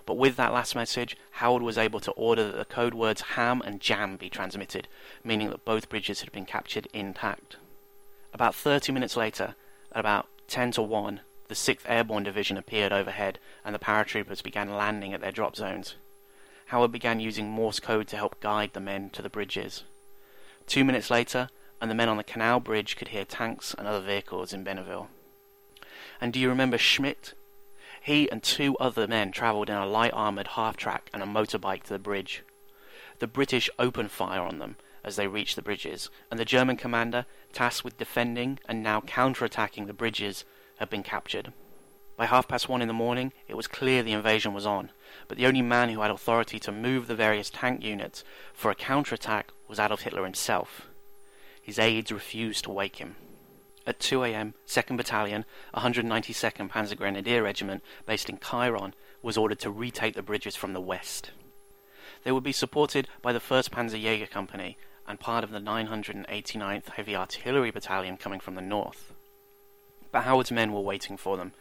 But 0.08 0.18
with 0.18 0.36
that 0.38 0.52
last 0.52 0.76
message, 0.76 1.16
Howard 1.34 1.62
was 1.62 1.78
able 1.78 2.00
to 2.00 2.12
order 2.14 2.48
that 2.48 2.58
the 2.58 2.66
code 2.66 2.96
words 2.96 3.22
ham 3.22 3.62
and 3.64 3.80
jam 3.80 4.18
be 4.18 4.32
transmitted, 4.32 4.88
meaning 5.24 5.52
that 5.52 5.64
both 5.64 5.90
bridges 5.90 6.22
had 6.22 6.32
been 6.32 6.46
captured 6.46 6.88
intact. 6.92 7.58
About 8.34 8.56
30 8.56 8.92
minutes 8.92 9.16
later, 9.16 9.54
at 9.92 10.00
about 10.00 10.28
10 10.48 10.72
to 10.72 10.82
1, 10.82 11.22
the 11.52 11.56
6th 11.56 11.82
Airborne 11.86 12.24
Division 12.24 12.56
appeared 12.56 12.94
overhead 12.94 13.38
and 13.66 13.76
the 13.76 13.80
paratroopers 13.80 14.42
began 14.42 14.74
landing 14.74 15.14
at 15.14 15.20
their 15.20 15.34
drop 15.34 15.58
zones. 15.58 15.96
Howard 16.68 16.94
began 16.94 17.20
using 17.20 17.50
Morse 17.50 17.82
code 17.82 18.08
to 18.08 18.16
help 18.16 18.40
guide 18.40 18.70
the 18.72 18.80
men 18.80 19.10
to 19.10 19.22
the 19.22 19.30
bridges. 19.30 19.84
Two 20.66 20.86
minutes 20.86 21.10
later, 21.10 21.50
and 21.82 21.92
the 21.92 21.96
men 21.96 22.08
on 22.08 22.16
the 22.16 22.24
canal 22.24 22.62
bridge 22.62 22.96
could 22.96 23.10
hear 23.10 23.26
tanks 23.26 23.76
and 23.78 23.86
other 23.86 24.00
vehicles 24.00 24.54
in 24.54 24.64
Bénouville. 24.64 25.08
And 26.22 26.32
do 26.32 26.40
you 26.40 26.48
remember 26.48 26.78
Schmidt, 26.78 27.34
he 28.02 28.32
and 28.32 28.42
two 28.42 28.78
other 28.78 29.06
men 29.06 29.34
travelled 29.34 29.70
in 29.70 29.76
a 29.76 29.86
light 29.86 30.14
armoured 30.14 30.48
half 30.56 30.78
track 30.78 31.10
and 31.14 31.22
a 31.22 31.26
motorbike 31.26 31.84
to 31.84 31.90
the 31.90 32.00
bridge. 32.00 32.44
The 33.20 33.28
British 33.28 33.70
opened 33.78 34.12
fire 34.12 34.42
on 34.42 34.60
them 34.60 34.78
as 35.04 35.18
they 35.18 35.28
reached 35.28 35.58
the 35.58 35.62
bridges, 35.62 36.10
and 36.30 36.40
the 36.40 36.46
German 36.46 36.78
commander, 36.78 37.26
tasked 37.52 37.84
with 37.84 37.98
defending 37.98 38.58
and 38.70 38.82
now 38.82 39.02
counter-attacking 39.02 39.88
the 39.88 39.94
bridges, 39.94 40.46
had 40.82 40.90
been 40.90 41.04
captured. 41.04 41.54
By 42.18 42.26
half 42.26 42.48
past 42.48 42.68
one 42.68 42.82
in 42.82 42.88
the 42.88 42.94
morning, 42.94 43.34
it 43.48 43.56
was 43.56 43.68
clear 43.68 44.02
the 44.02 44.14
invasion 44.14 44.52
was 44.52 44.66
on, 44.66 44.90
but 45.28 45.38
the 45.38 45.46
only 45.46 45.62
man 45.62 45.90
who 45.90 46.02
had 46.02 46.10
authority 46.10 46.60
to 46.60 46.72
move 46.72 47.06
the 47.06 47.14
various 47.16 47.52
tank 47.52 47.84
units 47.84 48.24
for 48.52 48.72
a 48.72 48.76
counterattack 48.76 49.52
was 49.68 49.80
Adolf 49.80 50.02
Hitler 50.02 50.24
himself. 50.24 50.88
His 51.62 51.78
aides 51.78 52.12
refused 52.12 52.64
to 52.64 52.72
wake 52.72 52.96
him. 52.96 53.16
At 53.86 54.00
2 54.00 54.24
a.m., 54.24 54.56
2nd 54.68 54.98
Battalion, 54.98 55.46
192nd 55.76 56.70
Panzer 56.72 56.98
Grenadier 56.98 57.44
Regiment, 57.44 57.84
based 58.08 58.28
in 58.28 58.38
Cairon, 58.38 58.96
was 59.22 59.38
ordered 59.38 59.60
to 59.60 59.70
retake 59.70 60.16
the 60.16 60.24
bridges 60.24 60.56
from 60.56 60.74
the 60.74 60.82
west. 60.82 61.30
They 62.24 62.32
would 62.32 62.44
be 62.44 62.52
supported 62.52 63.08
by 63.22 63.34
the 63.34 63.40
1st 63.40 63.70
Panzerjäger 63.70 64.32
Company 64.32 64.78
and 65.08 65.20
part 65.20 65.44
of 65.44 65.52
the 65.52 65.60
989th 65.60 66.90
Heavy 66.90 67.16
Artillery 67.16 67.70
Battalion 67.70 68.18
coming 68.18 68.40
from 68.40 68.56
the 68.56 68.62
north. 68.62 69.11
But 70.12 70.24
Howard's 70.24 70.52
men 70.52 70.74
were 70.74 70.82
waiting 70.82 71.18
for 71.18 71.38
them. 71.38 71.54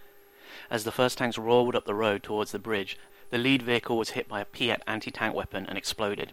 As 0.70 0.84
the 0.84 0.92
first 0.92 1.18
tanks 1.18 1.38
rolled 1.38 1.76
up 1.76 1.84
the 1.84 1.94
road 1.94 2.22
towards 2.22 2.52
the 2.52 2.58
bridge, 2.58 2.98
the 3.30 3.38
lead 3.38 3.62
vehicle 3.62 3.96
was 3.96 4.10
hit 4.10 4.28
by 4.28 4.40
a 4.40 4.44
Piat 4.44 4.80
anti-tank 4.86 5.34
weapon 5.34 5.66
and 5.66 5.78
exploded. 5.78 6.32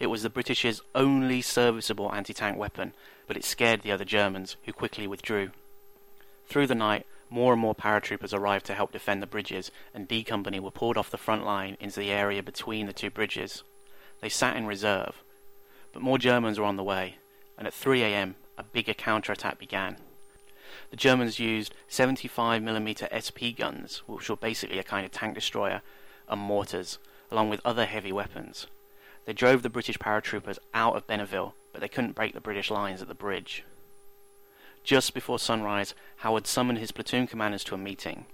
It 0.00 0.06
was 0.06 0.22
the 0.22 0.30
British's 0.30 0.80
only 0.94 1.42
serviceable 1.42 2.12
anti-tank 2.12 2.56
weapon, 2.56 2.94
but 3.26 3.36
it 3.36 3.44
scared 3.44 3.82
the 3.82 3.92
other 3.92 4.04
Germans, 4.04 4.56
who 4.64 4.72
quickly 4.72 5.06
withdrew. 5.06 5.50
Through 6.46 6.68
the 6.68 6.74
night, 6.74 7.06
more 7.28 7.52
and 7.52 7.60
more 7.60 7.74
paratroopers 7.74 8.32
arrived 8.32 8.66
to 8.66 8.74
help 8.74 8.92
defend 8.92 9.20
the 9.20 9.26
bridges, 9.26 9.70
and 9.92 10.06
D 10.06 10.22
Company 10.22 10.60
were 10.60 10.70
pulled 10.70 10.96
off 10.96 11.10
the 11.10 11.18
front 11.18 11.44
line 11.44 11.76
into 11.80 11.98
the 11.98 12.12
area 12.12 12.42
between 12.42 12.86
the 12.86 12.92
two 12.92 13.10
bridges. 13.10 13.64
They 14.20 14.28
sat 14.28 14.56
in 14.56 14.66
reserve, 14.66 15.22
but 15.92 16.02
more 16.02 16.18
Germans 16.18 16.58
were 16.58 16.64
on 16.64 16.76
the 16.76 16.84
way, 16.84 17.16
and 17.58 17.66
at 17.66 17.74
3 17.74 18.02
a.m. 18.02 18.36
a 18.56 18.62
bigger 18.62 18.94
counterattack 18.94 19.58
began. 19.58 19.96
The 20.90 20.96
Germans 20.96 21.38
used 21.38 21.74
75mm 21.90 23.08
SP 23.12 23.56
guns, 23.56 24.02
which 24.06 24.28
were 24.28 24.36
basically 24.36 24.78
a 24.78 24.84
kind 24.84 25.04
of 25.04 25.12
tank 25.12 25.34
destroyer, 25.34 25.82
and 26.28 26.40
mortars, 26.40 26.98
along 27.30 27.50
with 27.50 27.60
other 27.64 27.86
heavy 27.86 28.12
weapons. 28.12 28.66
They 29.24 29.32
drove 29.32 29.62
the 29.62 29.70
British 29.70 29.98
paratroopers 29.98 30.58
out 30.72 30.96
of 30.96 31.06
Bénouville, 31.06 31.52
but 31.72 31.80
they 31.80 31.88
couldn't 31.88 32.14
break 32.14 32.32
the 32.32 32.40
British 32.40 32.70
lines 32.70 33.02
at 33.02 33.08
the 33.08 33.14
bridge. 33.14 33.64
Just 34.84 35.14
before 35.14 35.40
sunrise, 35.40 35.94
Howard 36.18 36.46
summoned 36.46 36.78
his 36.78 36.92
platoon 36.92 37.26
commanders 37.26 37.64
to 37.64 37.74
a 37.74 37.78
meeting. 37.78 38.26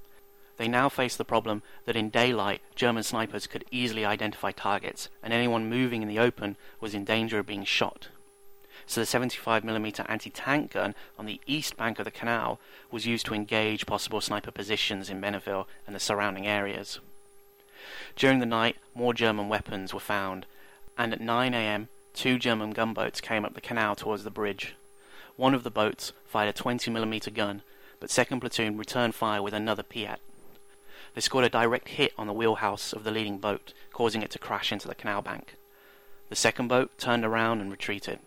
They 0.58 0.68
now 0.68 0.90
faced 0.90 1.16
the 1.16 1.24
problem 1.24 1.62
that 1.86 1.96
in 1.96 2.10
daylight, 2.10 2.60
German 2.74 3.02
snipers 3.02 3.46
could 3.46 3.64
easily 3.70 4.04
identify 4.04 4.52
targets, 4.52 5.08
and 5.22 5.32
anyone 5.32 5.70
moving 5.70 6.02
in 6.02 6.08
the 6.08 6.18
open 6.18 6.56
was 6.78 6.94
in 6.94 7.04
danger 7.04 7.38
of 7.38 7.46
being 7.46 7.64
shot. 7.64 8.08
So 8.86 9.00
the 9.00 9.06
75mm 9.06 10.04
anti-tank 10.08 10.72
gun 10.72 10.94
on 11.18 11.26
the 11.26 11.40
east 11.46 11.76
bank 11.76 11.98
of 11.98 12.04
the 12.04 12.10
canal 12.10 12.58
was 12.90 13.06
used 13.06 13.26
to 13.26 13.34
engage 13.34 13.86
possible 13.86 14.20
sniper 14.20 14.50
positions 14.50 15.08
in 15.08 15.20
Bénouville 15.20 15.66
and 15.86 15.94
the 15.94 16.00
surrounding 16.00 16.46
areas. 16.46 16.98
During 18.16 18.38
the 18.38 18.46
night, 18.46 18.76
more 18.94 19.14
German 19.14 19.48
weapons 19.48 19.94
were 19.94 20.00
found, 20.00 20.46
and 20.98 21.12
at 21.12 21.20
9 21.20 21.54
a.m., 21.54 21.88
two 22.14 22.38
German 22.38 22.70
gunboats 22.70 23.20
came 23.20 23.44
up 23.44 23.54
the 23.54 23.60
canal 23.60 23.96
towards 23.96 24.24
the 24.24 24.30
bridge. 24.30 24.74
One 25.36 25.54
of 25.54 25.62
the 25.64 25.70
boats 25.70 26.12
fired 26.26 26.48
a 26.48 26.52
20mm 26.52 27.32
gun, 27.34 27.62
but 28.00 28.10
2nd 28.10 28.40
Platoon 28.40 28.76
returned 28.76 29.14
fire 29.14 29.42
with 29.42 29.54
another 29.54 29.82
Piat. 29.82 30.18
They 31.14 31.20
scored 31.20 31.44
a 31.44 31.48
direct 31.48 31.88
hit 31.88 32.12
on 32.16 32.26
the 32.26 32.32
wheelhouse 32.32 32.92
of 32.92 33.04
the 33.04 33.10
leading 33.10 33.38
boat, 33.38 33.72
causing 33.92 34.22
it 34.22 34.30
to 34.32 34.38
crash 34.38 34.72
into 34.72 34.88
the 34.88 34.94
canal 34.94 35.22
bank. 35.22 35.56
The 36.28 36.36
second 36.36 36.68
boat 36.68 36.96
turned 36.98 37.24
around 37.24 37.60
and 37.60 37.70
retreated. 37.70 38.18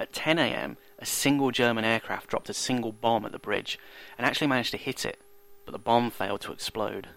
At 0.00 0.14
10 0.14 0.38
a.m., 0.38 0.78
a 0.98 1.04
single 1.04 1.50
German 1.50 1.84
aircraft 1.84 2.30
dropped 2.30 2.48
a 2.48 2.54
single 2.54 2.90
bomb 2.90 3.26
at 3.26 3.32
the 3.32 3.38
bridge 3.38 3.78
and 4.16 4.26
actually 4.26 4.46
managed 4.46 4.70
to 4.70 4.78
hit 4.78 5.04
it, 5.04 5.18
but 5.66 5.72
the 5.72 5.78
bomb 5.78 6.10
failed 6.10 6.40
to 6.40 6.52
explode. 6.52 7.08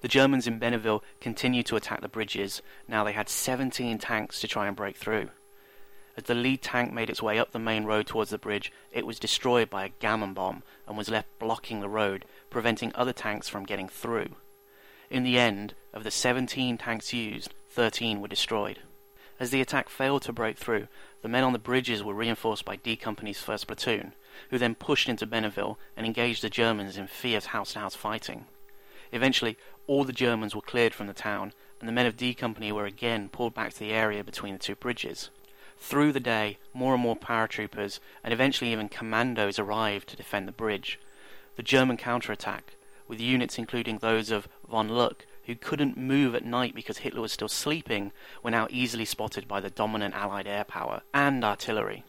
The 0.00 0.06
Germans 0.06 0.46
in 0.46 0.60
Bénouville 0.60 1.02
continued 1.20 1.66
to 1.66 1.76
attack 1.76 2.02
the 2.02 2.08
bridges. 2.08 2.62
Now 2.86 3.02
they 3.02 3.10
had 3.10 3.28
17 3.28 3.98
tanks 3.98 4.40
to 4.40 4.46
try 4.46 4.68
and 4.68 4.76
break 4.76 4.96
through. 4.96 5.30
As 6.16 6.22
the 6.22 6.36
lead 6.36 6.62
tank 6.62 6.92
made 6.92 7.10
its 7.10 7.20
way 7.22 7.40
up 7.40 7.50
the 7.50 7.58
main 7.58 7.84
road 7.84 8.06
towards 8.06 8.30
the 8.30 8.38
bridge, 8.38 8.70
it 8.92 9.04
was 9.04 9.18
destroyed 9.18 9.68
by 9.68 9.86
a 9.86 9.92
gammon 9.98 10.34
bomb 10.34 10.62
and 10.86 10.96
was 10.96 11.08
left 11.08 11.40
blocking 11.40 11.80
the 11.80 11.88
road, 11.88 12.26
preventing 12.48 12.92
other 12.94 13.12
tanks 13.12 13.48
from 13.48 13.66
getting 13.66 13.88
through. 13.88 14.36
In 15.10 15.24
the 15.24 15.40
end, 15.40 15.74
of 15.92 16.04
the 16.04 16.12
17 16.12 16.78
tanks 16.78 17.12
used, 17.12 17.54
13 17.70 18.20
were 18.20 18.28
destroyed. 18.28 18.78
As 19.40 19.50
the 19.50 19.60
attack 19.60 19.88
failed 19.88 20.22
to 20.22 20.32
break 20.32 20.56
through, 20.56 20.86
the 21.22 21.28
men 21.28 21.42
on 21.42 21.52
the 21.52 21.58
bridges 21.58 22.04
were 22.04 22.14
reinforced 22.14 22.64
by 22.64 22.76
D 22.76 22.94
Company's 22.96 23.42
1st 23.42 23.66
Platoon, 23.66 24.12
who 24.50 24.58
then 24.58 24.74
pushed 24.74 25.08
into 25.08 25.26
Bénouville 25.26 25.76
and 25.96 26.06
engaged 26.06 26.42
the 26.42 26.50
Germans 26.50 26.96
in 26.96 27.08
fierce 27.08 27.46
house-to-house 27.46 27.96
fighting. 27.96 28.46
Eventually, 29.10 29.56
all 29.86 30.04
the 30.04 30.12
Germans 30.12 30.54
were 30.54 30.62
cleared 30.62 30.94
from 30.94 31.08
the 31.08 31.12
town, 31.12 31.52
and 31.80 31.88
the 31.88 31.92
men 31.92 32.06
of 32.06 32.16
D 32.16 32.32
Company 32.32 32.70
were 32.70 32.86
again 32.86 33.28
pulled 33.28 33.54
back 33.54 33.72
to 33.72 33.78
the 33.80 33.92
area 33.92 34.22
between 34.22 34.52
the 34.52 34.58
two 34.58 34.76
bridges. 34.76 35.30
Through 35.78 36.12
the 36.12 36.20
day, 36.20 36.58
more 36.72 36.94
and 36.94 37.02
more 37.02 37.16
paratroopers 37.16 37.98
and 38.22 38.32
eventually 38.32 38.72
even 38.72 38.88
commandos 38.88 39.58
arrived 39.58 40.08
to 40.08 40.16
defend 40.16 40.46
the 40.46 40.52
bridge. 40.52 41.00
The 41.56 41.62
German 41.62 41.96
counterattack, 41.96 42.76
with 43.08 43.20
units 43.20 43.58
including 43.58 43.98
those 43.98 44.30
of 44.30 44.48
von 44.68 44.88
Luck, 44.88 45.26
who 45.46 45.54
couldn't 45.54 45.96
move 45.96 46.34
at 46.34 46.44
night 46.44 46.74
because 46.74 46.98
Hitler 46.98 47.20
was 47.20 47.32
still 47.32 47.48
sleeping, 47.48 48.12
were 48.42 48.50
now 48.50 48.66
easily 48.70 49.04
spotted 49.04 49.46
by 49.46 49.60
the 49.60 49.70
dominant 49.70 50.14
Allied 50.14 50.46
air 50.46 50.64
power 50.64 51.02
and 51.12 51.44
artillery. 51.44 52.04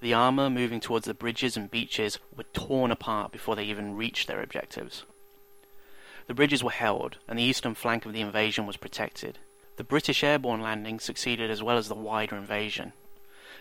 The 0.00 0.14
armour 0.14 0.48
moving 0.48 0.80
towards 0.80 1.06
the 1.06 1.14
bridges 1.14 1.56
and 1.56 1.70
beaches 1.70 2.18
were 2.34 2.44
torn 2.54 2.90
apart 2.90 3.32
before 3.32 3.54
they 3.54 3.64
even 3.64 3.96
reached 3.96 4.26
their 4.28 4.42
objectives. 4.42 5.04
The 6.26 6.34
bridges 6.34 6.64
were 6.64 6.70
held, 6.70 7.18
and 7.28 7.38
the 7.38 7.42
eastern 7.42 7.74
flank 7.74 8.06
of 8.06 8.12
the 8.12 8.20
invasion 8.20 8.66
was 8.66 8.76
protected. 8.76 9.38
The 9.76 9.84
British 9.84 10.24
airborne 10.24 10.62
landing 10.62 11.00
succeeded 11.00 11.50
as 11.50 11.62
well 11.62 11.76
as 11.76 11.88
the 11.88 11.94
wider 11.94 12.36
invasion. 12.36 12.92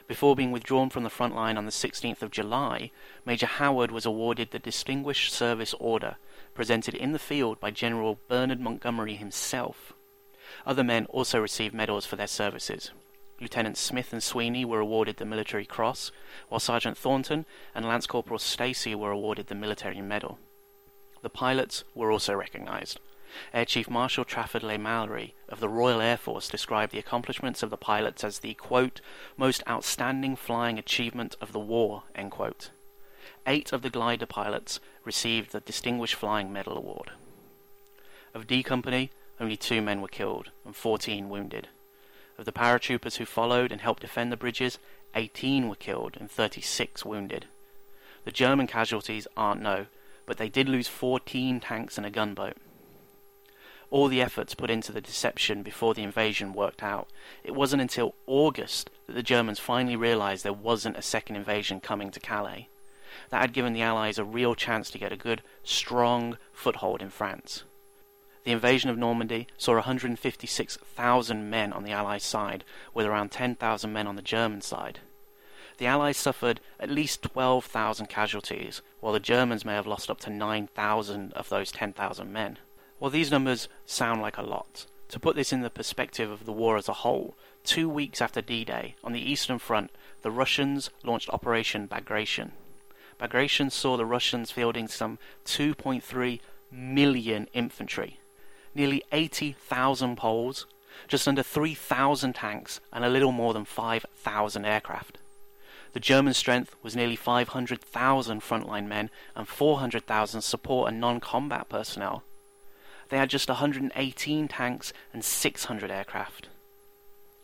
Before 0.08 0.36
being 0.36 0.52
withdrawn 0.52 0.90
from 0.90 1.04
the 1.04 1.10
front 1.10 1.36
line 1.36 1.58
on 1.58 1.66
the 1.66 1.72
16th 1.72 2.22
of 2.22 2.32
July, 2.32 2.92
Major 3.26 3.46
Howard 3.46 3.92
was 3.92 4.06
awarded 4.06 4.52
the 4.52 4.60
Distinguished 4.60 5.34
Service 5.34 5.74
Order, 5.80 6.18
presented 6.54 6.96
in 6.96 7.12
the 7.12 7.20
field 7.20 7.60
by 7.60 7.72
General 7.72 8.20
Bernard 8.28 8.60
Montgomery 8.60 9.16
himself. 9.16 9.94
Other 10.66 10.84
men 10.84 11.06
also 11.08 11.40
received 11.40 11.74
medals 11.74 12.06
for 12.06 12.16
their 12.16 12.28
services. 12.28 12.92
Lieutenants 13.40 13.80
Smith 13.80 14.12
and 14.12 14.22
Sweeney 14.22 14.66
were 14.66 14.80
awarded 14.80 15.18
the 15.18 15.26
Military 15.26 15.66
Cross, 15.66 16.12
while 16.50 16.60
Sergeant 16.60 16.98
Thornton 16.98 17.46
and 17.74 17.86
Lance 17.86 18.06
Corporal 18.06 18.40
Stacey 18.40 18.94
were 18.96 19.12
awarded 19.12 19.48
the 19.48 19.56
Military 19.56 20.02
Medal. 20.02 20.40
The 21.22 21.30
pilots 21.30 21.84
were 21.96 22.12
also 22.12 22.34
recognized. 22.34 23.00
Air 23.54 23.66
Chief 23.66 23.90
Marshal 23.90 24.26
Trafford 24.26 24.64
Leigh-Mallory 24.64 25.36
of 25.48 25.60
the 25.60 25.70
Royal 25.70 26.02
Air 26.02 26.18
Force 26.18 26.50
described 26.50 26.92
the 26.92 27.00
accomplishments 27.00 27.62
of 27.62 27.70
the 27.70 27.78
pilots 27.78 28.24
as 28.24 28.40
the, 28.40 28.56
quote, 28.56 29.02
most 29.38 29.64
outstanding 29.70 30.36
flying 30.36 30.80
achievement 30.80 31.36
of 31.40 31.52
the 31.52 31.60
war, 31.60 32.04
end 32.16 32.32
quote. 32.32 32.72
Eight 33.46 33.72
of 33.72 33.82
the 33.82 33.90
glider 33.90 34.26
pilots 34.26 34.80
received 35.04 35.52
the 35.52 35.60
Distinguished 35.60 36.16
Flying 36.16 36.52
Medal 36.54 36.78
Award. 36.78 37.12
Of 38.34 38.48
D 38.48 38.64
Company, 38.64 39.12
only 39.40 39.58
two 39.58 39.82
men 39.82 40.02
were 40.02 40.08
killed 40.08 40.52
and 40.66 40.76
14 40.76 41.30
wounded. 41.30 41.68
Of 42.38 42.46
the 42.46 42.52
paratroopers 42.52 43.18
who 43.18 43.26
followed 43.26 43.72
and 43.72 43.82
helped 43.82 44.02
defend 44.02 44.32
the 44.32 44.38
bridges, 44.38 44.78
18 45.16 45.68
were 45.68 45.76
killed 45.76 46.16
and 46.20 46.30
36 46.30 47.04
wounded. 47.04 47.46
The 48.26 48.32
German 48.32 48.68
casualties 48.68 49.28
aren't 49.36 49.62
known, 49.62 49.88
but 50.26 50.38
they 50.38 50.50
did 50.50 50.70
lose 50.70 50.88
14 50.88 51.60
tanks 51.60 51.98
and 51.98 52.06
a 52.06 52.10
gunboat. 52.10 52.58
All 53.92 54.08
the 54.08 54.22
efforts 54.22 54.54
put 54.54 54.70
into 54.70 54.92
the 54.92 55.02
deception 55.02 55.64
before 55.64 55.94
the 55.94 56.04
invasion 56.04 56.54
worked 56.54 56.84
out. 56.84 57.08
It 57.44 57.56
wasn't 57.56 57.82
until 57.82 58.14
August 58.28 58.92
that 59.08 59.14
the 59.14 59.24
Germans 59.24 59.60
finally 59.60 59.96
realized 59.96 60.44
there 60.44 60.54
wasn't 60.54 60.98
a 60.98 61.02
second 61.02 61.38
invasion 61.38 61.80
coming 61.80 62.12
to 62.12 62.20
Calais. 62.20 62.68
That 63.30 63.42
had 63.42 63.54
given 63.54 63.74
the 63.74 63.82
Allies 63.82 64.18
a 64.18 64.24
real 64.24 64.56
chance 64.56 64.90
to 64.92 64.98
get 64.98 65.12
a 65.12 65.18
good, 65.18 65.42
strong 65.64 66.38
foothold 66.54 67.02
in 67.02 67.10
France. 67.10 67.64
The 68.44 68.52
invasion 68.52 68.90
of 68.90 68.98
Normandy 68.98 69.48
saw 69.58 69.74
156,000 69.74 71.50
men 71.50 71.74
on 71.74 71.84
the 71.84 71.92
Allies' 71.92 72.24
side, 72.24 72.64
with 72.94 73.06
around 73.06 73.32
10,000 73.32 73.92
men 73.94 74.08
on 74.08 74.16
the 74.16 74.22
German 74.22 74.62
side 74.62 75.00
the 75.80 75.88
Allies 75.88 76.18
suffered 76.18 76.60
at 76.78 76.90
least 76.90 77.24
12,000 77.24 78.08
casualties, 78.08 78.82
while 79.00 79.14
the 79.14 79.20
Germans 79.20 79.64
may 79.64 79.74
have 79.74 79.88
lost 79.88 80.12
up 80.12 80.20
to 80.20 80.30
9,000 80.30 81.34
of 81.34 81.48
those 81.48 81.72
10,000 81.72 82.32
men. 82.32 82.58
While 83.00 83.12
these 83.12 83.32
numbers 83.32 83.70
sound 83.86 84.22
like 84.22 84.38
a 84.38 84.44
lot, 84.44 84.86
to 85.08 85.20
put 85.20 85.38
this 85.38 85.54
in 85.54 85.62
the 85.62 85.70
perspective 85.70 86.30
of 86.30 86.46
the 86.46 86.52
war 86.52 86.76
as 86.76 86.90
a 86.90 86.94
whole, 86.94 87.36
two 87.64 87.88
weeks 87.88 88.22
after 88.22 88.42
D-Day, 88.42 88.96
on 89.06 89.14
the 89.14 89.32
Eastern 89.32 89.58
Front, 89.58 89.92
the 90.22 90.32
Russians 90.32 90.90
launched 91.04 91.30
Operation 91.30 91.88
Bagration. 91.88 92.52
Bagration 93.20 93.70
saw 93.70 93.98
the 93.98 94.06
Russians 94.06 94.50
fielding 94.50 94.88
some 94.88 95.20
2.3 95.46 96.40
million 96.72 97.48
infantry, 97.54 98.20
nearly 98.74 99.04
80,000 99.12 100.16
Poles, 100.16 100.66
just 101.08 101.28
under 101.28 101.44
3,000 101.44 102.34
tanks, 102.34 102.80
and 102.92 103.04
a 103.04 103.10
little 103.10 103.32
more 103.32 103.54
than 103.54 103.66
5,000 103.66 104.66
aircraft. 104.66 105.18
The 105.92 106.00
German 106.00 106.34
strength 106.34 106.76
was 106.82 106.96
nearly 106.96 107.16
500,000 107.16 108.42
frontline 108.42 108.88
men 108.88 109.10
and 109.36 109.48
400,000 109.48 110.42
support 110.42 110.90
and 110.90 111.00
non-combat 111.00 111.68
personnel. 111.68 112.24
They 113.10 113.18
had 113.18 113.30
just 113.30 113.50
118 113.50 114.48
tanks 114.48 114.94
and 115.12 115.26
600 115.26 115.92
aircraft. 115.92 116.48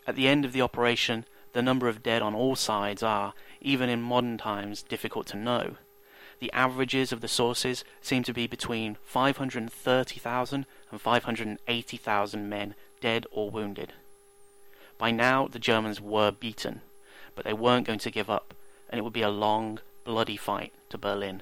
At 0.08 0.16
the 0.16 0.28
end 0.28 0.46
of 0.46 0.54
the 0.54 0.62
operation, 0.62 1.26
the 1.54 1.64
number 1.64 1.88
of 1.88 2.04
dead 2.04 2.22
on 2.22 2.36
all 2.36 2.56
sides 2.56 3.02
are, 3.02 3.34
even 3.66 3.90
in 3.90 4.02
modern 4.02 4.38
times, 4.38 4.84
difficult 4.84 5.26
to 5.28 5.38
know. 5.38 5.76
The 6.40 6.52
averages 6.54 7.12
of 7.12 7.22
the 7.22 7.28
sources 7.28 7.84
seem 8.02 8.24
to 8.24 8.34
be 8.34 8.46
between 8.46 8.98
530,000 9.04 10.66
and 10.92 11.02
580,000 11.02 12.50
men 12.50 12.76
dead 13.02 13.26
or 13.32 13.50
wounded. 13.50 13.94
By 14.98 15.12
now, 15.12 15.48
the 15.48 15.60
Germans 15.60 16.00
were 16.00 16.32
beaten, 16.32 16.82
but 17.36 17.44
they 17.44 17.54
weren't 17.54 17.88
going 17.88 18.00
to 18.00 18.12
give 18.12 18.30
up, 18.30 18.54
and 18.90 19.00
it 19.00 19.02
would 19.04 19.14
be 19.14 19.24
a 19.24 19.30
long, 19.30 19.80
bloody 20.04 20.38
fight 20.38 20.72
to 20.90 20.98
Berlin. 20.98 21.42